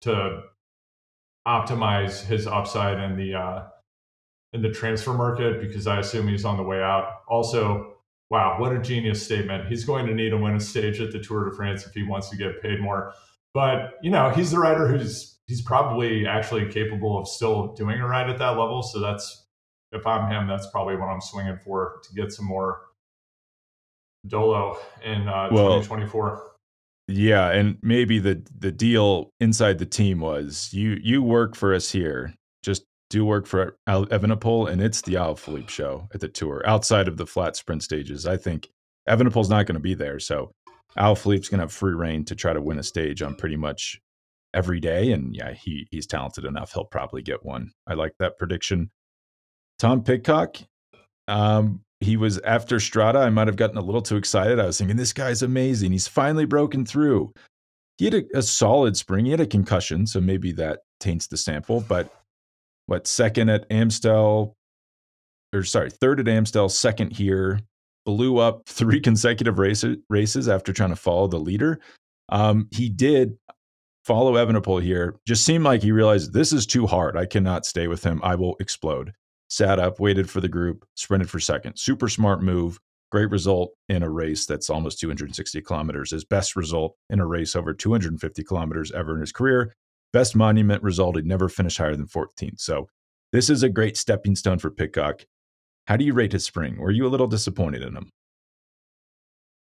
to 0.02 0.42
optimize 1.48 2.26
his 2.26 2.48
upside 2.48 3.00
in 3.00 3.16
the 3.16 3.36
uh, 3.36 3.64
in 4.54 4.64
the 4.64 4.72
transfer 4.72 5.14
market 5.14 5.62
because 5.62 5.86
I 5.86 6.00
assume 6.00 6.28
he's 6.28 6.44
on 6.44 6.58
the 6.58 6.64
way 6.64 6.82
out. 6.82 7.22
Also, 7.28 7.98
wow, 8.32 8.60
what 8.60 8.74
a 8.74 8.80
genius 8.80 9.24
statement. 9.24 9.68
He's 9.68 9.86
going 9.86 10.08
to 10.08 10.16
need 10.16 10.32
to 10.32 10.38
win 10.38 10.56
a 10.56 10.60
stage 10.60 11.00
at 11.00 11.12
the 11.12 11.20
Tour 11.20 11.48
de 11.48 11.56
France 11.56 11.86
if 11.86 11.94
he 11.94 12.02
wants 12.02 12.32
to 12.32 12.38
get 12.38 12.60
paid 12.60 12.82
more. 12.82 13.14
But, 13.54 14.00
you 14.02 14.10
know, 14.10 14.32
he's 14.32 14.50
the 14.50 14.58
rider 14.58 14.88
who's 14.88 15.35
he's 15.48 15.62
probably 15.62 16.26
actually 16.28 16.72
capable 16.72 17.18
of 17.20 17.28
still 17.28 17.74
doing 17.74 18.00
a 18.00 18.08
ride 18.08 18.30
at 18.30 18.38
that 18.40 18.58
level. 18.58 18.82
So 18.84 19.00
that's 19.00 19.46
if 19.92 20.06
I'm 20.06 20.30
him, 20.30 20.48
that's 20.48 20.68
probably 20.68 20.96
what 20.96 21.08
I'm 21.08 21.22
swinging 21.22 21.58
for 21.64 22.02
to 22.04 22.14
get 22.14 22.32
some 22.32 22.46
more 22.46 22.82
dolo 24.28 24.78
in 25.04 25.28
uh, 25.28 25.50
well, 25.52 25.82
2024. 25.82 26.52
Yeah, 27.08 27.52
and 27.52 27.78
maybe 27.82 28.20
the 28.20 28.42
the 28.58 28.72
deal 28.72 29.30
inside 29.40 29.78
the 29.78 29.86
team 29.86 30.20
was 30.20 30.70
you 30.74 30.98
you 31.04 31.22
work 31.22 31.56
for 31.56 31.74
us 31.74 31.92
here. 31.92 32.34
Just 32.64 32.84
do 33.12 33.26
work 33.26 33.46
for 33.46 33.78
Evenepoel, 33.88 34.70
and 34.72 34.82
it's 34.82 35.04
the 35.04 35.14
Alaphilippe 35.14 35.70
show 35.70 36.08
at 36.14 36.20
the 36.20 36.28
tour. 36.28 36.64
Outside 36.66 37.08
of 37.08 37.18
the 37.18 37.28
flat 37.28 37.56
sprint 37.56 37.84
stages, 37.84 38.26
I 38.26 38.38
think 38.38 38.70
Evenepoel's 39.08 39.50
not 39.50 39.68
going 39.68 39.76
to 39.76 39.80
be 39.80 39.94
there, 39.94 40.20
so 40.20 40.52
Alaphilippe's 40.98 41.48
going 41.48 41.60
to 41.60 41.66
have 41.66 41.72
free 41.72 41.94
reign 41.94 42.26
to 42.26 42.36
try 42.36 42.54
to 42.54 42.62
win 42.62 42.80
a 42.80 42.84
stage 42.84 43.22
on 43.22 43.36
pretty 43.36 43.58
much 43.58 44.02
every 44.56 44.80
day. 44.80 45.12
And 45.12 45.36
yeah, 45.36 45.54
he 45.54 45.88
he's 45.92 46.08
talented 46.08 46.46
enough; 46.46 46.74
he'll 46.74 46.86
probably 46.86 47.22
get 47.22 47.46
one. 47.46 47.72
I 47.86 47.94
like 47.94 48.14
that 48.20 48.38
prediction. 48.40 48.90
Tom 49.78 50.04
Pidcock, 50.04 50.58
um, 51.28 51.82
he 52.00 52.18
was 52.18 52.40
after 52.40 52.78
Strade. 52.78 53.16
I 53.16 53.30
might 53.30 53.48
have 53.48 53.58
gotten 53.58 53.78
a 53.78 53.82
little 53.82 54.02
too 54.02 54.18
excited. 54.18 54.60
I 54.60 54.66
was 54.66 54.78
thinking 54.78 54.98
this 54.98 55.14
guy's 55.14 55.42
amazing. 55.42 55.92
He's 55.92 56.08
finally 56.08 56.46
broken 56.46 56.86
through. 56.86 57.34
He 57.98 58.06
had 58.06 58.14
a, 58.14 58.24
a 58.36 58.42
solid 58.42 58.98
spring. 58.98 59.26
He 59.26 59.32
had 59.32 59.40
a 59.40 59.48
concussion, 59.48 60.08
so 60.08 60.20
maybe 60.20 60.52
that 60.54 60.80
taints 61.00 61.28
the 61.28 61.38
sample. 61.38 61.82
But 61.88 62.12
what 62.88 63.08
second 63.08 63.50
at 63.50 63.66
Amstel, 63.70 64.56
or 65.54 65.64
sorry, 65.64 65.90
third 65.90 66.20
at 66.20 66.28
Amstel, 66.28 66.70
second 66.70 67.12
here, 67.12 67.60
blew 68.06 68.38
up 68.38 68.62
three 68.68 69.00
consecutive 69.00 69.60
races 69.60 69.98
races 70.10 70.48
after 70.48 70.74
trying 70.74 70.92
to 70.92 70.96
follow 70.96 71.28
the 71.28 71.40
leader. 71.40 71.80
Um, 72.30 72.68
he 72.72 72.90
did 72.90 73.38
follow 74.06 74.34
Evenepoel 74.34 74.84
here. 74.84 75.16
Just 75.26 75.44
seemed 75.44 75.64
like 75.64 75.82
he 75.82 75.92
realized 75.92 76.32
this 76.32 76.54
is 76.54 76.66
too 76.66 76.86
hard. 76.86 77.18
I 77.18 77.26
cannot 77.26 77.66
stay 77.66 77.88
with 77.88 78.04
him. 78.04 78.22
I 78.24 78.36
will 78.36 78.56
explode. 78.60 79.14
Sat 79.50 79.80
up, 79.80 80.00
waited 80.00 80.30
for 80.30 80.42
the 80.42 80.48
group, 80.48 80.86
sprinted 80.96 81.30
for 81.30 81.40
second. 81.40 81.78
Super 81.78 82.08
smart 82.08 82.42
move. 82.42 82.80
Great 83.12 83.30
result 83.30 83.72
in 83.90 84.04
a 84.04 84.10
race 84.10 84.46
that's 84.46 84.70
almost 84.70 85.00
260 85.00 85.62
kilometers. 85.62 86.12
His 86.12 86.26
best 86.26 86.56
result 86.56 86.96
in 87.10 87.20
a 87.20 87.26
race 87.26 87.56
over 87.56 87.74
250 87.74 88.44
kilometers 88.44 88.92
ever 88.92 89.16
in 89.16 89.22
his 89.22 89.32
career. 89.32 89.74
Best 90.12 90.36
monument 90.36 90.84
result. 90.84 91.16
He 91.16 91.22
never 91.22 91.50
finished 91.50 91.78
higher 91.78 91.96
than 91.96 92.08
14th. 92.08 92.60
So 92.60 92.88
this 93.32 93.50
is 93.50 93.64
a 93.64 93.70
great 93.70 93.98
stepping 93.98 94.36
stone 94.36 94.60
for 94.60 94.72
Pidcock. 94.72 95.26
How 95.88 95.98
do 95.98 96.06
you 96.06 96.14
rate 96.14 96.32
his 96.32 96.44
spring? 96.44 96.78
Were 96.80 96.92
you 96.92 97.06
a 97.06 97.10
little 97.10 97.28
disappointed 97.28 97.84
in 97.84 97.96
him? 97.96 98.10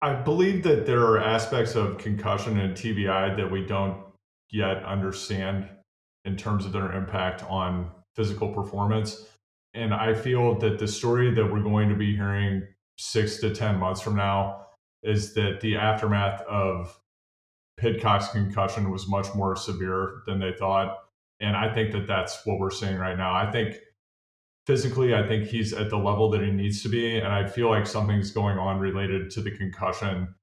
I 0.03 0.15
believe 0.15 0.63
that 0.65 0.87
there 0.87 1.03
are 1.03 1.19
aspects 1.19 1.75
of 1.75 1.99
concussion 1.99 2.59
and 2.59 2.75
TBI 2.77 3.37
that 3.37 3.51
we 3.51 3.65
don't 3.65 4.08
yet 4.51 4.85
understand 4.85 5.69
in 6.25 6.37
terms 6.37 6.65
of 6.65 6.73
their 6.73 6.93
impact 6.93 7.43
on 7.45 7.91
physical 8.15 8.53
performance. 8.53 9.27
And 9.75 9.95
I 9.95 10.15
feel 10.15 10.59
that 10.59 10.79
the 10.79 10.89
story 10.89 11.33
that 11.35 11.53
we're 11.53 11.63
going 11.63 11.89
to 11.89 11.95
be 11.95 12.17
hearing 12.17 12.67
six 12.99 13.39
to 13.39 13.55
10 13.55 13.79
months 13.79 14.01
from 14.01 14.17
now 14.17 14.67
is 15.03 15.35
that 15.35 15.61
the 15.61 15.77
aftermath 15.77 16.43
of 16.43 16.99
Pidcock's 17.79 18.29
concussion 18.29 18.91
was 18.91 19.09
much 19.09 19.33
more 19.35 19.55
severe 19.55 20.23
than 20.27 20.41
they 20.41 20.53
thought. 20.53 20.99
And 21.41 21.57
I 21.57 21.73
think 21.73 21.93
that 21.93 22.07
that's 22.07 22.45
what 22.45 22.59
we're 22.59 22.73
seeing 22.73 22.97
right 22.97 23.17
now. 23.17 23.33
I 23.33 23.51
think 23.51 23.77
physically, 24.67 25.15
I 25.15 25.27
think 25.27 25.47
he's 25.47 25.73
at 25.73 25.89
the 25.89 25.97
level 25.97 26.29
that 26.31 26.43
he 26.43 26.51
needs 26.51 26.83
to 26.83 26.89
be. 26.89 27.19
And 27.19 27.29
I 27.29 27.47
feel 27.47 27.71
like 27.71 27.87
something's 27.87 28.33
going 28.33 28.59
on 28.59 28.81
related 28.81 29.31
to 29.31 29.41
the 29.41 29.53
concussion 29.53 30.35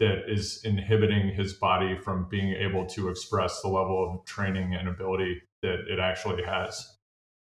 that 0.00 0.24
is 0.28 0.62
inhibiting 0.64 1.34
his 1.34 1.54
body 1.54 1.96
from 1.96 2.28
being 2.28 2.54
able 2.54 2.86
to 2.86 3.08
express 3.08 3.60
the 3.62 3.68
level 3.68 4.20
of 4.20 4.26
training 4.26 4.74
and 4.74 4.88
ability 4.88 5.40
that 5.62 5.80
it 5.88 5.98
actually 6.00 6.42
has. 6.42 6.98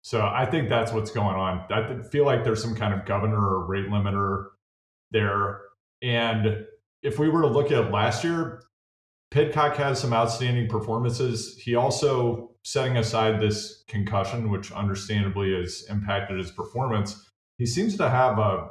So 0.03 0.21
I 0.25 0.47
think 0.47 0.69
that's 0.69 0.93
what's 0.93 1.11
going 1.11 1.37
on. 1.37 1.67
I 1.71 2.03
feel 2.03 2.25
like 2.25 2.45
there's 2.45 2.63
some 2.63 2.77
kind 2.77 2.95
of 2.95 3.05
governor 3.05 3.39
or 3.39 3.67
rate 3.67 3.89
limiter 3.89 4.47
there. 5.11 5.61
And 6.01 6.65
if 7.03 7.19
we 7.19 7.29
were 7.29 7.43
to 7.43 7.49
look 7.49 7.73
at 7.73 7.91
last 7.91 8.23
year, 8.25 8.63
Pidcock 9.33 9.77
has 9.77 10.01
some 10.01 10.13
outstanding 10.13 10.69
performances. 10.69 11.59
He 11.59 11.75
also, 11.75 12.53
setting 12.63 12.97
aside 12.97 13.41
this 13.41 13.85
concussion, 13.89 14.51
which 14.51 14.73
understandably 14.73 15.55
has 15.55 15.85
impacted 15.91 16.39
his 16.39 16.51
performance, 16.51 17.29
he 17.59 17.67
seems 17.67 17.97
to 17.97 18.09
have 18.09 18.39
a, 18.39 18.69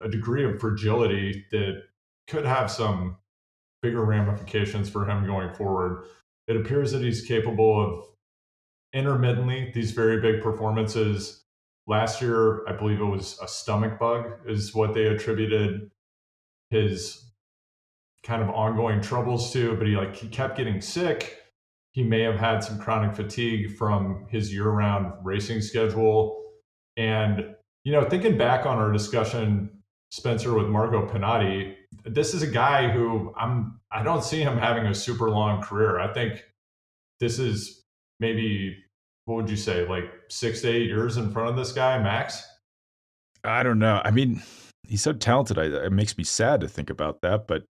a 0.00 0.08
degree 0.08 0.44
of 0.44 0.60
fragility 0.60 1.44
that 1.50 1.82
could 2.28 2.44
have 2.44 2.70
some 2.70 3.16
bigger 3.82 4.04
ramifications 4.04 4.88
for 4.88 5.04
him 5.04 5.26
going 5.26 5.52
forward. 5.54 6.04
It 6.48 6.56
appears 6.56 6.92
that 6.92 7.02
he's 7.02 7.24
capable 7.24 7.80
of 7.80 8.06
intermittently 8.92 9.70
these 9.74 9.92
very 9.92 10.20
big 10.20 10.42
performances. 10.42 11.44
Last 11.86 12.22
year, 12.22 12.66
I 12.68 12.72
believe 12.72 13.00
it 13.00 13.04
was 13.04 13.38
a 13.42 13.48
stomach 13.48 13.98
bug, 13.98 14.26
is 14.46 14.74
what 14.74 14.94
they 14.94 15.06
attributed 15.06 15.90
his 16.70 17.32
kind 18.22 18.42
of 18.42 18.50
ongoing 18.50 19.00
troubles 19.00 19.52
to. 19.52 19.74
But 19.76 19.86
he 19.88 19.96
like 19.96 20.14
he 20.14 20.28
kept 20.28 20.56
getting 20.56 20.80
sick. 20.80 21.38
He 21.92 22.02
may 22.02 22.20
have 22.22 22.36
had 22.36 22.62
some 22.64 22.78
chronic 22.78 23.14
fatigue 23.14 23.76
from 23.76 24.26
his 24.30 24.52
year-round 24.52 25.12
racing 25.24 25.60
schedule. 25.60 26.42
And 26.96 27.54
you 27.84 27.92
know, 27.92 28.08
thinking 28.08 28.38
back 28.38 28.64
on 28.64 28.78
our 28.78 28.92
discussion, 28.92 29.82
Spencer 30.12 30.54
with 30.54 30.68
Marco 30.68 31.06
Pinotti, 31.08 31.74
this 32.04 32.34
is 32.34 32.42
a 32.42 32.46
guy 32.46 32.90
who 32.90 33.32
I'm 33.36 33.80
I 33.90 34.02
don't 34.02 34.24
see 34.24 34.40
him 34.40 34.58
having 34.58 34.86
a 34.86 34.94
super 34.94 35.30
long 35.30 35.62
career. 35.62 35.98
I 35.98 36.12
think 36.12 36.44
this 37.20 37.38
is 37.38 37.82
maybe 38.20 38.76
what 39.24 39.36
would 39.36 39.50
you 39.50 39.56
say, 39.56 39.86
like 39.86 40.10
six 40.28 40.62
to 40.62 40.68
eight 40.68 40.86
years 40.86 41.16
in 41.16 41.30
front 41.30 41.50
of 41.50 41.56
this 41.56 41.72
guy, 41.72 42.02
max? 42.02 42.42
I 43.44 43.62
don't 43.62 43.78
know. 43.78 44.00
I 44.04 44.10
mean, 44.10 44.42
he's 44.86 45.02
so 45.02 45.12
talented. 45.12 45.58
I, 45.58 45.64
it 45.64 45.92
makes 45.92 46.16
me 46.16 46.24
sad 46.24 46.60
to 46.60 46.68
think 46.68 46.90
about 46.90 47.22
that, 47.22 47.46
but 47.46 47.64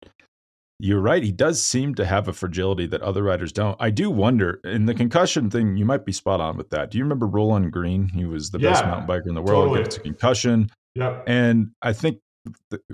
you're 0.78 1.00
right. 1.00 1.22
He 1.22 1.32
does 1.32 1.62
seem 1.62 1.94
to 1.94 2.04
have 2.04 2.26
a 2.28 2.32
fragility 2.32 2.86
that 2.86 3.02
other 3.02 3.22
riders 3.22 3.52
don't. 3.52 3.76
I 3.80 3.90
do 3.90 4.10
wonder 4.10 4.60
in 4.64 4.86
the 4.86 4.94
concussion 4.94 5.50
thing. 5.50 5.76
You 5.76 5.84
might 5.84 6.04
be 6.04 6.12
spot 6.12 6.40
on 6.40 6.56
with 6.56 6.70
that. 6.70 6.90
Do 6.90 6.98
you 6.98 7.04
remember 7.04 7.26
Roland 7.26 7.72
Green? 7.72 8.08
He 8.08 8.24
was 8.24 8.50
the 8.50 8.58
yeah, 8.58 8.70
best 8.70 8.84
mountain 8.84 9.06
biker 9.06 9.28
in 9.28 9.34
the 9.34 9.42
world. 9.42 9.68
Totally. 9.68 9.82
Gets 9.84 9.96
a 9.98 10.00
concussion. 10.00 10.70
Yeah. 10.94 11.22
And 11.26 11.70
I 11.82 11.92
think 11.92 12.18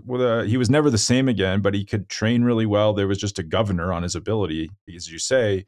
well, 0.05 0.41
uh, 0.41 0.43
he 0.45 0.57
was 0.57 0.69
never 0.69 0.91
the 0.91 0.99
same 0.99 1.29
again, 1.29 1.61
but 1.61 1.75
he 1.75 1.85
could 1.85 2.09
train 2.09 2.43
really 2.43 2.67
well. 2.67 2.93
There 2.93 3.09
was 3.09 3.19
just 3.19 3.39
a 3.39 3.43
governor 3.43 3.93
on 3.93 4.03
his 4.03 4.15
ability, 4.15 4.71
as 4.95 5.11
you 5.11 5.19
say, 5.19 5.67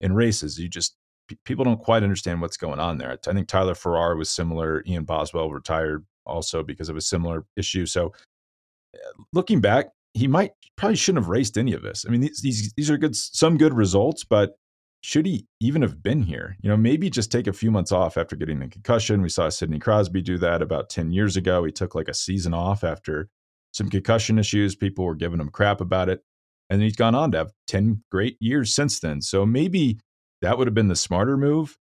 in 0.00 0.12
races. 0.14 0.58
You 0.58 0.68
just 0.68 0.96
people 1.44 1.64
don't 1.64 1.80
quite 1.80 2.02
understand 2.02 2.40
what's 2.40 2.56
going 2.56 2.78
on 2.78 2.98
there. 2.98 3.16
I 3.26 3.32
think 3.32 3.48
Tyler 3.48 3.74
Farrar 3.74 4.16
was 4.16 4.30
similar. 4.30 4.82
Ian 4.86 5.04
Boswell 5.04 5.50
retired 5.50 6.04
also 6.26 6.62
because 6.62 6.88
of 6.88 6.96
a 6.96 7.00
similar 7.00 7.44
issue. 7.56 7.86
So, 7.86 8.12
uh, 8.94 9.22
looking 9.32 9.60
back, 9.60 9.86
he 10.14 10.28
might 10.28 10.52
probably 10.76 10.96
shouldn't 10.96 11.24
have 11.24 11.30
raced 11.30 11.56
any 11.56 11.72
of 11.72 11.82
this. 11.82 12.04
I 12.06 12.10
mean, 12.10 12.20
these 12.20 12.40
these, 12.42 12.72
these 12.74 12.90
are 12.90 12.98
good 12.98 13.16
some 13.16 13.56
good 13.56 13.74
results, 13.74 14.24
but 14.24 14.56
should 15.02 15.26
he 15.26 15.46
even 15.60 15.82
have 15.82 16.02
been 16.02 16.22
here? 16.22 16.56
You 16.62 16.70
know, 16.70 16.76
maybe 16.76 17.10
just 17.10 17.32
take 17.32 17.48
a 17.48 17.52
few 17.52 17.70
months 17.70 17.90
off 17.90 18.16
after 18.16 18.36
getting 18.36 18.60
the 18.60 18.68
concussion. 18.68 19.20
We 19.20 19.28
saw 19.28 19.48
Sidney 19.48 19.80
Crosby 19.80 20.22
do 20.22 20.38
that 20.38 20.62
about 20.62 20.90
10 20.90 21.10
years 21.10 21.36
ago. 21.36 21.64
He 21.64 21.72
took 21.72 21.94
like 21.94 22.08
a 22.08 22.14
season 22.14 22.54
off 22.54 22.84
after 22.84 23.28
some 23.72 23.90
concussion 23.90 24.38
issues. 24.38 24.76
People 24.76 25.04
were 25.04 25.16
giving 25.16 25.40
him 25.40 25.50
crap 25.50 25.80
about 25.80 26.08
it. 26.08 26.22
And 26.70 26.80
he's 26.80 26.96
gone 26.96 27.16
on 27.16 27.32
to 27.32 27.38
have 27.38 27.52
10 27.66 28.04
great 28.10 28.36
years 28.40 28.74
since 28.74 29.00
then. 29.00 29.20
So 29.22 29.44
maybe 29.44 29.98
that 30.40 30.56
would 30.56 30.68
have 30.68 30.74
been 30.74 30.88
the 30.88 30.96
smarter 30.96 31.36
move. 31.36 31.76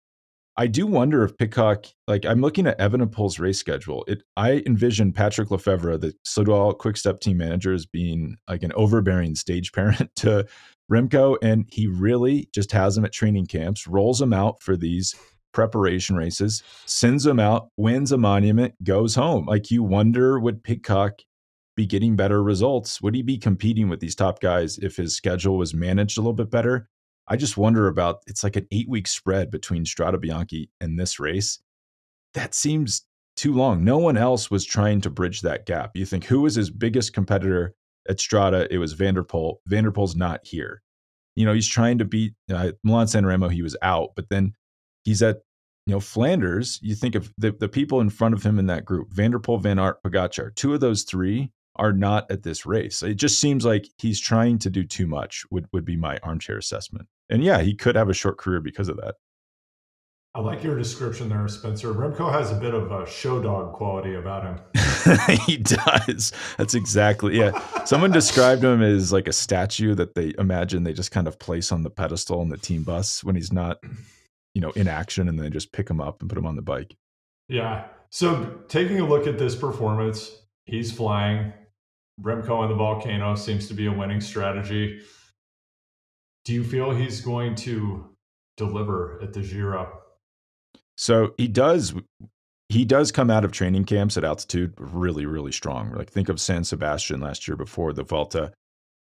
I 0.55 0.67
do 0.67 0.87
wonder 0.87 1.23
if 1.23 1.37
Pidcock, 1.37 1.85
like 2.07 2.25
I'm 2.25 2.41
looking 2.41 2.67
at 2.67 2.79
Evenepoel's 2.79 3.39
race 3.39 3.59
schedule. 3.59 4.03
It 4.07 4.23
I 4.35 4.63
envision 4.65 5.13
Patrick 5.13 5.51
Lefevre, 5.51 5.97
the 5.97 6.13
Soudal 6.27 6.77
Quick 6.77 6.97
Step 6.97 7.19
team 7.19 7.37
manager, 7.37 7.73
as 7.73 7.85
being 7.85 8.37
like 8.47 8.63
an 8.63 8.73
overbearing 8.73 9.35
stage 9.35 9.71
parent 9.73 10.09
to 10.17 10.47
Remco, 10.89 11.37
and 11.41 11.65
he 11.71 11.87
really 11.87 12.49
just 12.53 12.71
has 12.71 12.97
him 12.97 13.05
at 13.05 13.13
training 13.13 13.45
camps, 13.45 13.87
rolls 13.87 14.21
him 14.21 14.33
out 14.33 14.61
for 14.61 14.75
these 14.75 15.15
preparation 15.51 16.15
races, 16.15 16.63
sends 16.85 17.25
him 17.25 17.39
out, 17.39 17.69
wins 17.77 18.11
a 18.11 18.17
monument, 18.17 18.73
goes 18.83 19.15
home. 19.15 19.45
Like 19.45 19.71
you 19.71 19.83
wonder 19.83 20.39
would 20.39 20.63
Pidcock 20.63 21.21
be 21.75 21.85
getting 21.85 22.15
better 22.15 22.43
results? 22.43 23.01
Would 23.01 23.15
he 23.15 23.21
be 23.21 23.37
competing 23.37 23.89
with 23.89 23.99
these 23.99 24.15
top 24.15 24.41
guys 24.41 24.77
if 24.79 24.97
his 24.97 25.15
schedule 25.15 25.57
was 25.57 25.73
managed 25.73 26.17
a 26.17 26.21
little 26.21 26.33
bit 26.33 26.51
better? 26.51 26.89
I 27.27 27.35
just 27.35 27.57
wonder 27.57 27.87
about 27.87 28.23
it's 28.27 28.43
like 28.43 28.55
an 28.55 28.67
eight 28.71 28.89
week 28.89 29.07
spread 29.07 29.51
between 29.51 29.85
Strade 29.85 30.15
Bianche 30.15 30.69
and 30.81 30.99
this 30.99 31.19
race. 31.19 31.59
That 32.33 32.53
seems 32.53 33.03
too 33.35 33.53
long. 33.53 33.83
No 33.83 33.97
one 33.97 34.17
else 34.17 34.51
was 34.51 34.65
trying 34.65 35.01
to 35.01 35.09
bridge 35.09 35.41
that 35.41 35.65
gap. 35.65 35.91
You 35.95 36.05
think 36.05 36.25
who 36.25 36.41
was 36.41 36.55
his 36.55 36.69
biggest 36.69 37.13
competitor 37.13 37.75
at 38.09 38.17
Strade? 38.17 38.67
It 38.69 38.77
was 38.77 38.93
Van 38.93 39.13
der 39.13 39.23
Poel. 39.23 39.57
Vanderpoel's 39.69 40.15
not 40.15 40.41
here. 40.43 40.81
You 41.35 41.45
know, 41.45 41.53
he's 41.53 41.67
trying 41.67 41.99
to 41.99 42.05
beat 42.05 42.33
uh, 42.51 42.71
Milan 42.83 43.07
San 43.07 43.25
Remo. 43.25 43.47
He 43.47 43.61
was 43.61 43.77
out, 43.81 44.09
but 44.15 44.29
then 44.29 44.53
he's 45.03 45.21
at 45.21 45.37
you 45.85 45.93
know 45.93 45.99
Flanders. 45.99 46.79
You 46.81 46.95
think 46.95 47.15
of 47.15 47.33
the, 47.37 47.51
the 47.51 47.69
people 47.69 48.01
in 48.01 48.09
front 48.09 48.33
of 48.33 48.43
him 48.43 48.59
in 48.59 48.65
that 48.67 48.85
group: 48.85 49.13
Van 49.13 49.31
der 49.31 49.39
Poel, 49.39 49.61
Van 49.61 49.79
Aert, 49.79 50.03
Pogacar. 50.03 50.53
Two 50.55 50.73
of 50.73 50.81
those 50.81 51.03
three 51.03 51.51
are 51.75 51.93
not 51.93 52.29
at 52.29 52.43
this 52.43 52.65
race. 52.65 53.01
It 53.01 53.15
just 53.15 53.39
seems 53.39 53.63
like 53.63 53.87
he's 53.97 54.19
trying 54.19 54.59
to 54.59 54.69
do 54.69 54.83
too 54.83 55.07
much. 55.07 55.45
Would 55.51 55.67
would 55.71 55.85
be 55.85 55.95
my 55.95 56.17
armchair 56.23 56.57
assessment. 56.57 57.07
And 57.29 57.43
yeah, 57.43 57.61
he 57.61 57.75
could 57.75 57.95
have 57.95 58.09
a 58.09 58.13
short 58.13 58.37
career 58.37 58.59
because 58.59 58.89
of 58.89 58.97
that. 58.97 59.15
I 60.35 60.41
like 60.41 60.63
your 60.63 60.77
description 60.77 61.27
there, 61.27 61.47
Spencer. 61.47 61.91
Remco 61.91 62.31
has 62.31 62.51
a 62.51 62.55
bit 62.55 62.75
of 62.75 62.91
a 62.91 63.09
show 63.09 63.41
dog 63.41 63.73
quality 63.73 64.13
about 64.13 64.43
him. 64.43 64.59
he 65.47 65.57
does. 65.57 66.31
That's 66.57 66.75
exactly 66.75 67.39
yeah. 67.39 67.83
Someone 67.85 68.11
described 68.11 68.63
him 68.63 68.83
as 68.83 69.11
like 69.11 69.27
a 69.27 69.33
statue 69.33 69.95
that 69.95 70.13
they 70.13 70.33
imagine 70.37 70.83
they 70.83 70.93
just 70.93 71.09
kind 71.09 71.27
of 71.27 71.39
place 71.39 71.71
on 71.71 71.81
the 71.81 71.89
pedestal 71.89 72.41
on 72.41 72.49
the 72.49 72.57
team 72.57 72.83
bus 72.83 73.23
when 73.23 73.35
he's 73.35 73.51
not, 73.51 73.79
you 74.53 74.61
know, 74.61 74.69
in 74.71 74.87
action, 74.87 75.27
and 75.27 75.39
then 75.39 75.45
they 75.45 75.49
just 75.49 75.71
pick 75.71 75.89
him 75.89 75.99
up 75.99 76.21
and 76.21 76.29
put 76.29 76.37
him 76.37 76.45
on 76.45 76.55
the 76.55 76.61
bike. 76.61 76.95
Yeah. 77.47 77.87
So 78.11 78.61
taking 78.67 78.99
a 78.99 79.07
look 79.07 79.25
at 79.25 79.39
this 79.39 79.55
performance, 79.55 80.31
he's 80.65 80.91
flying. 80.91 81.53
Remco 82.21 82.51
on 82.51 82.69
the 82.69 82.75
volcano 82.75 83.33
seems 83.33 83.67
to 83.69 83.73
be 83.73 83.87
a 83.87 83.91
winning 83.91 84.21
strategy. 84.21 85.01
Do 86.45 86.53
you 86.53 86.63
feel 86.63 86.91
he's 86.91 87.21
going 87.21 87.55
to 87.55 88.09
deliver 88.57 89.19
at 89.23 89.33
the 89.33 89.41
Giro? 89.41 90.01
So 90.99 91.33
he 91.37 91.47
does. 91.47 91.93
He 92.67 92.83
does 92.83 93.11
come 93.11 93.31
out 93.31 93.45
of 93.45 93.53
training 93.53 93.85
camps 93.85 94.17
at 94.17 94.25
altitude 94.25 94.73
really, 94.77 95.25
really 95.25 95.53
strong. 95.53 95.93
Like 95.93 96.11
think 96.11 96.27
of 96.27 96.41
San 96.41 96.65
Sebastian 96.65 97.21
last 97.21 97.47
year 97.47 97.55
before 97.55 97.93
the 97.93 98.03
Vuelta. 98.03 98.51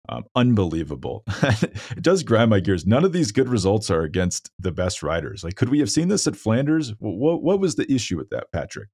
Um, 0.07 0.23
unbelievable. 0.35 1.23
it 1.41 2.01
does 2.01 2.23
grind 2.23 2.51
my 2.51 2.59
gears. 2.61 2.85
None 2.85 3.03
of 3.03 3.13
these 3.13 3.31
good 3.31 3.49
results 3.49 3.89
are 3.89 4.03
against 4.03 4.51
the 4.59 4.71
best 4.71 5.03
riders. 5.03 5.43
Like, 5.43 5.55
could 5.55 5.67
we 5.67 5.79
have 5.79 5.89
seen 5.89 6.07
this 6.07 6.27
at 6.27 6.37
Flanders? 6.37 6.93
What, 6.99 7.41
what 7.41 7.59
was 7.59 7.75
the 7.75 7.91
issue 7.91 8.15
with 8.15 8.29
that, 8.29 8.51
Patrick? 8.53 8.87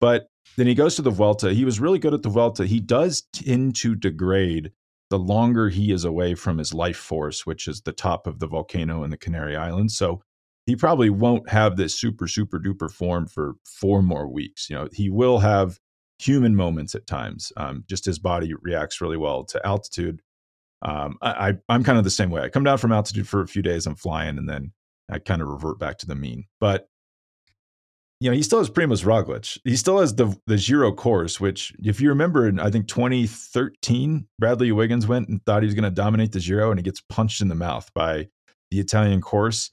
But 0.00 0.28
then 0.56 0.68
he 0.68 0.74
goes 0.74 0.94
to 0.96 1.02
the 1.02 1.10
Vuelta. 1.10 1.52
He 1.52 1.66
was 1.66 1.80
really 1.80 1.98
good 1.98 2.14
at 2.14 2.22
the 2.22 2.30
Vuelta. 2.30 2.64
He 2.64 2.80
does 2.80 3.24
tend 3.34 3.74
to 3.76 3.94
degrade 3.94 4.70
the 5.10 5.18
longer 5.18 5.68
he 5.68 5.92
is 5.92 6.04
away 6.04 6.34
from 6.34 6.56
his 6.58 6.72
life 6.72 6.96
force, 6.96 7.44
which 7.44 7.68
is 7.68 7.82
the 7.82 7.92
top 7.92 8.26
of 8.26 8.38
the 8.38 8.46
volcano 8.46 9.02
in 9.02 9.10
the 9.10 9.18
Canary 9.18 9.56
Islands. 9.56 9.96
So 9.98 10.22
he 10.66 10.76
probably 10.76 11.10
won't 11.10 11.48
have 11.48 11.76
this 11.76 11.98
super, 11.98 12.26
super 12.26 12.58
duper 12.58 12.90
form 12.90 13.26
for 13.26 13.54
four 13.64 14.02
more 14.02 14.28
weeks. 14.28 14.68
You 14.70 14.76
know, 14.76 14.88
he 14.92 15.10
will 15.10 15.38
have 15.38 15.78
human 16.18 16.56
moments 16.56 16.94
at 16.94 17.06
times. 17.06 17.52
Um, 17.56 17.84
just 17.88 18.04
his 18.04 18.18
body 18.18 18.54
reacts 18.62 19.00
really 19.00 19.16
well 19.16 19.44
to 19.44 19.66
altitude. 19.66 20.22
Um, 20.82 21.16
I, 21.22 21.56
I, 21.68 21.74
am 21.74 21.84
kind 21.84 21.98
of 21.98 22.04
the 22.04 22.10
same 22.10 22.30
way. 22.30 22.42
I 22.42 22.48
come 22.48 22.64
down 22.64 22.78
from 22.78 22.92
altitude 22.92 23.28
for 23.28 23.40
a 23.40 23.48
few 23.48 23.62
days, 23.62 23.86
I'm 23.86 23.94
flying, 23.94 24.38
and 24.38 24.48
then 24.48 24.72
I 25.10 25.18
kind 25.18 25.40
of 25.40 25.48
revert 25.48 25.78
back 25.78 25.98
to 25.98 26.06
the 26.06 26.14
mean. 26.14 26.44
But 26.60 26.88
you 28.20 28.30
know, 28.30 28.36
he 28.36 28.42
still 28.42 28.58
has 28.58 28.70
Primoz 28.70 29.04
Roglic. 29.04 29.58
He 29.64 29.76
still 29.76 29.98
has 30.00 30.14
the 30.14 30.34
the 30.46 30.56
Giro 30.56 30.92
course, 30.92 31.40
which, 31.40 31.74
if 31.82 32.00
you 32.00 32.08
remember, 32.08 32.48
in 32.48 32.60
I 32.60 32.70
think 32.70 32.86
2013, 32.88 34.26
Bradley 34.38 34.72
Wiggins 34.72 35.06
went 35.06 35.28
and 35.28 35.44
thought 35.44 35.62
he 35.62 35.66
was 35.66 35.74
going 35.74 35.84
to 35.84 35.90
dominate 35.90 36.32
the 36.32 36.40
Giro, 36.40 36.70
and 36.70 36.78
he 36.78 36.82
gets 36.82 37.02
punched 37.02 37.40
in 37.40 37.48
the 37.48 37.54
mouth 37.54 37.90
by 37.94 38.28
the 38.70 38.80
Italian 38.80 39.20
course. 39.20 39.70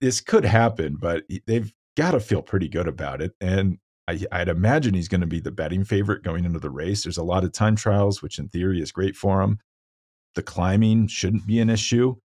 This 0.00 0.20
could 0.20 0.44
happen, 0.44 0.96
but 0.98 1.24
they've 1.46 1.72
got 1.96 2.12
to 2.12 2.20
feel 2.20 2.42
pretty 2.42 2.68
good 2.68 2.88
about 2.88 3.20
it. 3.20 3.32
And 3.40 3.78
I, 4.08 4.26
would 4.32 4.48
imagine 4.48 4.94
he's 4.94 5.08
going 5.08 5.20
to 5.22 5.26
be 5.26 5.40
the 5.40 5.50
betting 5.50 5.84
favorite 5.84 6.22
going 6.22 6.44
into 6.44 6.58
the 6.58 6.70
race. 6.70 7.02
There's 7.02 7.18
a 7.18 7.22
lot 7.22 7.44
of 7.44 7.52
time 7.52 7.76
trials, 7.76 8.22
which 8.22 8.38
in 8.38 8.48
theory 8.48 8.80
is 8.80 8.92
great 8.92 9.16
for 9.16 9.40
him. 9.40 9.58
The 10.34 10.42
climbing 10.42 11.06
shouldn't 11.06 11.46
be 11.46 11.60
an 11.60 11.70
issue, 11.70 12.16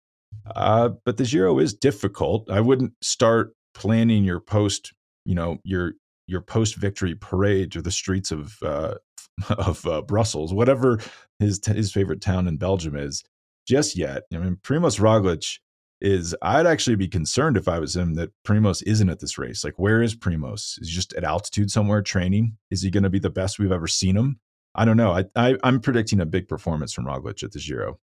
uh, 0.55 0.89
but 1.05 1.17
the 1.17 1.25
Giro 1.25 1.59
is 1.59 1.73
difficult. 1.73 2.49
I 2.49 2.59
wouldn't 2.59 2.93
start 3.01 3.53
planning 3.75 4.23
your 4.23 4.39
post 4.39 4.93
you 5.25 5.35
know 5.35 5.59
your 5.63 5.93
your 6.27 6.41
post 6.41 6.75
victory 6.75 7.15
parade 7.15 7.71
to 7.71 7.81
the 7.81 7.91
streets 7.91 8.31
of 8.31 8.57
uh, 8.63 8.95
of 9.49 9.85
uh, 9.85 10.01
Brussels, 10.01 10.53
whatever 10.53 10.99
his 11.39 11.61
his 11.65 11.91
favorite 11.91 12.21
town 12.21 12.47
in 12.47 12.57
Belgium 12.57 12.95
is, 12.95 13.23
just 13.67 13.95
yet. 13.95 14.23
I 14.33 14.37
mean, 14.37 14.57
Primoz 14.63 14.99
Roglic 14.99 15.59
is. 16.01 16.35
I'd 16.41 16.67
actually 16.67 16.95
be 16.95 17.07
concerned 17.07 17.57
if 17.57 17.67
I 17.67 17.79
was 17.79 17.95
him 17.95 18.15
that 18.15 18.31
Primoz 18.45 18.83
isn't 18.85 19.09
at 19.09 19.19
this 19.19 19.37
race. 19.37 19.63
Like, 19.63 19.77
where 19.77 20.01
is 20.01 20.15
Primoz? 20.15 20.79
Is 20.81 20.89
he 20.89 20.95
just 20.95 21.13
at 21.13 21.23
altitude 21.23 21.71
somewhere 21.71 22.01
training? 22.01 22.57
Is 22.71 22.81
he 22.81 22.89
going 22.89 23.03
to 23.03 23.09
be 23.09 23.19
the 23.19 23.29
best 23.29 23.59
we've 23.59 23.71
ever 23.71 23.87
seen 23.87 24.15
him? 24.15 24.39
I 24.75 24.85
don't 24.85 24.97
know. 24.97 25.11
I, 25.11 25.25
I 25.35 25.57
I'm 25.63 25.79
predicting 25.79 26.21
a 26.21 26.25
big 26.25 26.47
performance 26.47 26.93
from 26.93 27.05
Roglic 27.05 27.43
at 27.43 27.51
the 27.51 27.59
Giro. 27.59 27.99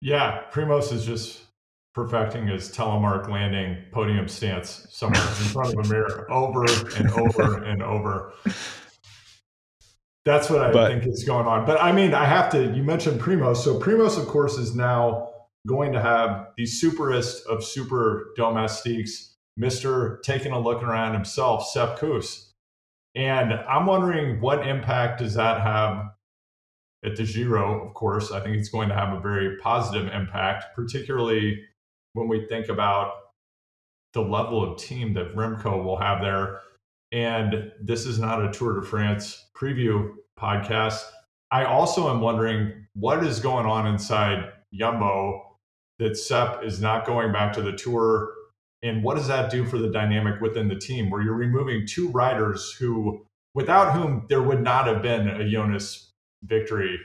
Yeah, 0.00 0.42
Primoz 0.52 0.92
is 0.92 1.04
just 1.04 1.42
perfecting 1.94 2.46
his 2.46 2.70
telemark 2.70 3.28
landing 3.28 3.76
podium 3.90 4.28
stance 4.28 4.86
somewhere 4.90 5.20
in 5.20 5.28
front 5.28 5.74
of 5.74 5.84
a 5.84 5.88
mirror 5.88 6.30
over 6.30 6.64
and 6.96 7.10
over 7.12 7.64
and 7.64 7.82
over. 7.82 8.32
That's 10.24 10.50
what 10.50 10.60
I 10.60 10.70
but, 10.70 10.92
think 10.92 11.06
is 11.06 11.24
going 11.24 11.46
on. 11.46 11.64
But 11.64 11.82
I 11.82 11.90
mean, 11.90 12.14
I 12.14 12.26
have 12.26 12.50
to, 12.52 12.72
you 12.72 12.82
mentioned 12.82 13.20
Primoz. 13.20 13.56
So 13.56 13.80
Primoz, 13.80 14.18
of 14.18 14.28
course, 14.28 14.58
is 14.58 14.76
now 14.76 15.30
going 15.68 15.92
to 15.92 16.00
have 16.00 16.48
the 16.56 16.64
superest 16.64 17.46
of 17.46 17.62
super 17.62 18.32
domestiques, 18.36 19.36
Mr. 19.60 20.22
taking 20.22 20.52
a 20.52 20.58
look 20.58 20.82
around 20.82 21.12
himself, 21.12 21.68
Sepp 21.68 21.98
Kuss. 21.98 22.54
And 23.14 23.52
I'm 23.52 23.86
wondering 23.86 24.40
what 24.40 24.66
impact 24.66 25.20
does 25.20 25.34
that 25.34 25.60
have 25.60 26.06
at 27.04 27.16
the 27.16 27.24
Giro, 27.24 27.86
of 27.86 27.94
course, 27.94 28.32
I 28.32 28.40
think 28.40 28.56
it's 28.56 28.70
going 28.70 28.88
to 28.88 28.94
have 28.94 29.12
a 29.12 29.20
very 29.20 29.56
positive 29.58 30.12
impact, 30.12 30.74
particularly 30.74 31.62
when 32.14 32.26
we 32.26 32.46
think 32.46 32.68
about 32.68 33.12
the 34.14 34.20
level 34.20 34.64
of 34.64 34.80
team 34.80 35.14
that 35.14 35.34
Remco 35.36 35.84
will 35.84 35.98
have 35.98 36.20
there. 36.20 36.60
And 37.12 37.72
this 37.80 38.04
is 38.04 38.18
not 38.18 38.44
a 38.44 38.50
Tour 38.50 38.80
de 38.80 38.86
France 38.86 39.46
preview 39.56 40.14
podcast. 40.38 41.02
I 41.50 41.64
also 41.64 42.10
am 42.10 42.20
wondering 42.20 42.86
what 42.94 43.24
is 43.24 43.38
going 43.38 43.66
on 43.66 43.86
inside 43.86 44.52
Jumbo 44.74 45.47
that 45.98 46.16
Sepp 46.16 46.64
is 46.64 46.80
not 46.80 47.06
going 47.06 47.32
back 47.32 47.52
to 47.54 47.62
the 47.62 47.72
tour. 47.72 48.32
And 48.82 49.02
what 49.02 49.16
does 49.16 49.26
that 49.28 49.50
do 49.50 49.64
for 49.64 49.78
the 49.78 49.90
dynamic 49.90 50.40
within 50.40 50.68
the 50.68 50.78
team 50.78 51.10
where 51.10 51.22
you're 51.22 51.34
removing 51.34 51.86
two 51.86 52.08
riders 52.10 52.72
who, 52.72 53.26
without 53.54 53.92
whom 53.92 54.26
there 54.28 54.42
would 54.42 54.62
not 54.62 54.86
have 54.86 55.02
been 55.02 55.28
a 55.28 55.48
Jonas 55.48 56.12
victory 56.44 56.98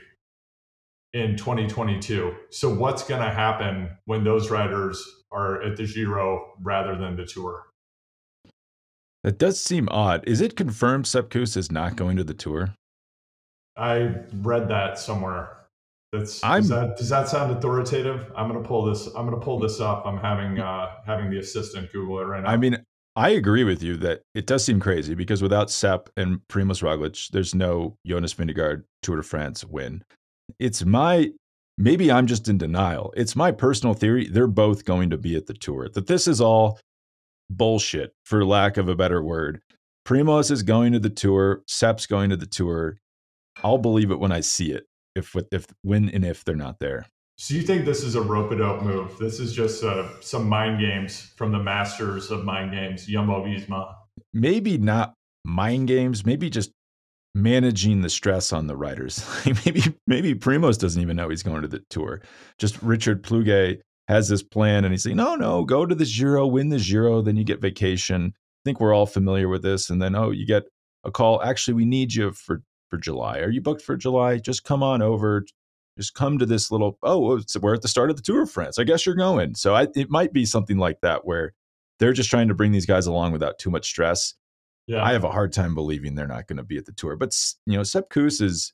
in 1.12 1.36
2022. 1.36 2.34
So 2.50 2.74
what's 2.74 3.04
going 3.04 3.22
to 3.22 3.30
happen 3.30 3.90
when 4.04 4.24
those 4.24 4.50
riders 4.50 5.02
are 5.30 5.62
at 5.62 5.76
the 5.76 5.86
Giro 5.86 6.52
rather 6.60 6.96
than 6.96 7.16
the 7.16 7.24
Tour? 7.24 7.64
That 9.22 9.38
does 9.38 9.60
seem 9.60 9.88
odd. 9.90 10.22
Is 10.26 10.40
it 10.40 10.56
confirmed 10.56 11.06
Sepp 11.06 11.30
Kuss 11.30 11.56
is 11.56 11.72
not 11.72 11.96
going 11.96 12.16
to 12.18 12.24
the 12.24 12.34
Tour? 12.34 12.74
I 13.76 14.14
read 14.34 14.68
that 14.68 14.98
somewhere. 14.98 15.56
That's 16.14 16.40
does 16.40 16.68
that, 16.68 16.96
does 16.96 17.08
that 17.08 17.28
sound 17.28 17.52
authoritative? 17.52 18.32
I'm 18.36 18.48
going 18.48 18.62
to 18.62 18.66
pull 18.66 18.84
this. 18.84 19.06
I'm 19.08 19.26
going 19.26 19.38
to 19.38 19.44
pull 19.44 19.58
this 19.58 19.80
up. 19.80 20.06
I'm 20.06 20.18
having 20.18 20.58
uh, 20.58 20.90
having 21.06 21.30
the 21.30 21.38
assistant 21.38 21.92
Google 21.92 22.20
it 22.20 22.24
right 22.24 22.42
now. 22.42 22.50
I 22.50 22.56
mean, 22.56 22.78
I 23.16 23.30
agree 23.30 23.64
with 23.64 23.82
you 23.82 23.96
that 23.98 24.22
it 24.34 24.46
does 24.46 24.64
seem 24.64 24.80
crazy 24.80 25.14
because 25.14 25.42
without 25.42 25.70
Sepp 25.70 26.08
and 26.16 26.40
Primoz 26.48 26.82
Roglic, 26.82 27.30
there's 27.30 27.54
no 27.54 27.96
Jonas 28.06 28.34
Vingegaard 28.34 28.84
Tour 29.02 29.16
de 29.16 29.22
France 29.22 29.64
win 29.64 30.02
it's 30.58 30.84
my 30.84 31.30
maybe 31.78 32.10
I'm 32.10 32.26
just 32.26 32.48
in 32.48 32.58
denial. 32.58 33.12
It's 33.16 33.36
my 33.36 33.50
personal 33.52 33.94
theory. 33.94 34.28
They're 34.28 34.46
both 34.46 34.84
going 34.84 35.10
to 35.10 35.18
be 35.18 35.36
at 35.36 35.46
the 35.46 35.54
tour. 35.54 35.88
That 35.88 36.06
this 36.06 36.28
is 36.28 36.40
all 36.40 36.78
bullshit, 37.50 38.12
for 38.24 38.44
lack 38.44 38.76
of 38.76 38.88
a 38.88 38.94
better 38.94 39.22
word. 39.22 39.60
Primoz 40.06 40.50
is 40.50 40.62
going 40.62 40.92
to 40.92 40.98
the 40.98 41.10
tour. 41.10 41.62
Sepp's 41.66 42.06
going 42.06 42.30
to 42.30 42.36
the 42.36 42.46
tour. 42.46 42.98
I'll 43.62 43.78
believe 43.78 44.10
it 44.10 44.20
when 44.20 44.32
I 44.32 44.40
see 44.40 44.72
it. 44.72 44.84
If 45.14 45.34
if 45.52 45.66
when 45.82 46.08
and 46.10 46.24
if 46.24 46.44
they're 46.44 46.56
not 46.56 46.78
there. 46.80 47.06
So 47.36 47.54
you 47.54 47.62
think 47.62 47.84
this 47.84 48.02
is 48.02 48.14
a 48.14 48.22
rope 48.22 48.52
a 48.52 48.56
dope 48.56 48.82
move? 48.82 49.18
This 49.18 49.40
is 49.40 49.52
just 49.52 49.82
uh, 49.82 50.08
some 50.20 50.48
mind 50.48 50.80
games 50.80 51.32
from 51.36 51.50
the 51.50 51.58
masters 51.58 52.30
of 52.30 52.44
mind 52.44 52.70
games, 52.70 53.06
Jumbo 53.06 53.44
Visma. 53.44 53.92
Maybe 54.32 54.78
not 54.78 55.14
mind 55.44 55.88
games. 55.88 56.24
Maybe 56.24 56.48
just 56.48 56.70
managing 57.34 58.02
the 58.02 58.10
stress 58.10 58.52
on 58.52 58.68
the 58.68 58.76
riders. 58.76 59.26
maybe 59.64 59.82
maybe 60.06 60.34
Primoz 60.34 60.78
doesn't 60.78 61.02
even 61.02 61.16
know 61.16 61.28
he's 61.28 61.42
going 61.42 61.62
to 61.62 61.68
the 61.68 61.82
tour. 61.90 62.22
Just 62.58 62.80
Richard 62.82 63.24
Plugge 63.24 63.80
has 64.08 64.28
this 64.28 64.42
plan 64.42 64.84
and 64.84 64.92
he's 64.92 65.02
saying, 65.02 65.16
no, 65.16 65.34
no, 65.34 65.64
go 65.64 65.86
to 65.86 65.94
the 65.94 66.04
Giro, 66.04 66.46
win 66.46 66.68
the 66.68 66.78
Giro, 66.78 67.22
then 67.22 67.36
you 67.36 67.44
get 67.44 67.60
vacation. 67.60 68.32
I 68.36 68.60
think 68.64 68.80
we're 68.80 68.94
all 68.94 69.06
familiar 69.06 69.48
with 69.48 69.62
this. 69.62 69.90
And 69.90 70.00
then, 70.00 70.14
oh, 70.14 70.30
you 70.30 70.46
get 70.46 70.64
a 71.04 71.10
call. 71.10 71.42
Actually, 71.42 71.74
we 71.74 71.84
need 71.84 72.14
you 72.14 72.32
for, 72.32 72.62
for 72.94 72.98
July. 72.98 73.38
Are 73.40 73.50
you 73.50 73.60
booked 73.60 73.82
for 73.82 73.96
July? 73.96 74.38
Just 74.38 74.64
come 74.64 74.82
on 74.82 75.02
over. 75.02 75.44
Just 75.98 76.14
come 76.14 76.38
to 76.38 76.46
this 76.46 76.70
little, 76.70 76.98
oh, 77.02 77.40
we're 77.60 77.74
at 77.74 77.82
the 77.82 77.88
start 77.88 78.10
of 78.10 78.16
the 78.16 78.22
Tour 78.22 78.42
of 78.42 78.50
France. 78.50 78.78
I 78.78 78.84
guess 78.84 79.06
you're 79.06 79.14
going. 79.14 79.54
So 79.54 79.74
I, 79.74 79.88
it 79.94 80.10
might 80.10 80.32
be 80.32 80.44
something 80.44 80.78
like 80.78 81.00
that 81.02 81.24
where 81.24 81.54
they're 81.98 82.12
just 82.12 82.30
trying 82.30 82.48
to 82.48 82.54
bring 82.54 82.72
these 82.72 82.86
guys 82.86 83.06
along 83.06 83.32
without 83.32 83.58
too 83.58 83.70
much 83.70 83.86
stress 83.86 84.34
yeah. 84.86 85.02
I 85.02 85.12
have 85.12 85.24
a 85.24 85.30
hard 85.30 85.52
time 85.52 85.74
believing 85.74 86.14
they're 86.14 86.26
not 86.26 86.46
going 86.46 86.58
to 86.58 86.62
be 86.62 86.76
at 86.76 86.84
the 86.84 86.92
tour. 86.92 87.16
But 87.16 87.34
you 87.66 87.76
know, 87.76 87.82
Sepp 87.82 88.10
Kuss 88.10 88.40
is, 88.40 88.72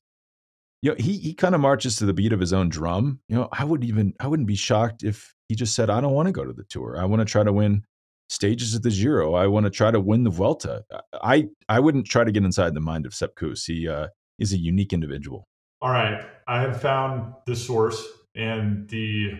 you 0.83 0.91
know, 0.91 0.97
he 0.99 1.19
he 1.19 1.35
kind 1.35 1.55
of 1.55 1.61
marches 1.61 1.97
to 1.97 2.07
the 2.07 2.13
beat 2.13 2.33
of 2.33 2.41
his 2.41 2.53
own 2.53 2.69
drum. 2.69 3.21
You 3.29 3.37
know, 3.37 3.49
I 3.53 3.65
would 3.65 3.85
even 3.85 4.15
I 4.19 4.27
wouldn't 4.27 4.49
be 4.49 4.57
shocked 4.57 5.05
if 5.05 5.35
he 5.49 5.55
just 5.55 5.75
said, 5.75 5.91
"I 5.91 6.01
don't 6.01 6.13
want 6.13 6.27
to 6.27 6.33
go 6.33 6.45
to 6.45 6.53
the 6.53 6.65
tour. 6.65 6.97
I 6.99 7.05
want 7.05 7.21
to 7.21 7.27
try 7.27 7.45
to 7.45 7.53
win 7.53 7.85
stages 8.31 8.75
at 8.75 8.83
the 8.83 8.91
Giro. 8.91 9.35
I 9.35 9.47
want 9.47 9.65
to 9.65 9.71
try 9.71 9.91
to 9.91 10.01
win 10.01 10.25
the 10.25 10.31
Vuelta." 10.31 10.85
I 11.23 11.49
I 11.69 11.81
wouldn't 11.81 12.07
try 12.07 12.25
to 12.25 12.33
get 12.33 12.45
inside 12.45 12.75
the 12.75 12.81
mind 12.81 13.05
of 13.05 13.15
Sepp 13.15 13.35
Kuss. 13.35 13.67
He 13.67 13.87
uh, 13.87 14.09
is 14.39 14.53
a 14.53 14.59
unique 14.59 14.93
individual. 14.93 15.47
All 15.83 15.91
right, 15.91 16.25
I 16.47 16.61
have 16.61 16.81
found 16.81 17.35
the 17.47 17.57
source 17.57 18.03
and 18.35 18.89
the 18.89 19.33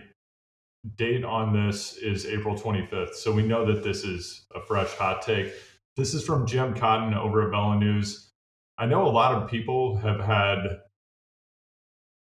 date 0.95 1.23
on 1.23 1.53
this 1.53 1.97
is 1.97 2.25
April 2.25 2.55
25th. 2.55 3.15
So 3.15 3.31
we 3.31 3.43
know 3.43 3.65
that 3.65 3.83
this 3.83 4.03
is 4.03 4.45
a 4.55 4.61
fresh 4.61 4.91
hot 4.93 5.21
take. 5.21 5.53
This 5.95 6.13
is 6.13 6.25
from 6.25 6.47
Jim 6.47 6.73
Cotton 6.73 7.13
over 7.13 7.43
at 7.43 7.51
Velo 7.51 7.77
News. 7.77 8.31
I 8.77 8.85
know 8.85 9.05
a 9.05 9.09
lot 9.09 9.33
of 9.33 9.49
people 9.49 9.97
have 9.97 10.19
had 10.19 10.79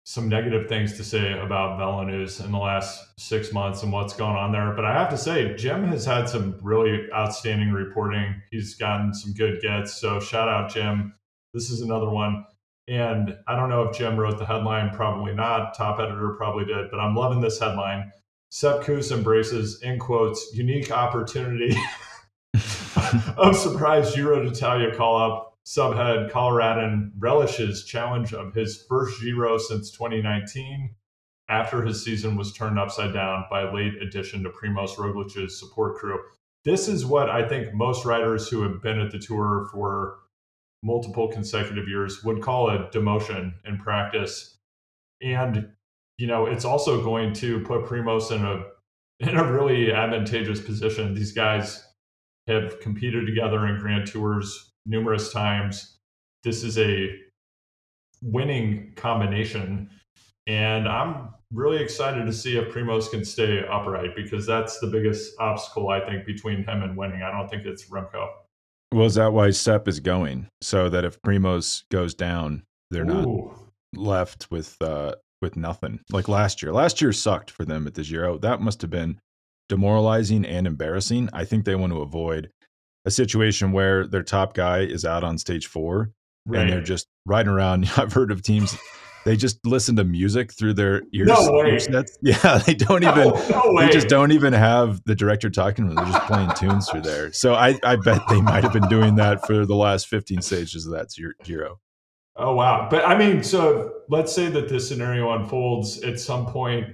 some 0.08 0.26
negative 0.26 0.70
things 0.70 0.96
to 0.96 1.04
say 1.04 1.38
about 1.38 1.76
Velo 1.76 2.02
News 2.02 2.40
in 2.40 2.50
the 2.50 2.56
last 2.56 3.20
six 3.20 3.52
months 3.52 3.82
and 3.82 3.92
what's 3.92 4.14
going 4.14 4.36
on 4.36 4.52
there. 4.52 4.72
But 4.74 4.86
I 4.86 4.94
have 4.94 5.10
to 5.10 5.18
say, 5.18 5.54
Jim 5.54 5.84
has 5.88 6.06
had 6.06 6.30
some 6.30 6.58
really 6.62 7.06
outstanding 7.12 7.72
reporting. 7.72 8.40
He's 8.50 8.74
gotten 8.74 9.12
some 9.12 9.34
good 9.34 9.60
gets. 9.60 10.00
So 10.00 10.18
shout 10.18 10.48
out, 10.48 10.72
Jim. 10.72 11.12
This 11.52 11.68
is 11.68 11.82
another 11.82 12.08
one. 12.08 12.46
And 12.88 13.36
I 13.46 13.54
don't 13.54 13.68
know 13.68 13.82
if 13.82 13.98
Jim 13.98 14.16
wrote 14.16 14.38
the 14.38 14.46
headline, 14.46 14.94
probably 14.94 15.34
not. 15.34 15.74
Top 15.74 16.00
editor 16.00 16.30
probably 16.38 16.64
did, 16.64 16.90
but 16.90 17.00
I'm 17.00 17.14
loving 17.14 17.42
this 17.42 17.60
headline. 17.60 18.10
Kuss 18.50 19.10
embraces, 19.10 19.82
in 19.82 19.98
quotes, 19.98 20.54
unique 20.54 20.90
opportunity 20.90 21.76
of 23.36 23.54
surprise 23.54 24.14
Giro 24.14 24.48
Italia 24.48 24.96
call 24.96 25.18
up. 25.18 25.47
Subhead 25.68 26.30
Coloradan 26.30 27.12
relishes 27.18 27.84
challenge 27.84 28.32
of 28.32 28.54
his 28.54 28.86
first 28.88 29.20
Giro 29.20 29.58
since 29.58 29.90
2019. 29.90 30.94
after 31.50 31.82
his 31.82 32.02
season 32.02 32.36
was 32.36 32.54
turned 32.54 32.78
upside 32.78 33.12
down 33.12 33.44
by 33.50 33.70
late 33.70 34.00
addition 34.00 34.42
to 34.42 34.50
Primoz 34.50 34.96
Roglic's 34.96 35.60
support 35.60 35.96
crew. 35.96 36.18
This 36.64 36.88
is 36.88 37.04
what 37.04 37.28
I 37.28 37.46
think 37.46 37.74
most 37.74 38.06
riders 38.06 38.48
who 38.48 38.62
have 38.62 38.82
been 38.82 38.98
at 38.98 39.10
the 39.10 39.18
tour 39.18 39.68
for 39.70 40.20
multiple 40.82 41.28
consecutive 41.28 41.86
years 41.86 42.24
would 42.24 42.40
call 42.40 42.70
a 42.70 42.88
demotion 42.90 43.52
in 43.66 43.76
practice. 43.76 44.56
And, 45.22 45.68
you 46.16 46.26
know, 46.26 46.46
it's 46.46 46.64
also 46.64 47.02
going 47.02 47.34
to 47.34 47.60
put 47.60 47.84
Primoz 47.84 48.30
in 48.30 48.42
a 48.42 48.64
in 49.20 49.36
a 49.36 49.52
really 49.52 49.92
advantageous 49.92 50.62
position. 50.62 51.12
These 51.12 51.32
guys 51.32 51.84
have 52.46 52.80
competed 52.80 53.26
together 53.26 53.66
in 53.66 53.78
grand 53.80 54.06
tours 54.06 54.67
numerous 54.88 55.32
times. 55.32 55.98
This 56.42 56.64
is 56.64 56.78
a 56.78 57.10
winning 58.22 58.92
combination. 58.96 59.90
And 60.46 60.88
I'm 60.88 61.28
really 61.52 61.82
excited 61.82 62.24
to 62.26 62.32
see 62.32 62.56
if 62.56 62.72
Primoz 62.72 63.10
can 63.10 63.24
stay 63.24 63.64
upright 63.66 64.16
because 64.16 64.46
that's 64.46 64.80
the 64.80 64.86
biggest 64.86 65.34
obstacle 65.38 65.90
I 65.90 66.00
think 66.00 66.26
between 66.26 66.64
him 66.64 66.82
and 66.82 66.96
winning. 66.96 67.22
I 67.22 67.30
don't 67.30 67.48
think 67.48 67.66
it's 67.66 67.88
Remco. 67.90 68.28
Well, 68.92 69.06
is 69.06 69.16
that 69.16 69.32
why 69.32 69.50
Sepp 69.50 69.86
is 69.86 70.00
going? 70.00 70.48
So 70.62 70.88
that 70.88 71.04
if 71.04 71.20
Primoz 71.20 71.84
goes 71.90 72.14
down, 72.14 72.62
they're 72.90 73.04
Ooh. 73.04 73.06
not 73.06 73.58
left 73.94 74.50
with 74.50 74.76
uh, 74.80 75.14
with 75.42 75.56
nothing. 75.56 76.00
Like 76.10 76.28
last 76.28 76.62
year. 76.62 76.72
Last 76.72 77.00
year 77.00 77.12
sucked 77.12 77.50
for 77.50 77.64
them 77.64 77.86
at 77.86 77.94
the 77.94 78.02
Giro. 78.02 78.38
That 78.38 78.60
must 78.60 78.80
have 78.82 78.90
been 78.90 79.20
demoralizing 79.68 80.46
and 80.46 80.66
embarrassing. 80.66 81.28
I 81.32 81.44
think 81.44 81.64
they 81.64 81.74
want 81.74 81.92
to 81.92 82.00
avoid 82.00 82.50
a 83.08 83.10
situation 83.10 83.72
where 83.72 84.06
their 84.06 84.22
top 84.22 84.52
guy 84.52 84.80
is 84.80 85.04
out 85.06 85.24
on 85.24 85.38
stage 85.38 85.66
four 85.66 86.12
right. 86.46 86.60
and 86.60 86.70
they're 86.70 86.82
just 86.82 87.08
riding 87.24 87.50
around. 87.50 87.90
I've 87.96 88.12
heard 88.12 88.30
of 88.30 88.42
teams 88.42 88.76
they 89.24 89.34
just 89.34 89.64
listen 89.66 89.96
to 89.96 90.04
music 90.04 90.52
through 90.52 90.74
their 90.74 91.02
ears. 91.12 91.26
No 91.28 91.52
way. 91.52 91.78
Yeah, 92.22 92.58
they 92.58 92.74
don't 92.74 93.02
even. 93.02 93.28
No, 93.28 93.46
no 93.50 93.80
they 93.80 93.90
just 93.90 94.08
don't 94.08 94.32
even 94.32 94.52
have 94.52 95.02
the 95.06 95.14
director 95.14 95.50
talking 95.50 95.88
to 95.88 95.94
them. 95.94 96.04
They're 96.04 96.12
just 96.12 96.26
playing 96.26 96.50
tunes 96.56 96.88
through 96.88 97.00
there. 97.02 97.32
So 97.32 97.54
I, 97.54 97.78
I 97.82 97.96
bet 97.96 98.22
they 98.28 98.40
might 98.40 98.62
have 98.62 98.72
been 98.72 98.88
doing 98.88 99.16
that 99.16 99.46
for 99.46 99.66
the 99.66 99.74
last 99.74 100.06
15 100.08 100.42
stages 100.42 100.86
of 100.86 100.92
that 100.92 101.08
Giro. 101.44 101.80
Oh 102.36 102.54
wow! 102.54 102.88
But 102.88 103.06
I 103.06 103.18
mean, 103.18 103.42
so 103.42 103.92
let's 104.08 104.32
say 104.32 104.48
that 104.48 104.68
this 104.68 104.88
scenario 104.88 105.32
unfolds 105.32 106.02
at 106.02 106.20
some 106.20 106.46
point. 106.46 106.86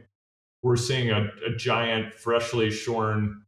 We're 0.63 0.77
seeing 0.77 1.11
a, 1.11 1.29
a 1.47 1.55
giant, 1.57 2.15
freshly 2.15 2.71
shorn 2.71 3.44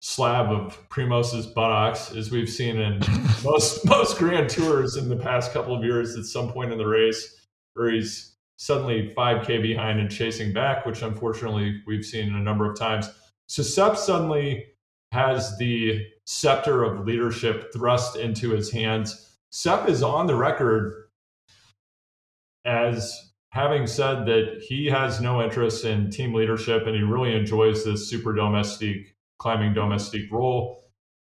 slab 0.00 0.50
of 0.50 0.88
Primoz's 0.88 1.46
buttocks, 1.46 2.12
as 2.14 2.30
we've 2.30 2.48
seen 2.48 2.78
in 2.78 3.00
most 3.44 3.84
most 3.84 4.18
Grand 4.18 4.48
Tours 4.48 4.96
in 4.96 5.08
the 5.08 5.16
past 5.16 5.52
couple 5.52 5.74
of 5.74 5.84
years. 5.84 6.16
At 6.16 6.24
some 6.24 6.52
point 6.52 6.72
in 6.72 6.78
the 6.78 6.86
race, 6.86 7.46
where 7.74 7.90
he's 7.90 8.36
suddenly 8.56 9.14
5K 9.16 9.62
behind 9.62 10.00
and 10.00 10.10
chasing 10.10 10.52
back, 10.52 10.84
which 10.84 11.02
unfortunately 11.02 11.80
we've 11.86 12.04
seen 12.04 12.34
a 12.34 12.40
number 12.40 12.70
of 12.70 12.78
times. 12.78 13.08
So 13.46 13.62
suddenly 13.62 14.66
has 15.12 15.56
the 15.58 16.06
scepter 16.26 16.82
of 16.82 17.06
leadership 17.06 17.72
thrust 17.72 18.16
into 18.16 18.50
his 18.50 18.70
hands. 18.70 19.36
Sepp 19.50 19.88
is 19.88 20.02
on 20.02 20.26
the 20.26 20.34
record 20.34 21.08
as 22.64 23.32
having 23.50 23.86
said 23.86 24.26
that 24.26 24.62
he 24.68 24.86
has 24.86 25.20
no 25.20 25.40
interest 25.42 25.84
in 25.84 26.10
team 26.10 26.34
leadership 26.34 26.86
and 26.86 26.94
he 26.94 27.02
really 27.02 27.34
enjoys 27.34 27.84
this 27.84 28.10
super 28.10 28.34
domestique 28.34 29.14
climbing 29.38 29.74
domestique 29.74 30.30
role. 30.32 30.84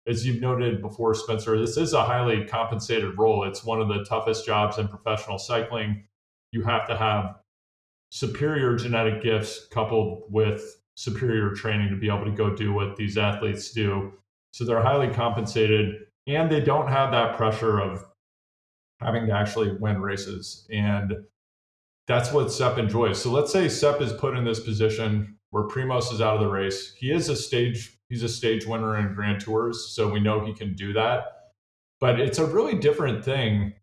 As 0.07 0.27
you've 0.27 0.41
noted 0.41 0.81
before, 0.81 1.15
Spencer, 1.15 1.59
this 1.59 1.77
is 1.77 1.93
a 1.93 2.03
highly 2.03 2.45
compensated 2.45 3.19
role. 3.19 3.45
It's 3.45 3.65
one 3.65 3.81
of 3.81 3.89
the 3.89 4.05
toughest 4.05 4.47
jobs 4.47 4.79
in 4.79 4.89
professional 4.89 5.39
cycling 5.39 6.05
you 6.51 6.63
have 6.63 6.87
to 6.89 6.97
have 6.97 7.37
superior 8.11 8.75
genetic 8.77 9.23
gifts 9.23 9.67
coupled 9.71 10.23
with 10.31 10.81
superior 10.95 11.51
training 11.51 11.91
to 11.91 11.97
be 11.97 12.09
able 12.09 12.25
to 12.25 12.31
go 12.31 12.55
do 12.55 12.73
what 12.73 12.97
these 12.97 13.19
athletes 13.19 13.71
do. 13.73 14.13
So 14.53 14.65
they're 14.65 14.83
highly 14.83 15.13
compensated 15.13 16.07
and 16.27 16.51
they 16.51 16.61
don't 16.61 16.89
have 16.89 17.11
that 17.13 17.37
pressure 17.37 17.79
of 17.81 18.05
having 19.01 19.27
to 19.27 19.33
actually 19.33 19.77
win 19.77 20.01
races. 20.01 20.67
And 20.73 21.15
that's 22.07 22.33
what 22.33 22.51
Sepp 22.51 22.79
enjoys. 22.79 23.21
So 23.21 23.31
let's 23.31 23.53
say 23.53 23.69
Sepp 23.69 24.01
is 24.01 24.13
put 24.15 24.37
in 24.37 24.45
this 24.45 24.61
position 24.61 25.37
where 25.51 25.65
Primoz 25.65 26.13
is 26.13 26.21
out 26.21 26.37
of 26.37 26.41
the 26.41 26.49
race. 26.49 26.95
He 26.99 27.13
is 27.13 27.29
a 27.29 27.37
stage, 27.37 27.98
he's 28.09 28.23
a 28.23 28.29
stage 28.29 28.67
winner 28.67 28.97
in 28.97 29.15
Grand 29.15 29.41
Tours, 29.41 29.95
so 29.95 30.09
we 30.09 30.21
know 30.21 30.45
he 30.45 30.53
can 30.53 30.75
do 30.75 30.93
that. 30.95 31.25
But 32.01 32.21
it's 32.21 32.39
a 32.39 32.47
really 32.47 32.79
different 32.79 33.25
thing 33.25 33.75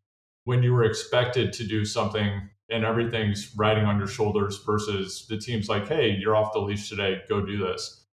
when 0.45 0.63
you 0.63 0.73
were 0.73 0.83
expected 0.83 1.51
to 1.53 1.65
do 1.65 1.85
something 1.85 2.49
and 2.69 2.83
everything's 2.83 3.53
riding 3.55 3.85
on 3.85 3.97
your 3.97 4.07
shoulders 4.07 4.63
versus 4.65 5.25
the 5.29 5.37
team's 5.37 5.69
like, 5.69 5.87
hey, 5.87 6.15
you're 6.19 6.35
off 6.35 6.53
the 6.53 6.59
leash 6.59 6.89
today, 6.89 7.21
go 7.29 7.45
do 7.45 7.57
this. 7.57 8.05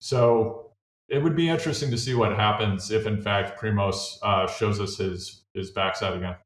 So 0.00 0.72
it 1.08 1.22
would 1.22 1.36
be 1.36 1.48
interesting 1.48 1.90
to 1.90 1.98
see 1.98 2.14
what 2.14 2.32
happens 2.32 2.90
if, 2.90 3.06
in 3.06 3.20
fact, 3.20 3.60
Primoz 3.60 4.18
uh, 4.22 4.46
shows 4.46 4.80
us 4.80 4.96
his 4.96 5.42
his 5.54 5.70
backside 5.70 6.16
again. 6.16 6.36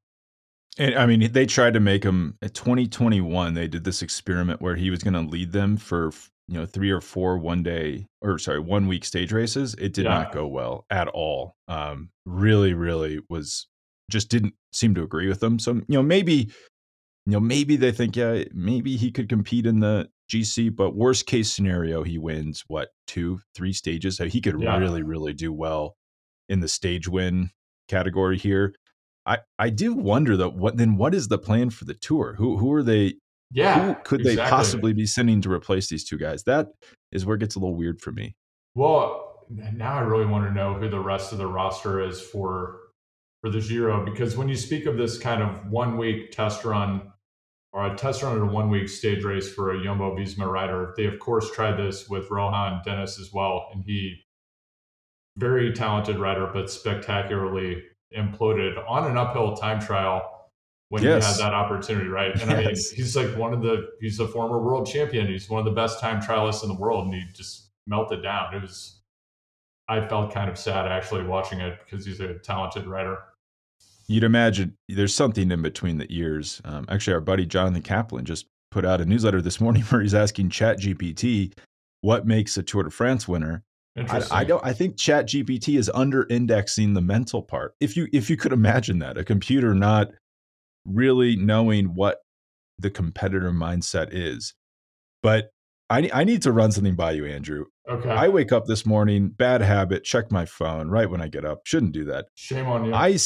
And 0.76 0.94
I 0.94 1.06
mean, 1.06 1.32
they 1.32 1.46
tried 1.46 1.74
to 1.74 1.80
make 1.80 2.04
him 2.04 2.36
in 2.42 2.50
2021. 2.50 3.54
They 3.54 3.66
did 3.66 3.84
this 3.84 4.02
experiment 4.02 4.60
where 4.60 4.76
he 4.76 4.90
was 4.90 5.02
going 5.02 5.14
to 5.14 5.20
lead 5.20 5.52
them 5.52 5.76
for 5.76 6.12
you 6.48 6.54
know 6.54 6.66
three 6.66 6.90
or 6.90 7.00
four 7.00 7.38
one 7.38 7.62
day 7.62 8.06
or 8.20 8.38
sorry 8.38 8.60
one 8.60 8.88
week 8.88 9.04
stage 9.04 9.32
races. 9.32 9.74
It 9.74 9.92
did 9.92 10.04
yeah. 10.04 10.10
not 10.10 10.32
go 10.32 10.46
well 10.46 10.84
at 10.90 11.08
all. 11.08 11.54
Um, 11.68 12.10
really, 12.26 12.74
really 12.74 13.20
was 13.28 13.66
just 14.10 14.30
didn't 14.30 14.54
seem 14.72 14.94
to 14.94 15.02
agree 15.02 15.28
with 15.28 15.40
them. 15.40 15.58
So 15.58 15.74
you 15.74 15.84
know 15.88 16.02
maybe 16.02 16.50
you 17.28 17.32
know, 17.32 17.40
maybe 17.40 17.76
they 17.76 17.92
think, 17.92 18.16
yeah, 18.16 18.44
maybe 18.54 18.96
he 18.96 19.10
could 19.10 19.28
compete 19.28 19.66
in 19.66 19.80
the 19.80 20.08
GC, 20.32 20.74
but 20.74 20.96
worst 20.96 21.26
case 21.26 21.52
scenario, 21.52 22.02
he 22.02 22.16
wins 22.16 22.64
what 22.68 22.88
two, 23.06 23.40
three 23.54 23.74
stages. 23.74 24.16
So 24.16 24.24
he 24.24 24.40
could 24.40 24.58
yeah. 24.58 24.78
really, 24.78 25.02
really 25.02 25.34
do 25.34 25.52
well 25.52 25.98
in 26.48 26.60
the 26.60 26.68
stage 26.68 27.06
win 27.06 27.50
category 27.86 28.38
here. 28.38 28.74
I 29.26 29.40
I 29.58 29.68
do 29.68 29.92
wonder 29.92 30.38
though, 30.38 30.48
what 30.48 30.78
then? 30.78 30.96
What 30.96 31.14
is 31.14 31.28
the 31.28 31.36
plan 31.36 31.68
for 31.68 31.84
the 31.84 31.92
tour? 31.92 32.34
Who 32.38 32.56
who 32.56 32.72
are 32.72 32.82
they? 32.82 33.16
Yeah, 33.50 33.86
who 33.86 33.94
could 34.04 34.20
exactly. 34.20 34.44
they 34.44 34.50
possibly 34.50 34.92
be 34.92 35.06
sending 35.06 35.40
to 35.42 35.50
replace 35.50 35.88
these 35.88 36.04
two 36.04 36.18
guys? 36.18 36.42
That 36.44 36.68
is 37.12 37.24
where 37.24 37.36
it 37.36 37.40
gets 37.40 37.56
a 37.56 37.58
little 37.58 37.74
weird 37.74 38.00
for 38.00 38.12
me. 38.12 38.36
Well, 38.74 39.46
now 39.48 39.94
I 39.94 40.00
really 40.00 40.26
want 40.26 40.46
to 40.46 40.52
know 40.52 40.74
who 40.74 40.88
the 40.88 41.00
rest 41.00 41.32
of 41.32 41.38
the 41.38 41.46
roster 41.46 42.02
is 42.02 42.20
for 42.20 42.80
for 43.40 43.50
the 43.50 43.60
Giro 43.60 44.04
because 44.04 44.36
when 44.36 44.48
you 44.48 44.56
speak 44.56 44.86
of 44.86 44.96
this 44.96 45.16
kind 45.16 45.42
of 45.42 45.70
one 45.70 45.96
week 45.96 46.32
test 46.32 46.64
run 46.64 47.12
or 47.72 47.86
a 47.86 47.96
test 47.96 48.22
run 48.22 48.36
at 48.36 48.42
a 48.42 48.46
one 48.46 48.70
week 48.70 48.88
stage 48.88 49.24
race 49.24 49.52
for 49.52 49.72
a 49.72 49.82
Jumbo 49.82 50.16
Visma 50.16 50.50
rider. 50.50 50.94
They, 50.96 51.04
of 51.04 51.18
course, 51.18 51.50
tried 51.52 51.76
this 51.76 52.08
with 52.08 52.30
Rohan 52.30 52.82
Dennis 52.84 53.20
as 53.20 53.32
well. 53.32 53.68
And 53.72 53.84
he, 53.84 54.16
very 55.36 55.72
talented 55.72 56.18
rider, 56.18 56.50
but 56.52 56.70
spectacularly 56.70 57.82
imploded 58.16 58.82
on 58.88 59.08
an 59.08 59.18
uphill 59.18 59.56
time 59.56 59.80
trial 59.80 60.37
when 60.90 61.02
yes. 61.02 61.24
he 61.24 61.42
had 61.42 61.50
that 61.50 61.54
opportunity, 61.54 62.08
right? 62.08 62.32
And 62.32 62.50
yes. 62.50 62.50
I 62.50 62.56
mean, 62.56 62.68
he's 62.68 63.16
like 63.16 63.36
one 63.36 63.52
of 63.52 63.62
the, 63.62 63.88
he's 64.00 64.20
a 64.20 64.28
former 64.28 64.58
world 64.58 64.86
champion. 64.86 65.26
He's 65.26 65.50
one 65.50 65.58
of 65.58 65.64
the 65.64 65.78
best 65.78 66.00
time 66.00 66.20
trialists 66.20 66.62
in 66.62 66.68
the 66.68 66.74
world. 66.76 67.06
And 67.06 67.14
he 67.14 67.24
just 67.34 67.70
melted 67.86 68.22
down. 68.22 68.54
It 68.54 68.62
was, 68.62 69.00
I 69.88 70.06
felt 70.06 70.32
kind 70.32 70.50
of 70.50 70.58
sad 70.58 70.86
actually 70.86 71.24
watching 71.24 71.60
it 71.60 71.78
because 71.84 72.06
he's 72.06 72.20
a 72.20 72.34
talented 72.38 72.86
rider 72.86 73.18
you'd 74.08 74.24
imagine 74.24 74.74
there's 74.88 75.14
something 75.14 75.50
in 75.50 75.62
between 75.62 75.98
the 75.98 76.06
ears. 76.08 76.60
Um, 76.64 76.86
actually, 76.88 77.14
our 77.14 77.20
buddy 77.20 77.46
Jonathan 77.46 77.82
Kaplan 77.82 78.24
just 78.24 78.46
put 78.70 78.84
out 78.84 79.00
a 79.00 79.04
newsletter 79.04 79.40
this 79.40 79.60
morning 79.60 79.82
where 79.88 80.00
he's 80.00 80.14
asking 80.14 80.50
Chat 80.50 80.80
GPT 80.80 81.52
what 82.00 82.26
makes 82.26 82.56
a 82.56 82.62
Tour 82.62 82.84
de 82.84 82.90
France 82.90 83.28
winner. 83.28 83.62
I, 83.96 84.22
I, 84.30 84.44
don't. 84.44 84.64
I 84.64 84.72
think 84.72 84.96
Chat 84.96 85.26
GPT 85.26 85.76
is 85.76 85.90
under 85.92 86.24
indexing 86.30 86.94
the 86.94 87.00
mental 87.00 87.42
part. 87.42 87.74
If 87.80 87.96
you 87.96 88.06
if 88.12 88.30
you 88.30 88.36
could 88.36 88.52
imagine 88.52 89.00
that 89.00 89.18
a 89.18 89.24
computer 89.24 89.74
not 89.74 90.12
really 90.84 91.36
knowing 91.36 91.94
what 91.94 92.18
the 92.78 92.90
competitor 92.90 93.50
mindset 93.50 94.08
is, 94.12 94.54
but 95.22 95.50
I 95.90 96.10
I 96.12 96.24
need 96.24 96.42
to 96.42 96.52
run 96.52 96.72
something 96.72 96.96
by 96.96 97.12
you, 97.12 97.26
Andrew. 97.26 97.66
Okay. 97.88 98.10
I 98.10 98.28
wake 98.28 98.52
up 98.52 98.66
this 98.66 98.84
morning, 98.84 99.28
bad 99.28 99.62
habit, 99.62 100.04
check 100.04 100.30
my 100.30 100.44
phone 100.44 100.88
right 100.88 101.08
when 101.08 101.20
I 101.20 101.28
get 101.28 101.44
up. 101.44 101.60
Shouldn't 101.64 101.92
do 101.92 102.04
that. 102.06 102.26
Shame 102.34 102.66
on 102.66 102.84
you. 102.86 102.94
I 102.94 103.18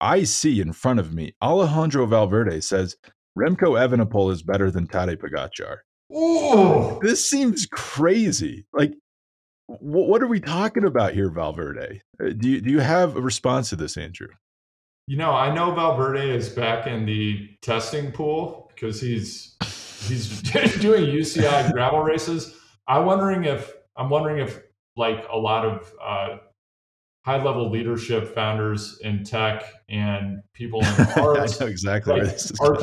I 0.00 0.24
see 0.24 0.60
in 0.60 0.72
front 0.72 1.00
of 1.00 1.12
me 1.12 1.34
Alejandro 1.42 2.06
Valverde 2.06 2.60
says 2.60 2.96
Remco 3.38 3.78
Evenepoel 3.78 4.32
is 4.32 4.42
better 4.42 4.70
than 4.70 4.86
Tadej 4.86 5.16
Pogacar. 5.16 5.78
Oh, 6.12 6.98
this 7.02 7.28
seems 7.28 7.66
crazy. 7.66 8.66
Like, 8.72 8.92
what 9.66 10.22
are 10.22 10.26
we 10.26 10.40
talking 10.40 10.84
about 10.84 11.14
here, 11.14 11.30
Valverde? 11.30 12.02
Uh, 12.20 12.30
do 12.36 12.48
you, 12.48 12.60
do 12.60 12.70
you 12.70 12.80
have 12.80 13.16
a 13.16 13.20
response 13.20 13.70
to 13.70 13.76
this, 13.76 13.96
Andrew? 13.96 14.28
You 15.10 15.16
know, 15.16 15.32
I 15.32 15.52
know 15.52 15.72
Valverde 15.72 16.30
is 16.30 16.48
back 16.48 16.86
in 16.86 17.04
the 17.04 17.48
testing 17.62 18.12
pool 18.12 18.70
because 18.72 19.00
he's 19.00 19.56
he's 20.06 20.40
doing 20.80 21.06
UCI 21.06 21.72
gravel 21.72 22.04
races. 22.04 22.54
I'm 22.86 23.06
wondering 23.06 23.42
if 23.42 23.72
I'm 23.96 24.08
wondering 24.08 24.38
if 24.38 24.60
like 24.94 25.26
a 25.28 25.36
lot 25.36 25.66
of 25.66 25.92
uh, 26.00 26.36
high 27.24 27.42
level 27.42 27.68
leadership 27.68 28.32
founders 28.36 29.00
in 29.02 29.24
tech 29.24 29.64
and 29.88 30.44
people 30.52 30.80
in 30.80 31.06
art. 31.16 31.38
I 31.40 31.46
know 31.58 31.66
exactly 31.66 32.20
like, 32.20 32.38
are, 32.60 32.78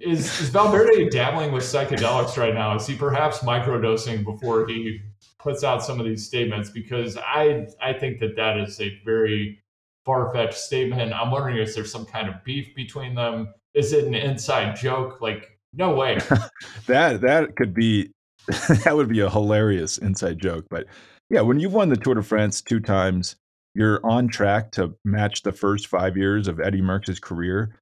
is, 0.00 0.40
is 0.40 0.50
Valverde 0.50 1.08
dabbling 1.08 1.50
with 1.50 1.64
psychedelics 1.64 2.36
right 2.36 2.54
now? 2.54 2.76
Is 2.76 2.86
he 2.86 2.94
perhaps 2.94 3.38
microdosing 3.38 4.22
before 4.22 4.68
he 4.68 5.00
puts 5.40 5.64
out 5.64 5.82
some 5.82 5.98
of 5.98 6.06
these 6.06 6.24
statements? 6.24 6.70
Because 6.70 7.16
I 7.16 7.66
I 7.82 7.92
think 7.92 8.20
that 8.20 8.36
that 8.36 8.56
is 8.56 8.80
a 8.80 9.00
very 9.04 9.64
far 10.06 10.32
fetched 10.32 10.54
statement. 10.56 11.12
I'm 11.12 11.30
wondering 11.30 11.58
is 11.58 11.74
there 11.74 11.84
some 11.84 12.06
kind 12.06 12.28
of 12.28 12.42
beef 12.44 12.74
between 12.74 13.14
them? 13.14 13.52
Is 13.74 13.92
it 13.92 14.04
an 14.04 14.14
inside 14.14 14.76
joke? 14.76 15.20
Like 15.20 15.58
no 15.74 15.94
way. 15.94 16.18
that 16.86 17.20
that 17.20 17.56
could 17.56 17.74
be 17.74 18.12
that 18.84 18.94
would 18.94 19.08
be 19.08 19.20
a 19.20 19.28
hilarious 19.28 19.98
inside 19.98 20.38
joke. 20.38 20.66
But 20.70 20.86
yeah, 21.28 21.40
when 21.40 21.58
you've 21.58 21.74
won 21.74 21.88
the 21.88 21.96
Tour 21.96 22.14
de 22.14 22.22
France 22.22 22.62
two 22.62 22.80
times, 22.80 23.36
you're 23.74 24.00
on 24.06 24.28
track 24.28 24.70
to 24.72 24.94
match 25.04 25.42
the 25.42 25.52
first 25.52 25.88
five 25.88 26.16
years 26.16 26.46
of 26.46 26.60
Eddie 26.60 26.80
Merckx's 26.80 27.18
career. 27.18 27.76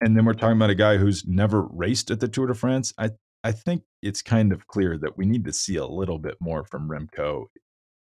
And 0.00 0.16
then 0.16 0.24
we're 0.24 0.34
talking 0.34 0.56
about 0.56 0.70
a 0.70 0.74
guy 0.74 0.96
who's 0.96 1.24
never 1.24 1.62
raced 1.70 2.10
at 2.10 2.18
the 2.20 2.28
Tour 2.28 2.48
de 2.48 2.54
France. 2.54 2.92
I 2.98 3.10
I 3.44 3.52
think 3.52 3.82
it's 4.02 4.22
kind 4.22 4.52
of 4.52 4.66
clear 4.66 4.98
that 4.98 5.16
we 5.16 5.24
need 5.24 5.44
to 5.44 5.52
see 5.52 5.76
a 5.76 5.86
little 5.86 6.18
bit 6.18 6.34
more 6.40 6.64
from 6.64 6.88
Remco 6.88 7.44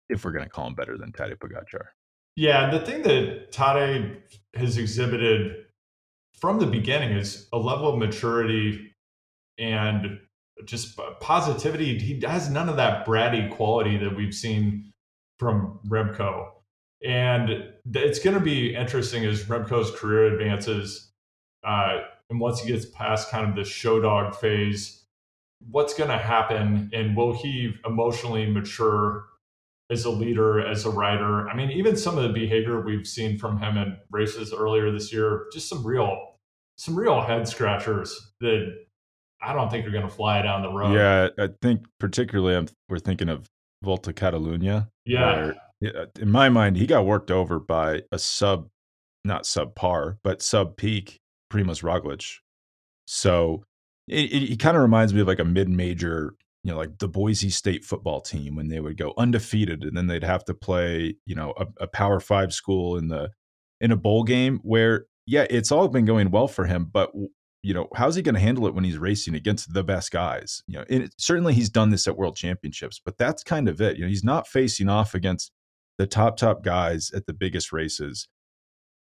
if 0.10 0.26
we're 0.26 0.32
going 0.32 0.46
to 0.46 0.50
call 0.50 0.68
him 0.68 0.76
better 0.76 0.98
than 0.98 1.12
Tadej 1.12 1.38
Pogacar. 1.38 1.88
Yeah, 2.36 2.70
the 2.70 2.80
thing 2.80 3.02
that 3.04 3.52
Tadej 3.52 4.18
has 4.56 4.78
exhibited 4.78 5.66
from 6.38 6.60
the 6.60 6.66
beginning 6.66 7.12
is 7.12 7.48
a 7.54 7.58
level 7.58 7.94
of 7.94 7.98
maturity 7.98 8.92
and 9.58 10.20
just 10.66 11.00
positivity. 11.22 11.98
He 11.98 12.20
has 12.26 12.50
none 12.50 12.68
of 12.68 12.76
that 12.76 13.06
bratty 13.06 13.50
quality 13.50 13.98
that 13.98 14.16
we've 14.16 14.34
seen 14.34 14.92
from 15.40 15.80
Remco. 15.88 16.48
And 17.04 17.50
it's 17.94 18.20
going 18.20 18.34
to 18.34 18.44
be 18.44 18.76
interesting 18.76 19.26
as 19.26 19.44
Remco's 19.44 19.92
career 19.92 20.34
advances. 20.34 21.12
Uh, 21.64 22.02
and 22.30 22.40
once 22.40 22.62
he 22.62 22.72
gets 22.72 22.86
past 22.86 23.30
kind 23.30 23.48
of 23.48 23.56
the 23.56 23.64
show 23.64 24.02
dog 24.02 24.36
phase, 24.36 25.04
what's 25.72 25.94
going 25.94 26.10
to 26.10 26.18
happen? 26.18 26.90
And 26.94 27.16
will 27.16 27.34
he 27.34 27.76
emotionally 27.86 28.46
mature 28.46 29.26
as 29.92 30.06
a 30.06 30.10
leader, 30.10 30.66
as 30.66 30.86
a 30.86 30.90
rider? 30.90 31.48
I 31.50 31.56
mean, 31.56 31.72
even 31.72 31.96
some 31.96 32.18
of 32.18 32.24
the 32.24 32.30
behavior 32.34 32.82
we've 32.82 33.08
seen 33.08 33.38
from 33.38 33.60
him 33.60 33.78
in 33.78 33.98
races 34.12 34.54
earlier 34.54 34.92
this 34.92 35.14
year, 35.14 35.48
just 35.54 35.70
some 35.70 35.86
real, 35.86 36.36
some 36.78 36.96
real 36.96 37.22
head 37.22 37.48
scratchers 37.48 38.34
that 38.42 38.76
I 39.42 39.54
don't 39.54 39.70
think 39.70 39.86
are 39.86 39.92
going 39.92 40.08
to 40.08 40.14
fly 40.14 40.42
down 40.42 40.62
the 40.62 40.72
road. 40.72 40.94
Yeah, 40.94 41.30
I 41.38 41.50
think 41.62 41.86
particularly 42.00 42.56
I'm, 42.56 42.68
we're 42.90 43.00
thinking 43.00 43.30
of 43.30 43.48
Volta 43.84 44.12
Catalunya. 44.12 44.88
Yeah. 45.06 45.52
In 46.20 46.32
my 46.32 46.50
mind, 46.50 46.78
he 46.78 46.88
got 46.88 47.06
worked 47.06 47.30
over 47.30 47.60
by 47.60 48.04
a 48.12 48.18
sub, 48.18 48.70
not 49.24 49.44
subpar, 49.44 50.18
but 50.24 50.42
sub 50.42 50.78
peak 50.78 51.20
Primoz 51.52 51.84
Roglic. 51.84 52.38
So 53.06 53.64
it, 54.08 54.32
it, 54.32 54.52
it 54.54 54.60
kind 54.60 54.76
of 54.76 54.82
reminds 54.82 55.14
me 55.14 55.22
of 55.22 55.28
like 55.28 55.40
a 55.40 55.46
mid 55.46 55.70
major, 55.70 56.34
you 56.66 56.72
know, 56.72 56.78
like 56.78 56.98
the 56.98 57.08
Boise 57.08 57.52
State 57.52 57.86
football 57.86 58.22
team 58.22 58.56
when 58.56 58.70
they 58.70 58.80
would 58.80 58.98
go 58.98 59.14
undefeated 59.20 59.84
and 59.84 59.96
then 59.96 60.08
they'd 60.08 60.24
have 60.24 60.44
to 60.46 60.56
play, 60.56 61.16
you 61.28 61.36
know, 61.36 61.54
a, 61.58 61.68
a 61.82 61.88
Power 61.88 62.20
Five 62.20 62.54
school 62.54 62.98
in 62.98 63.08
the 63.08 63.30
in 63.80 63.92
a 63.92 63.96
bowl 63.96 64.24
game 64.24 64.60
where 64.64 65.06
yeah, 65.28 65.46
it's 65.52 65.72
all 65.72 65.88
been 65.88 66.06
going 66.06 66.32
well 66.32 66.48
for 66.48 66.66
him, 66.66 66.90
but 66.92 67.12
you 67.62 67.76
know, 67.76 67.88
how's 67.96 68.16
he 68.16 68.24
going 68.24 68.34
to 68.34 68.42
handle 68.42 68.66
it 68.66 68.74
when 68.74 68.84
he's 68.84 68.98
racing 68.98 69.36
against 69.36 69.76
the 69.76 69.84
best 69.84 70.10
guys? 70.10 70.64
You 70.66 70.80
know, 70.80 70.86
it, 70.90 71.14
certainly 71.20 71.54
he's 71.54 71.70
done 71.70 71.92
this 71.92 72.08
at 72.08 72.18
world 72.18 72.36
championships, 72.36 73.00
but 73.04 73.20
that's 73.20 73.44
kind 73.44 73.70
of 73.70 73.80
it. 73.80 73.98
You 73.98 74.06
know, 74.06 74.10
he's 74.10 74.24
not 74.24 74.48
facing 74.48 74.90
off 74.90 75.14
against 75.14 75.52
the 76.00 76.08
top 76.08 76.36
top 76.36 76.64
guys 76.64 77.12
at 77.14 77.28
the 77.28 77.34
biggest 77.34 77.72
races, 77.74 78.28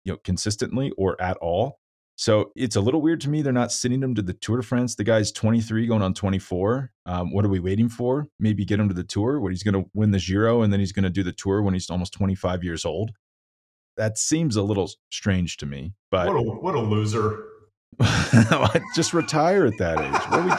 you 0.04 0.14
know, 0.14 0.18
consistently 0.24 0.92
or 0.96 1.20
at 1.20 1.36
all. 1.42 1.80
So 2.21 2.53
it's 2.55 2.77
a 2.77 2.83
little 2.83 3.01
weird 3.01 3.23
to 3.23 3.31
me. 3.31 3.41
They're 3.41 3.51
not 3.51 3.73
sending 3.73 4.03
him 4.03 4.14
to 4.14 4.21
the 4.21 4.35
Tour 4.35 4.59
de 4.59 4.62
France. 4.62 4.95
The 4.95 5.05
guy's 5.05 5.33
23 5.33 5.87
going 5.87 6.03
on 6.03 6.12
24. 6.12 6.93
Um, 7.07 7.33
what 7.33 7.47
are 7.47 7.49
we 7.49 7.61
waiting 7.61 7.89
for? 7.89 8.29
Maybe 8.39 8.66
get 8.66 8.79
him 8.79 8.89
to 8.89 8.95
the 8.95 9.05
Tour 9.05 9.41
What 9.41 9.53
he's 9.53 9.62
going 9.62 9.83
to 9.83 9.89
win 9.95 10.11
the 10.11 10.18
Giro 10.18 10.61
and 10.61 10.71
then 10.71 10.81
he's 10.81 10.93
going 10.93 11.05
to 11.05 11.09
do 11.09 11.23
the 11.23 11.33
Tour 11.33 11.62
when 11.62 11.73
he's 11.73 11.89
almost 11.89 12.12
25 12.12 12.62
years 12.62 12.85
old. 12.85 13.12
That 13.97 14.18
seems 14.18 14.57
a 14.57 14.62
little 14.62 14.91
strange 15.11 15.57
to 15.57 15.66
me. 15.66 15.95
But 16.11 16.27
what 16.27 16.37
a, 16.37 16.43
what 16.43 16.75
a 16.75 16.81
loser. 16.81 17.43
just 18.95 19.14
retire 19.14 19.64
at 19.64 19.79
that 19.79 19.99
age. 19.99 20.12
What 20.29 20.41
are 20.41 20.45
we 20.45 20.55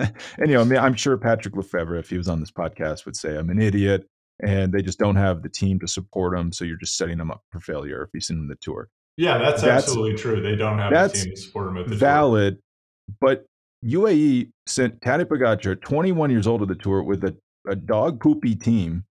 doing? 0.00 0.12
anyway, 0.42 0.60
I 0.60 0.64
mean, 0.64 0.80
I'm 0.80 0.94
sure 0.94 1.16
Patrick 1.16 1.54
Lefevere, 1.54 2.00
if 2.00 2.10
he 2.10 2.16
was 2.16 2.26
on 2.26 2.40
this 2.40 2.50
podcast, 2.50 3.06
would 3.06 3.14
say 3.14 3.38
I'm 3.38 3.48
an 3.48 3.62
idiot, 3.62 4.08
and 4.42 4.74
they 4.74 4.82
just 4.82 4.98
don't 4.98 5.14
have 5.14 5.44
the 5.44 5.48
team 5.48 5.78
to 5.78 5.86
support 5.86 6.36
him. 6.36 6.50
So 6.50 6.64
you're 6.64 6.78
just 6.78 6.96
setting 6.96 7.20
him 7.20 7.30
up 7.30 7.44
for 7.52 7.60
failure 7.60 8.02
if 8.02 8.10
you 8.12 8.20
send 8.20 8.40
him 8.40 8.48
the 8.48 8.56
tour. 8.56 8.88
Yeah, 9.18 9.36
that's, 9.38 9.60
that's 9.60 9.84
absolutely 9.84 10.16
true. 10.16 10.40
They 10.40 10.56
don't 10.56 10.78
have 10.78 10.92
a 10.92 11.08
team 11.08 11.32
to 11.32 11.36
support 11.36 11.68
him 11.68 11.78
at 11.78 11.88
the 11.88 11.96
valid, 11.96 12.54
tour. 12.54 13.16
but 13.20 13.46
UAE 13.84 14.50
sent 14.66 15.00
Tadej 15.00 15.26
Pogacar, 15.26 15.80
21 15.80 16.30
years 16.30 16.46
old, 16.46 16.60
to 16.60 16.66
the 16.66 16.74
tour 16.74 17.02
with 17.02 17.24
a, 17.24 17.36
a 17.68 17.76
dog 17.76 18.20
poopy 18.20 18.54
team 18.54 19.04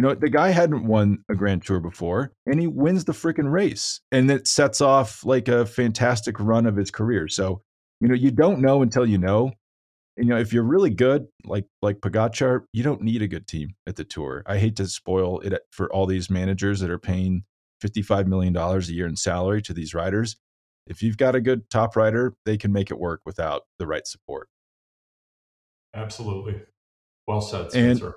you 0.00 0.02
know, 0.06 0.14
the 0.14 0.30
guy 0.30 0.48
hadn't 0.48 0.86
won 0.86 1.22
a 1.28 1.34
Grand 1.34 1.62
Tour 1.62 1.78
before, 1.78 2.32
and 2.46 2.60
he 2.60 2.66
wins 2.66 3.04
the 3.04 3.12
freaking 3.12 3.52
race, 3.52 4.00
and 4.10 4.30
it 4.30 4.46
sets 4.46 4.80
off 4.80 5.24
like 5.26 5.48
a 5.48 5.66
fantastic 5.66 6.40
run 6.40 6.64
of 6.64 6.76
his 6.76 6.90
career. 6.90 7.28
So, 7.28 7.60
you 8.00 8.08
know, 8.08 8.14
you 8.14 8.30
don't 8.30 8.60
know 8.60 8.80
until 8.80 9.04
you 9.04 9.18
know. 9.18 9.52
And, 10.16 10.26
you 10.26 10.34
know, 10.34 10.40
if 10.40 10.54
you're 10.54 10.62
really 10.62 10.88
good, 10.88 11.26
like 11.44 11.66
like 11.82 11.98
Pogacar, 12.00 12.62
you 12.72 12.82
don't 12.82 13.02
need 13.02 13.20
a 13.20 13.28
good 13.28 13.46
team 13.46 13.74
at 13.86 13.96
the 13.96 14.04
tour. 14.04 14.42
I 14.46 14.56
hate 14.58 14.76
to 14.76 14.86
spoil 14.86 15.40
it 15.40 15.52
for 15.70 15.92
all 15.92 16.06
these 16.06 16.30
managers 16.30 16.80
that 16.80 16.90
are 16.90 16.98
paying 16.98 17.44
$55 17.80 18.26
million 18.26 18.56
a 18.56 18.78
year 18.80 19.06
in 19.06 19.16
salary 19.16 19.62
to 19.62 19.72
these 19.72 19.94
riders. 19.94 20.36
If 20.86 21.02
you've 21.02 21.16
got 21.16 21.34
a 21.34 21.40
good 21.40 21.68
top 21.70 21.96
rider, 21.96 22.34
they 22.44 22.56
can 22.56 22.72
make 22.72 22.90
it 22.90 22.98
work 22.98 23.20
without 23.24 23.62
the 23.78 23.86
right 23.86 24.06
support. 24.06 24.48
Absolutely. 25.94 26.62
Well 27.26 27.40
said, 27.40 27.70
Spencer. 27.70 28.06
And 28.06 28.14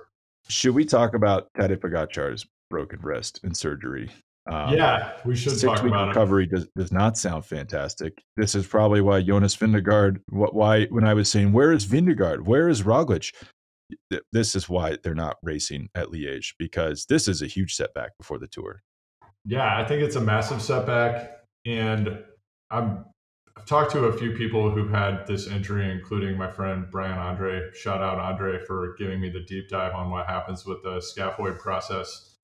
should 0.48 0.74
we 0.74 0.84
talk 0.84 1.14
about 1.14 1.48
Tadej 1.56 1.78
Pogacar's 1.78 2.46
broken 2.70 3.00
wrist 3.00 3.40
and 3.42 3.56
surgery? 3.56 4.10
Um, 4.50 4.74
yeah, 4.74 5.12
we 5.24 5.36
should 5.36 5.58
six 5.58 5.82
week 5.82 5.94
recovery 5.94 6.46
does, 6.46 6.68
does 6.76 6.92
not 6.92 7.16
sound 7.16 7.46
fantastic. 7.46 8.22
This 8.36 8.54
is 8.54 8.66
probably 8.66 9.00
why 9.00 9.22
Jonas 9.22 9.56
Vingegaard. 9.56 10.20
What 10.28 10.54
why 10.54 10.84
when 10.86 11.04
I 11.04 11.14
was 11.14 11.30
saying 11.30 11.52
where 11.52 11.72
is 11.72 11.86
Vingegaard, 11.86 12.44
where 12.44 12.68
is 12.68 12.82
Roglic, 12.82 13.32
this 14.32 14.54
is 14.54 14.68
why 14.68 14.98
they're 15.02 15.14
not 15.14 15.36
racing 15.42 15.88
at 15.94 16.08
Liège 16.08 16.54
because 16.58 17.06
this 17.06 17.26
is 17.26 17.40
a 17.40 17.46
huge 17.46 17.74
setback 17.74 18.10
before 18.18 18.38
the 18.38 18.48
tour. 18.48 18.82
Yeah, 19.44 19.78
I 19.78 19.84
think 19.84 20.02
it's 20.02 20.16
a 20.16 20.20
massive 20.20 20.62
setback, 20.62 21.40
and 21.66 22.18
I'm 22.70 23.04
I've 23.56 23.66
talked 23.66 23.92
to 23.92 24.06
a 24.06 24.12
few 24.12 24.32
people 24.32 24.70
who've 24.70 24.90
had 24.90 25.26
this 25.26 25.46
injury, 25.46 25.90
including 25.90 26.36
my 26.36 26.50
friend 26.50 26.86
Brian 26.90 27.18
Andre. 27.18 27.70
Shout 27.72 28.02
out 28.02 28.18
Andre 28.18 28.58
for 28.64 28.96
giving 28.98 29.20
me 29.20 29.30
the 29.30 29.40
deep 29.40 29.68
dive 29.68 29.94
on 29.94 30.10
what 30.10 30.26
happens 30.26 30.66
with 30.66 30.82
the 30.82 30.96
scaphoid 30.96 31.58
process 31.58 32.36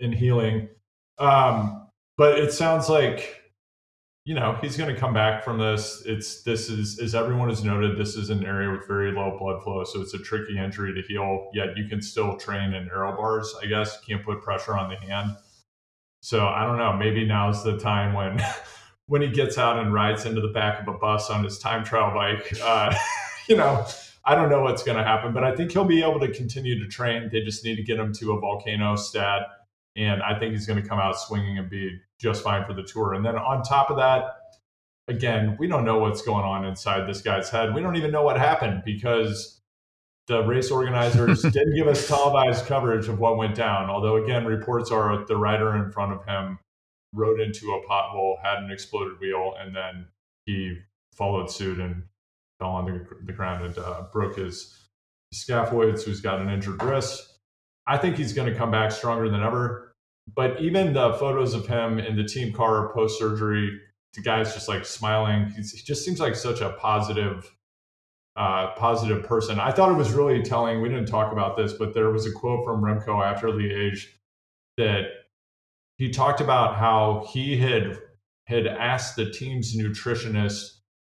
in 0.00 0.12
healing. 0.12 0.68
Um, 1.18 1.88
but 2.18 2.38
it 2.38 2.52
sounds 2.52 2.88
like 2.88 3.36
you 4.26 4.34
know 4.34 4.58
he's 4.60 4.76
going 4.76 4.92
to 4.92 5.00
come 5.00 5.14
back 5.14 5.44
from 5.44 5.58
this. 5.58 6.02
It's 6.04 6.42
this 6.42 6.68
is 6.68 6.98
as 6.98 7.14
everyone 7.14 7.48
has 7.48 7.64
noted, 7.64 7.96
this 7.96 8.16
is 8.16 8.28
an 8.28 8.44
area 8.44 8.70
with 8.70 8.86
very 8.86 9.12
low 9.12 9.38
blood 9.38 9.62
flow, 9.62 9.84
so 9.84 10.00
it's 10.02 10.14
a 10.14 10.18
tricky 10.18 10.58
injury 10.58 10.92
to 10.94 11.02
heal. 11.08 11.48
Yet 11.54 11.76
you 11.76 11.88
can 11.88 12.02
still 12.02 12.36
train 12.36 12.74
in 12.74 12.88
aero 12.90 13.16
bars. 13.16 13.54
I 13.62 13.66
guess 13.66 14.00
can't 14.02 14.24
put 14.24 14.42
pressure 14.42 14.76
on 14.76 14.90
the 14.90 14.96
hand. 14.96 15.36
So 16.20 16.46
I 16.46 16.64
don't 16.64 16.78
know. 16.78 16.92
Maybe 16.92 17.24
now's 17.24 17.64
the 17.64 17.78
time 17.78 18.12
when. 18.12 18.40
when 19.10 19.22
he 19.22 19.28
gets 19.28 19.58
out 19.58 19.76
and 19.76 19.92
rides 19.92 20.24
into 20.24 20.40
the 20.40 20.48
back 20.48 20.80
of 20.80 20.86
a 20.86 20.96
bus 20.96 21.30
on 21.30 21.42
his 21.42 21.58
time 21.58 21.82
trial 21.82 22.14
bike, 22.14 22.56
uh, 22.62 22.94
you 23.48 23.56
know, 23.56 23.84
I 24.24 24.36
don't 24.36 24.48
know 24.48 24.62
what's 24.62 24.84
going 24.84 24.98
to 24.98 25.02
happen, 25.02 25.34
but 25.34 25.42
I 25.42 25.54
think 25.54 25.72
he'll 25.72 25.84
be 25.84 26.00
able 26.00 26.20
to 26.20 26.30
continue 26.30 26.78
to 26.78 26.86
train. 26.88 27.28
They 27.30 27.40
just 27.40 27.64
need 27.64 27.74
to 27.74 27.82
get 27.82 27.98
him 27.98 28.12
to 28.14 28.32
a 28.32 28.40
volcano 28.40 28.94
stat, 28.94 29.42
and 29.96 30.22
I 30.22 30.38
think 30.38 30.52
he's 30.52 30.64
going 30.64 30.80
to 30.80 30.88
come 30.88 31.00
out 31.00 31.18
swinging 31.18 31.58
and 31.58 31.68
be 31.68 31.98
just 32.18 32.44
fine 32.44 32.64
for 32.64 32.72
the 32.72 32.84
tour. 32.84 33.14
And 33.14 33.26
then 33.26 33.34
on 33.34 33.64
top 33.64 33.90
of 33.90 33.96
that, 33.96 34.26
again, 35.08 35.56
we 35.58 35.66
don't 35.66 35.84
know 35.84 35.98
what's 35.98 36.22
going 36.22 36.44
on 36.44 36.64
inside 36.64 37.08
this 37.08 37.20
guy's 37.20 37.50
head. 37.50 37.74
We 37.74 37.82
don't 37.82 37.96
even 37.96 38.12
know 38.12 38.22
what 38.22 38.38
happened 38.38 38.82
because 38.84 39.59
the 40.26 40.42
race 40.42 40.70
organizers 40.70 41.42
didn't 41.42 41.74
give 41.74 41.88
us 41.88 42.06
televised 42.06 42.66
coverage 42.66 43.08
of 43.08 43.18
what 43.18 43.36
went 43.36 43.54
down. 43.54 43.90
Although, 43.90 44.22
again, 44.22 44.44
reports 44.44 44.90
are 44.90 45.24
the 45.26 45.36
rider 45.36 45.76
in 45.76 45.90
front 45.90 46.12
of 46.12 46.24
him 46.24 46.58
rode 47.12 47.40
into 47.40 47.72
a 47.72 47.86
pothole, 47.88 48.36
had 48.42 48.62
an 48.62 48.70
exploded 48.70 49.18
wheel, 49.20 49.54
and 49.58 49.74
then 49.74 50.06
he 50.46 50.78
followed 51.12 51.50
suit 51.50 51.78
and 51.78 52.04
fell 52.58 52.70
on 52.70 52.84
the, 52.84 53.06
the 53.24 53.32
ground 53.32 53.64
and 53.64 53.78
uh, 53.78 54.02
broke 54.12 54.36
his 54.36 54.76
scaphoid. 55.34 55.98
So 55.98 56.06
he's 56.06 56.20
got 56.20 56.40
an 56.40 56.48
injured 56.48 56.82
wrist. 56.82 57.38
I 57.86 57.98
think 57.98 58.16
he's 58.16 58.32
going 58.32 58.50
to 58.50 58.56
come 58.56 58.70
back 58.70 58.92
stronger 58.92 59.28
than 59.28 59.42
ever. 59.42 59.92
But 60.34 60.60
even 60.60 60.92
the 60.92 61.14
photos 61.14 61.54
of 61.54 61.66
him 61.66 61.98
in 61.98 62.16
the 62.16 62.24
team 62.24 62.52
car 62.52 62.92
post 62.92 63.18
surgery, 63.18 63.80
the 64.14 64.22
guy's 64.22 64.54
just 64.54 64.68
like 64.68 64.84
smiling. 64.84 65.52
He's, 65.56 65.72
he 65.72 65.82
just 65.82 66.04
seems 66.04 66.20
like 66.20 66.36
such 66.36 66.60
a 66.60 66.70
positive, 66.70 67.52
uh, 68.36 68.72
positive 68.76 69.24
person. 69.24 69.58
I 69.58 69.72
thought 69.72 69.90
it 69.90 69.96
was 69.96 70.12
really 70.12 70.42
telling. 70.42 70.80
We 70.80 70.88
didn't 70.88 71.06
talk 71.06 71.32
about 71.32 71.56
this, 71.56 71.72
but 71.72 71.94
there 71.94 72.10
was 72.10 72.26
a 72.26 72.32
quote 72.32 72.64
from 72.64 72.82
Remco 72.82 73.24
after 73.24 73.48
Liège 73.48 74.06
that 74.76 75.06
he 75.96 76.10
talked 76.10 76.40
about 76.40 76.76
how 76.76 77.28
he 77.32 77.56
had 77.56 77.98
had 78.46 78.66
asked 78.66 79.16
the 79.16 79.30
team's 79.30 79.76
nutritionist 79.76 80.78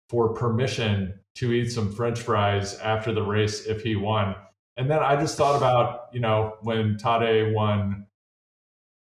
for 0.08 0.34
permission 0.34 1.14
to 1.36 1.52
eat 1.52 1.70
some 1.70 1.92
French 1.92 2.20
fries 2.20 2.78
after 2.80 3.12
the 3.12 3.22
race 3.22 3.66
if 3.66 3.82
he 3.82 3.94
won. 3.94 4.34
And 4.76 4.90
then 4.90 4.98
I 5.00 5.14
just 5.20 5.36
thought 5.36 5.56
about, 5.56 6.08
you 6.12 6.20
know, 6.20 6.56
when 6.62 6.96
Tadej 6.96 7.54
won 7.54 8.06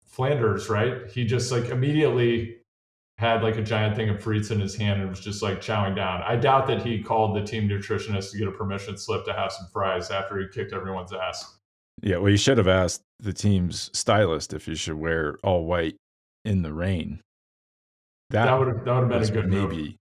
Flanders, 0.06 0.70
right? 0.70 1.08
He 1.08 1.26
just 1.26 1.52
like 1.52 1.70
immediately 1.70 2.58
had 3.22 3.44
like 3.44 3.56
a 3.56 3.62
giant 3.62 3.96
thing 3.96 4.10
of 4.10 4.18
frites 4.18 4.50
in 4.50 4.60
his 4.60 4.76
hand 4.76 5.00
and 5.00 5.08
was 5.08 5.20
just 5.20 5.44
like 5.44 5.62
chowing 5.62 5.96
down. 5.96 6.24
I 6.24 6.36
doubt 6.36 6.66
that 6.66 6.82
he 6.82 7.04
called 7.04 7.36
the 7.36 7.44
team 7.44 7.70
nutritionist 7.70 8.32
to 8.32 8.40
get 8.40 8.48
a 8.48 8.52
permission 8.52 8.98
slip 8.98 9.26
to 9.26 9.34
have 9.34 9.52
some 9.52 9.68
fries 9.72 10.10
after 10.10 10.40
he 10.40 10.48
kicked 10.48 10.74
everyone's 10.74 11.14
ass. 11.14 11.60
Yeah, 12.02 12.18
well, 12.18 12.32
you 12.32 12.38
should 12.38 12.58
have 12.58 12.68
asked 12.68 13.04
the 13.20 13.32
team's 13.32 13.92
stylist 13.94 14.54
if 14.54 14.68
you 14.68 14.74
should 14.74 14.96
wear 14.96 15.38
all 15.44 15.66
white 15.66 15.98
in 16.44 16.64
the 16.64 16.74
rain. 16.74 17.22
That, 18.32 18.46
that 18.46 18.58
would 18.58 18.70
have 18.70 18.86
that 18.86 18.94
would 18.96 19.12
have 19.12 19.22
been 19.22 19.30
a 19.30 19.42
good 19.42 19.50
maybe 19.52 19.84
move. 19.84 19.96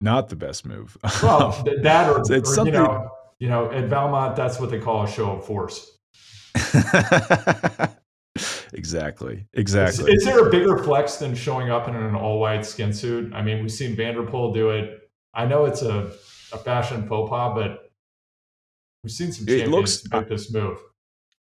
not 0.00 0.28
the 0.28 0.36
best 0.36 0.64
move. 0.64 0.96
Well, 1.20 1.60
that 1.82 2.08
or, 2.08 2.20
it's 2.20 2.30
or 2.30 2.44
something... 2.44 2.72
you 2.72 2.80
know, 2.80 3.10
you 3.40 3.48
know, 3.48 3.68
at 3.72 3.86
Valmont, 3.86 4.36
that's 4.36 4.60
what 4.60 4.70
they 4.70 4.78
call 4.78 5.02
a 5.02 5.08
show 5.08 5.32
of 5.32 5.44
force. 5.44 5.98
exactly. 8.72 9.46
Exactly. 9.54 10.12
Is, 10.12 10.18
is, 10.18 10.24
there 10.24 10.46
a 10.46 10.50
bigger 10.50 10.78
flex 10.78 11.16
than 11.16 11.34
showing 11.34 11.70
up 11.70 11.88
in 11.88 11.94
an 11.94 12.14
all 12.14 12.38
white 12.38 12.64
skin 12.64 12.92
suit? 12.92 13.32
I 13.34 13.42
mean, 13.42 13.60
we've 13.60 13.72
seen 13.72 13.96
Van 13.96 14.14
der 14.14 14.22
Poel 14.22 14.54
do 14.54 14.70
it. 14.70 15.10
I 15.34 15.46
know 15.46 15.64
it's 15.64 15.82
a, 15.82 16.12
a 16.52 16.58
fashion 16.58 17.06
faux 17.06 17.30
pas, 17.30 17.54
but 17.54 17.90
we've 19.02 19.12
seen 19.12 19.32
some 19.32 19.46
champions 19.46 19.68
it 19.68 19.70
looks, 19.70 20.10
make 20.12 20.28
this 20.28 20.52
move. 20.52 20.78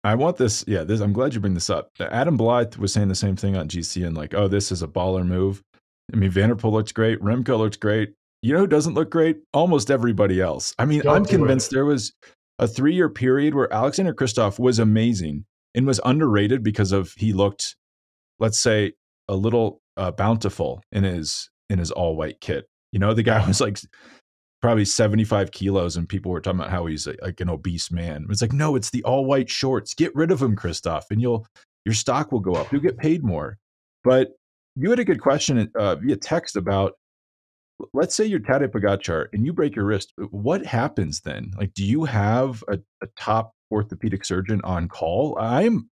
I 0.03 0.15
want 0.15 0.37
this. 0.37 0.63
Yeah, 0.67 0.83
this. 0.83 0.99
I'm 0.99 1.13
glad 1.13 1.33
you 1.33 1.39
bring 1.39 1.53
this 1.53 1.69
up. 1.69 1.91
Adam 1.99 2.37
Blythe 2.37 2.75
was 2.75 2.91
saying 2.91 3.07
the 3.07 3.15
same 3.15 3.35
thing 3.35 3.55
on 3.55 3.67
GC 3.67 4.05
and 4.05 4.15
like, 4.15 4.33
oh, 4.33 4.47
this 4.47 4.71
is 4.71 4.81
a 4.81 4.87
baller 4.87 5.25
move. 5.25 5.61
I 6.11 6.17
mean, 6.17 6.31
Van 6.31 6.49
der 6.49 6.55
Poel 6.55 6.61
der 6.61 6.77
looks 6.77 6.91
great. 6.91 7.19
Remco 7.21 7.57
looks 7.57 7.77
great. 7.77 8.13
You 8.41 8.53
know 8.53 8.59
who 8.59 8.67
doesn't 8.67 8.93
look 8.93 9.09
great? 9.09 9.37
Almost 9.53 9.89
everybody 9.89 10.41
else. 10.41 10.75
I 10.77 10.85
mean, 10.85 11.01
Don't 11.01 11.15
I'm 11.15 11.25
convinced 11.25 11.71
it. 11.71 11.75
there 11.75 11.85
was 11.85 12.11
a 12.59 12.67
three 12.67 12.93
year 12.93 13.09
period 13.09 13.55
where 13.55 13.71
Alexander 13.73 14.13
Kristoff 14.13 14.59
was 14.59 14.79
amazing 14.79 15.45
and 15.75 15.85
was 15.85 15.99
underrated 16.05 16.63
because 16.63 16.91
of 16.91 17.13
he 17.17 17.33
looked, 17.33 17.75
let's 18.39 18.59
say, 18.59 18.93
a 19.27 19.35
little 19.35 19.81
uh, 19.97 20.11
bountiful 20.11 20.81
in 20.91 21.03
his 21.03 21.49
in 21.69 21.79
his 21.79 21.91
all 21.91 22.15
white 22.15 22.39
kit. 22.41 22.67
You 22.91 22.99
know, 22.99 23.13
the 23.13 23.23
guy 23.23 23.45
was 23.47 23.61
like 23.61 23.79
probably 24.61 24.85
75 24.85 25.51
kilos 25.51 25.97
and 25.97 26.07
people 26.07 26.31
were 26.31 26.39
talking 26.39 26.59
about 26.59 26.71
how 26.71 26.85
he's 26.85 27.07
like 27.21 27.41
an 27.41 27.49
obese 27.49 27.91
man. 27.91 28.25
It's 28.29 28.41
like, 28.41 28.53
no, 28.53 28.75
it's 28.75 28.91
the 28.91 29.03
all 29.03 29.25
white 29.25 29.49
shorts. 29.49 29.93
Get 29.93 30.15
rid 30.15 30.31
of 30.31 30.41
him, 30.41 30.55
Kristoff, 30.55 31.03
and 31.11 31.21
you'll 31.21 31.45
your 31.85 31.95
stock 31.95 32.31
will 32.31 32.39
go 32.39 32.53
up. 32.53 32.71
You'll 32.71 32.81
get 32.81 32.97
paid 32.97 33.23
more. 33.23 33.57
But 34.03 34.29
you 34.75 34.89
had 34.89 34.99
a 34.99 35.05
good 35.05 35.21
question 35.21 35.69
uh, 35.75 35.95
via 35.95 36.15
text 36.15 36.55
about 36.55 36.93
let's 37.93 38.15
say 38.15 38.25
you're 38.25 38.39
Tadej 38.39 38.69
Pogacar 38.69 39.25
and 39.33 39.45
you 39.45 39.53
break 39.53 39.75
your 39.75 39.85
wrist. 39.85 40.13
What 40.29 40.65
happens 40.65 41.21
then? 41.21 41.51
Like, 41.57 41.73
do 41.73 41.83
you 41.83 42.05
have 42.05 42.63
a, 42.67 42.79
a 43.01 43.07
top 43.17 43.51
orthopedic 43.73 44.23
surgeon 44.23 44.61
on 44.63 44.87
call? 44.87 45.37
I'm 45.39 45.89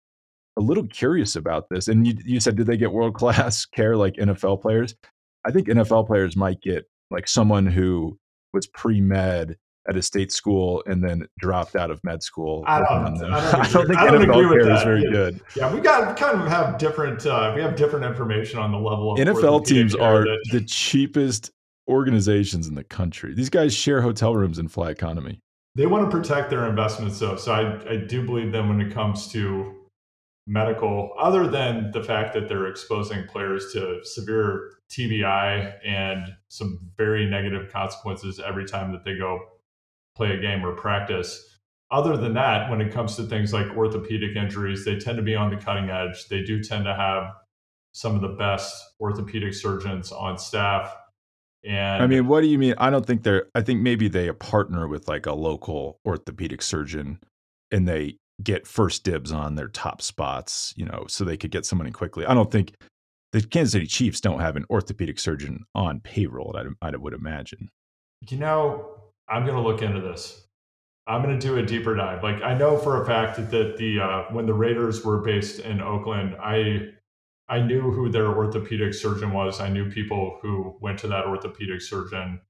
a 0.58 0.62
little 0.62 0.88
curious 0.88 1.36
about 1.36 1.70
this. 1.70 1.88
And 1.88 2.08
you, 2.08 2.16
you 2.26 2.40
said, 2.40 2.56
did 2.56 2.68
they 2.68 2.78
get 2.78 2.92
world 2.92 3.16
class 3.16 3.66
care 3.76 3.96
like 3.96 4.16
NFL 4.16 4.62
players? 4.62 4.96
I 5.46 5.52
think 5.52 5.68
NFL 5.68 6.08
players 6.08 6.36
might 6.36 6.62
get 6.62 6.90
like 7.12 7.28
someone 7.28 7.66
who 7.66 8.18
was 8.54 8.68
pre 8.68 9.02
med 9.02 9.58
at 9.88 9.96
a 9.96 10.02
state 10.02 10.32
school 10.32 10.84
and 10.88 11.04
then 11.04 11.28
dropped 11.38 11.76
out 11.76 11.92
of 11.92 12.04
med 12.04 12.24
school. 12.24 12.64
I 12.66 12.80
don't, 12.80 12.88
I 12.90 13.04
don't, 13.04 13.24
I 13.34 13.72
don't 13.72 13.88
think 13.88 14.00
I 14.00 14.08
NFL 14.08 14.50
care 14.50 14.72
is 14.72 14.84
very 14.84 15.04
yeah. 15.04 15.12
good. 15.12 15.42
Yeah, 15.56 15.74
we 15.74 15.80
got 15.80 16.18
kind 16.18 16.42
of 16.42 16.48
have 16.48 16.78
different. 16.78 17.26
Uh, 17.26 17.54
we 17.56 17.62
have 17.62 17.76
different 17.76 18.06
information 18.06 18.60
on 18.60 18.72
the 18.72 18.80
level 18.80 19.14
of 19.14 19.20
NFL 19.20 19.66
teams 19.66 19.94
are 19.94 20.24
that, 20.24 20.46
the 20.52 20.62
cheapest 20.62 21.52
organizations 21.88 22.68
in 22.68 22.74
the 22.74 22.84
country. 22.84 23.36
These 23.36 23.50
guys 23.50 23.76
share 23.76 24.02
hotel 24.02 24.36
rooms 24.36 24.58
in 24.58 24.68
fly 24.68 24.90
economy. 24.90 25.40
They 25.76 25.86
want 25.86 26.10
to 26.10 26.18
protect 26.18 26.50
their 26.50 26.68
investments, 26.68 27.20
though. 27.20 27.36
So 27.36 27.52
I, 27.52 27.92
I 27.92 27.96
do 27.98 28.26
believe 28.26 28.52
them 28.52 28.70
when 28.70 28.80
it 28.80 28.94
comes 28.94 29.28
to 29.34 29.76
medical, 30.48 31.12
other 31.20 31.48
than 31.48 31.92
the 31.92 32.04
fact 32.04 32.34
that 32.34 32.48
they're 32.48 32.68
exposing 32.68 33.28
players 33.28 33.74
to 33.74 34.00
severe 34.04 34.72
TBI 34.90 35.74
and 35.86 36.34
some 36.48 36.80
very 36.98 37.26
negative 37.26 37.72
consequences 37.72 38.40
every 38.40 38.66
time 38.66 38.92
that 38.92 39.04
they 39.04 39.18
go 39.18 39.40
play 40.16 40.32
a 40.32 40.40
game 40.40 40.66
or 40.66 40.74
practice. 40.76 41.60
Other 41.92 42.16
than 42.16 42.34
that, 42.36 42.70
when 42.70 42.80
it 42.80 42.94
comes 42.94 43.16
to 43.16 43.24
things 43.24 43.54
like 43.54 43.68
orthopedic 43.76 44.36
injuries, 44.36 44.86
they 44.86 44.98
tend 44.98 45.18
to 45.18 45.24
be 45.24 45.36
on 45.36 45.50
the 45.50 45.58
cutting 45.58 45.90
edge. 45.90 46.28
They 46.30 46.44
do 46.44 46.64
tend 46.64 46.86
to 46.86 46.94
have 46.94 47.34
some 47.92 48.16
of 48.16 48.22
the 48.22 48.36
best 48.38 48.76
orthopedic 49.00 49.54
surgeons 49.54 50.12
on 50.12 50.38
staff 50.38 50.96
and 51.66 52.04
I 52.04 52.08
mean, 52.08 52.28
what 52.28 52.42
do 52.42 52.48
you 52.48 52.58
mean? 52.58 52.76
I 52.78 52.90
don't 52.90 53.06
think 53.06 53.24
they're, 53.24 53.48
I 53.56 53.62
think 53.62 53.82
maybe 53.82 54.08
they 54.08 54.32
partner 54.32 54.88
with 54.88 55.08
like 55.08 55.26
a 55.26 55.34
local 55.34 56.00
orthopedic 56.06 56.62
surgeon 56.62 57.20
and 57.72 57.88
they 57.88 58.18
get 58.44 58.68
first 58.68 59.04
dibs 59.04 59.32
on 59.32 59.56
their 59.56 59.68
top 59.68 60.02
spots, 60.02 60.74
you 60.76 60.86
know, 60.86 61.06
so 61.08 61.24
they 61.24 61.38
could 61.38 61.52
get 61.52 61.66
someone 61.66 61.88
in 61.88 61.94
quickly. 61.94 62.26
I 62.26 62.34
don't 62.34 62.52
think 62.52 62.74
the 63.32 63.42
Kansas 63.42 63.74
City 63.74 63.88
Chiefs 63.88 64.22
don't 64.22 64.40
have 64.40 64.56
an 64.56 64.66
orthopedic 64.70 65.20
surgeon 65.20 65.66
on 65.74 66.00
payroll, 66.02 66.56
I, 66.56 66.88
I 66.88 66.96
would 66.96 67.14
imagine. 67.14 67.70
You 68.30 68.38
know, 68.38 69.00
I'm 69.28 69.44
going 69.46 69.56
to 69.56 69.62
look 69.62 69.82
into 69.82 70.02
this. 70.02 70.46
I'm 71.08 71.22
going 71.22 71.38
to 71.40 71.48
do 71.48 71.58
a 71.58 71.64
deeper 71.64 71.96
dive. 71.96 72.24
Like 72.24 72.42
I 72.42 72.56
know 72.58 72.78
for 72.78 73.02
a 73.02 73.06
fact 73.06 73.38
that 73.52 73.78
the 73.78 74.00
uh, 74.00 74.24
when 74.32 74.46
the 74.46 74.54
Raiders 74.54 75.06
were 75.06 75.20
based 75.20 75.60
in 75.60 75.80
Oakland, 75.80 76.36
I 76.42 76.94
I 77.48 77.60
knew 77.62 77.92
who 77.92 78.10
their 78.10 78.28
orthopedic 78.28 78.94
surgeon 78.94 79.32
was. 79.32 79.60
I 79.60 79.70
knew 79.70 79.90
people 79.92 80.40
who 80.42 80.76
went 80.82 81.00
to 81.00 81.08
that 81.08 81.26
orthopedic 81.26 81.82
surgeon, 81.82 82.42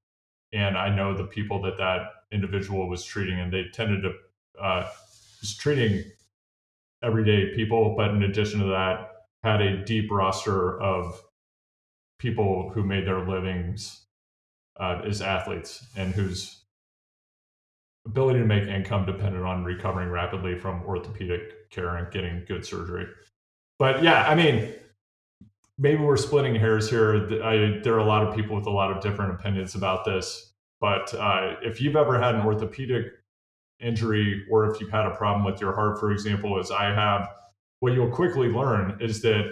and 0.54 0.78
I 0.78 0.96
know 0.96 1.16
the 1.16 1.26
people 1.26 1.62
that 1.64 1.78
that 1.78 2.02
individual 2.32 2.90
was 2.90 3.04
treating, 3.04 3.40
and 3.40 3.52
they 3.52 3.66
tended 3.74 4.04
to 4.04 4.14
uh, 4.62 4.88
was 5.42 5.56
treating 5.58 6.04
everyday 7.04 7.54
people, 7.56 7.96
but 7.96 8.12
in 8.12 8.24
addition 8.24 8.60
to 8.62 8.68
that, 8.68 9.12
had 9.44 9.62
a 9.62 9.84
deep 9.84 10.10
roster 10.10 10.82
of 10.82 11.22
people 12.18 12.72
who 12.74 12.84
made 12.84 13.06
their 13.06 13.28
livings 13.28 14.06
uh, 14.80 15.02
as 15.06 15.22
athletes 15.22 15.86
and 15.96 16.14
whose 16.14 16.64
ability 18.06 18.40
to 18.40 18.46
make 18.46 18.68
income 18.68 19.06
depended 19.06 19.42
on 19.42 19.64
recovering 19.64 20.10
rapidly 20.10 20.58
from 20.58 20.84
orthopedic 20.84 21.70
care 21.70 21.98
and 21.98 22.12
getting 22.12 22.44
good 22.48 22.66
surgery. 22.66 23.06
But 23.78 24.04
yeah, 24.04 24.26
I 24.28 24.36
mean, 24.36 24.74
maybe 25.78 26.02
we're 26.02 26.18
splitting 26.18 26.56
hairs 26.56 26.90
here. 26.90 27.28
I, 27.44 27.80
there 27.84 27.94
are 27.94 28.00
a 28.00 28.06
lot 28.06 28.26
of 28.26 28.36
people 28.36 28.56
with 28.56 28.66
a 28.66 28.72
lot 28.72 28.92
of 28.92 29.02
different 29.02 29.34
opinions 29.34 29.76
about 29.76 30.06
this. 30.06 30.54
But 30.80 31.14
uh, 31.14 31.56
if 31.62 31.82
you've 31.82 31.96
ever 31.96 32.20
had 32.20 32.36
an 32.36 32.42
orthopedic 32.42 33.06
injury 33.80 34.46
or 34.50 34.72
if 34.72 34.80
you've 34.80 34.92
had 34.92 35.06
a 35.06 35.16
problem 35.16 35.46
with 35.46 35.60
your 35.60 35.74
heart, 35.74 36.00
for 36.00 36.12
example, 36.12 36.60
as 36.60 36.72
I 36.72 36.86
have, 36.86 37.30
what 37.80 37.94
you'll 37.94 38.12
quickly 38.12 38.48
learn 38.48 38.98
is 39.02 39.22
that 39.22 39.52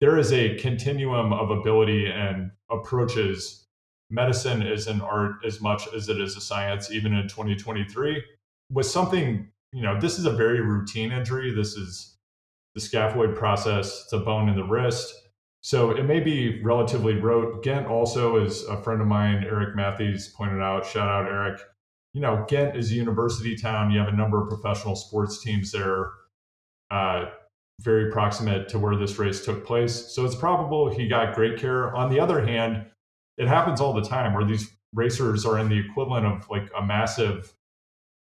there 0.00 0.18
is 0.18 0.32
a 0.32 0.56
continuum 0.56 1.32
of 1.32 1.50
ability 1.50 2.06
and 2.06 2.50
approaches. 2.70 3.66
Medicine 4.10 4.62
is 4.62 4.86
an 4.86 5.00
art 5.00 5.36
as 5.44 5.60
much 5.60 5.88
as 5.94 6.08
it 6.08 6.20
is 6.20 6.36
a 6.36 6.40
science, 6.40 6.90
even 6.90 7.14
in 7.14 7.28
2023. 7.28 8.22
With 8.70 8.86
something, 8.86 9.48
you 9.72 9.82
know, 9.82 9.98
this 9.98 10.18
is 10.18 10.24
a 10.24 10.32
very 10.32 10.60
routine 10.60 11.10
injury. 11.10 11.52
This 11.52 11.74
is 11.74 12.16
the 12.74 12.80
scaphoid 12.80 13.36
process, 13.36 14.02
it's 14.02 14.12
a 14.12 14.18
bone 14.18 14.48
in 14.48 14.56
the 14.56 14.64
wrist 14.64 15.23
so 15.64 15.92
it 15.92 16.02
may 16.02 16.20
be 16.20 16.60
relatively 16.62 17.14
rote. 17.14 17.62
Ghent 17.62 17.86
also 17.86 18.36
is 18.36 18.64
a 18.64 18.76
friend 18.82 19.00
of 19.00 19.06
mine, 19.06 19.44
Eric 19.44 19.74
Matthews, 19.74 20.28
pointed 20.28 20.60
out. 20.60 20.84
Shout 20.84 21.08
out, 21.08 21.24
Eric. 21.24 21.58
You 22.12 22.20
know, 22.20 22.44
Ghent 22.46 22.76
is 22.76 22.92
a 22.92 22.94
university 22.94 23.56
town. 23.56 23.90
You 23.90 23.98
have 23.98 24.08
a 24.08 24.16
number 24.16 24.42
of 24.42 24.50
professional 24.50 24.94
sports 24.94 25.42
teams 25.42 25.72
there, 25.72 26.10
uh, 26.90 27.30
very 27.80 28.12
proximate 28.12 28.68
to 28.68 28.78
where 28.78 28.94
this 28.94 29.18
race 29.18 29.42
took 29.42 29.64
place. 29.64 30.12
So 30.14 30.26
it's 30.26 30.34
probable 30.34 30.94
he 30.94 31.08
got 31.08 31.34
great 31.34 31.58
care. 31.58 31.96
On 31.96 32.10
the 32.10 32.20
other 32.20 32.44
hand, 32.44 32.84
it 33.38 33.48
happens 33.48 33.80
all 33.80 33.94
the 33.94 34.04
time 34.04 34.34
where 34.34 34.44
these 34.44 34.70
racers 34.92 35.46
are 35.46 35.58
in 35.58 35.70
the 35.70 35.78
equivalent 35.78 36.26
of 36.26 36.46
like 36.50 36.70
a 36.78 36.84
massive 36.84 37.54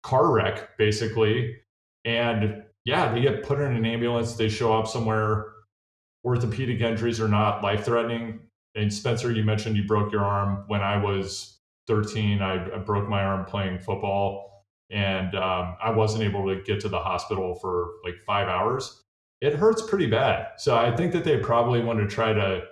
car 0.02 0.32
wreck, 0.32 0.78
basically. 0.78 1.58
And 2.06 2.64
yeah, 2.86 3.14
they 3.14 3.20
get 3.20 3.44
put 3.44 3.60
in 3.60 3.76
an 3.76 3.86
ambulance, 3.86 4.36
they 4.36 4.48
show 4.48 4.72
up 4.80 4.88
somewhere 4.88 5.48
orthopedic 6.26 6.82
injuries 6.82 7.20
are 7.20 7.28
not 7.28 7.64
life 7.64 7.86
threatening. 7.86 8.40
And 8.76 8.92
Spencer, 8.92 9.32
you 9.32 9.44
mentioned 9.44 9.78
you 9.78 9.86
broke 9.86 10.12
your 10.12 10.24
arm. 10.24 10.64
When 10.68 10.82
I 10.82 10.98
was 10.98 11.60
13, 11.88 12.42
I, 12.42 12.76
I 12.76 12.78
broke 12.80 13.08
my 13.08 13.24
arm 13.24 13.46
playing 13.46 13.80
football, 13.80 14.64
and 14.90 15.36
um, 15.36 15.76
I 15.84 15.92
wasn't 15.92 16.24
able 16.24 16.48
to 16.48 16.62
get 16.64 16.80
to 16.82 16.90
the 16.90 17.00
hospital 17.00 17.56
for 17.56 17.92
like 18.04 18.20
five 18.26 18.48
hours. 18.48 19.02
It 19.42 19.54
hurts 19.56 19.82
pretty 19.82 20.08
bad. 20.08 20.48
So 20.58 20.78
I 20.78 20.96
think 20.96 21.12
that 21.12 21.24
they 21.24 21.38
probably 21.38 21.82
want 21.82 22.00
to 22.00 22.08
try 22.08 22.34
to 22.34 22.64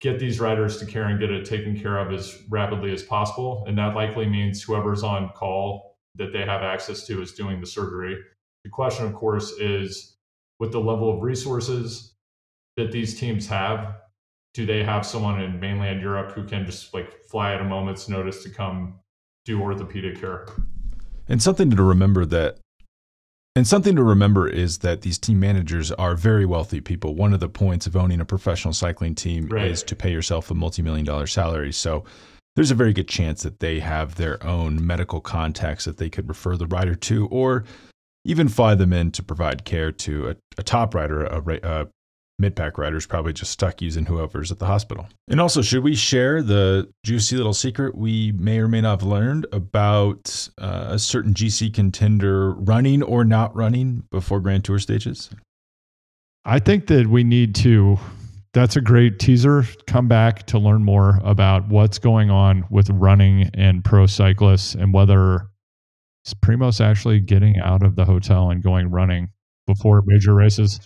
get 0.00 0.18
these 0.18 0.40
riders 0.40 0.78
to 0.78 0.84
care 0.84 1.04
and 1.04 1.20
get 1.20 1.30
it 1.30 1.44
taken 1.44 1.78
care 1.78 1.98
of 1.98 2.12
as 2.12 2.36
rapidly 2.48 2.92
as 2.92 3.04
possible. 3.04 3.64
And 3.68 3.78
that 3.78 3.94
likely 3.94 4.26
means 4.26 4.60
whoever's 4.60 5.04
on 5.04 5.30
call 5.30 5.94
that 6.16 6.32
they 6.32 6.44
have 6.44 6.62
access 6.62 7.06
to 7.06 7.22
is 7.22 7.32
doing 7.32 7.60
the 7.60 7.66
surgery. 7.66 8.18
The 8.64 8.70
question, 8.70 9.06
of 9.06 9.14
course, 9.14 9.52
is 9.52 10.16
with 10.58 10.72
the 10.72 10.80
level 10.80 11.14
of 11.14 11.22
resources 11.22 12.11
that 12.76 12.92
these 12.92 13.18
teams 13.18 13.46
have, 13.48 13.94
do 14.54 14.66
they 14.66 14.82
have 14.82 15.06
someone 15.06 15.40
in 15.40 15.60
mainland 15.60 16.00
Europe 16.00 16.32
who 16.32 16.44
can 16.44 16.66
just 16.66 16.92
like 16.94 17.24
fly 17.24 17.54
at 17.54 17.60
a 17.60 17.64
moment's 17.64 18.08
notice 18.08 18.42
to 18.42 18.50
come 18.50 18.98
do 19.44 19.60
orthopedic 19.60 20.20
care? 20.20 20.46
And 21.28 21.42
something 21.42 21.70
to 21.70 21.82
remember 21.82 22.24
that 22.26 22.58
and 23.54 23.66
something 23.66 23.96
to 23.96 24.02
remember 24.02 24.48
is 24.48 24.78
that 24.78 25.02
these 25.02 25.18
team 25.18 25.38
managers 25.38 25.92
are 25.92 26.14
very 26.14 26.46
wealthy 26.46 26.80
people. 26.80 27.14
One 27.14 27.34
of 27.34 27.40
the 27.40 27.50
points 27.50 27.86
of 27.86 27.96
owning 27.96 28.20
a 28.20 28.24
professional 28.24 28.72
cycling 28.72 29.14
team 29.14 29.46
right. 29.48 29.66
is 29.66 29.82
to 29.84 29.96
pay 29.96 30.10
yourself 30.10 30.50
a 30.50 30.54
multi-million 30.54 31.04
dollar 31.04 31.26
salary. 31.26 31.72
So 31.72 32.04
there's 32.56 32.70
a 32.70 32.74
very 32.74 32.94
good 32.94 33.08
chance 33.08 33.42
that 33.42 33.60
they 33.60 33.80
have 33.80 34.14
their 34.14 34.42
own 34.44 34.86
medical 34.86 35.20
contacts 35.20 35.84
that 35.84 35.98
they 35.98 36.08
could 36.08 36.28
refer 36.28 36.56
the 36.56 36.66
rider 36.66 36.94
to 36.94 37.26
or 37.28 37.64
even 38.24 38.48
fly 38.48 38.74
them 38.74 38.92
in 38.92 39.10
to 39.10 39.22
provide 39.22 39.64
care 39.64 39.92
to 39.92 40.30
a, 40.30 40.36
a 40.56 40.62
top 40.62 40.94
rider, 40.94 41.24
a, 41.24 41.60
a 41.62 41.88
mid-pack 42.42 42.76
riders 42.76 43.06
probably 43.06 43.32
just 43.32 43.52
stuck 43.52 43.80
using 43.80 44.04
whoever's 44.04 44.52
at 44.52 44.58
the 44.58 44.66
hospital. 44.66 45.08
And 45.28 45.40
also, 45.40 45.62
should 45.62 45.82
we 45.82 45.94
share 45.94 46.42
the 46.42 46.92
juicy 47.04 47.36
little 47.36 47.54
secret 47.54 47.94
we 47.96 48.32
may 48.32 48.58
or 48.58 48.68
may 48.68 48.82
not 48.82 49.00
have 49.00 49.08
learned 49.08 49.46
about 49.52 50.48
uh, 50.58 50.88
a 50.90 50.98
certain 50.98 51.32
GC 51.32 51.72
contender 51.72 52.52
running 52.52 53.02
or 53.02 53.24
not 53.24 53.54
running 53.56 54.02
before 54.10 54.40
Grand 54.40 54.64
Tour 54.64 54.78
stages? 54.78 55.30
I 56.44 56.58
think 56.58 56.88
that 56.88 57.06
we 57.06 57.22
need 57.24 57.54
to. 57.56 57.98
That's 58.52 58.76
a 58.76 58.80
great 58.80 59.18
teaser. 59.18 59.64
Come 59.86 60.08
back 60.08 60.44
to 60.48 60.58
learn 60.58 60.84
more 60.84 61.20
about 61.24 61.68
what's 61.68 61.98
going 61.98 62.30
on 62.30 62.66
with 62.68 62.90
running 62.90 63.50
and 63.54 63.82
pro 63.82 64.06
cyclists 64.06 64.74
and 64.74 64.92
whether 64.92 65.48
Primoz 66.44 66.80
actually 66.80 67.20
getting 67.20 67.58
out 67.60 67.82
of 67.82 67.96
the 67.96 68.04
hotel 68.04 68.50
and 68.50 68.62
going 68.62 68.90
running 68.90 69.30
before 69.66 70.02
major 70.04 70.34
races. 70.34 70.80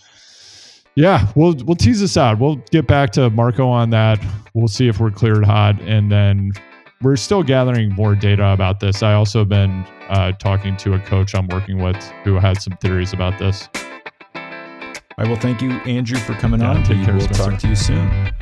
Yeah, 0.97 1.31
we'll 1.35 1.53
we'll 1.63 1.75
tease 1.75 1.99
this 1.99 2.17
out. 2.17 2.39
We'll 2.39 2.55
get 2.71 2.87
back 2.87 3.11
to 3.11 3.29
Marco 3.29 3.67
on 3.67 3.91
that. 3.91 4.19
We'll 4.55 4.67
see 4.67 4.87
if 4.87 4.99
we're 4.99 5.11
cleared 5.11 5.45
hot, 5.45 5.79
and 5.79 6.11
then 6.11 6.51
we're 7.03 7.17
still 7.17 7.43
gathering 7.43 7.93
more 7.93 8.15
data 8.15 8.47
about 8.47 8.79
this. 8.79 9.03
I 9.03 9.13
also 9.13 9.39
have 9.39 9.49
been 9.49 9.85
uh, 10.09 10.31
talking 10.31 10.75
to 10.77 10.95
a 10.95 10.99
coach 10.99 11.35
I'm 11.35 11.47
working 11.49 11.83
with 11.83 11.97
who 12.23 12.39
had 12.39 12.59
some 12.59 12.75
theories 12.81 13.13
about 13.13 13.37
this. 13.37 13.69
I 15.19 15.27
will 15.27 15.35
thank 15.35 15.61
you, 15.61 15.69
Andrew, 15.85 16.17
for 16.17 16.33
coming 16.33 16.61
yeah, 16.61 16.71
on. 16.71 16.83
Take 16.83 17.05
care. 17.05 17.15
We'll 17.15 17.27
talk 17.27 17.59
to 17.59 17.67
you 17.67 17.75
soon. 17.75 18.33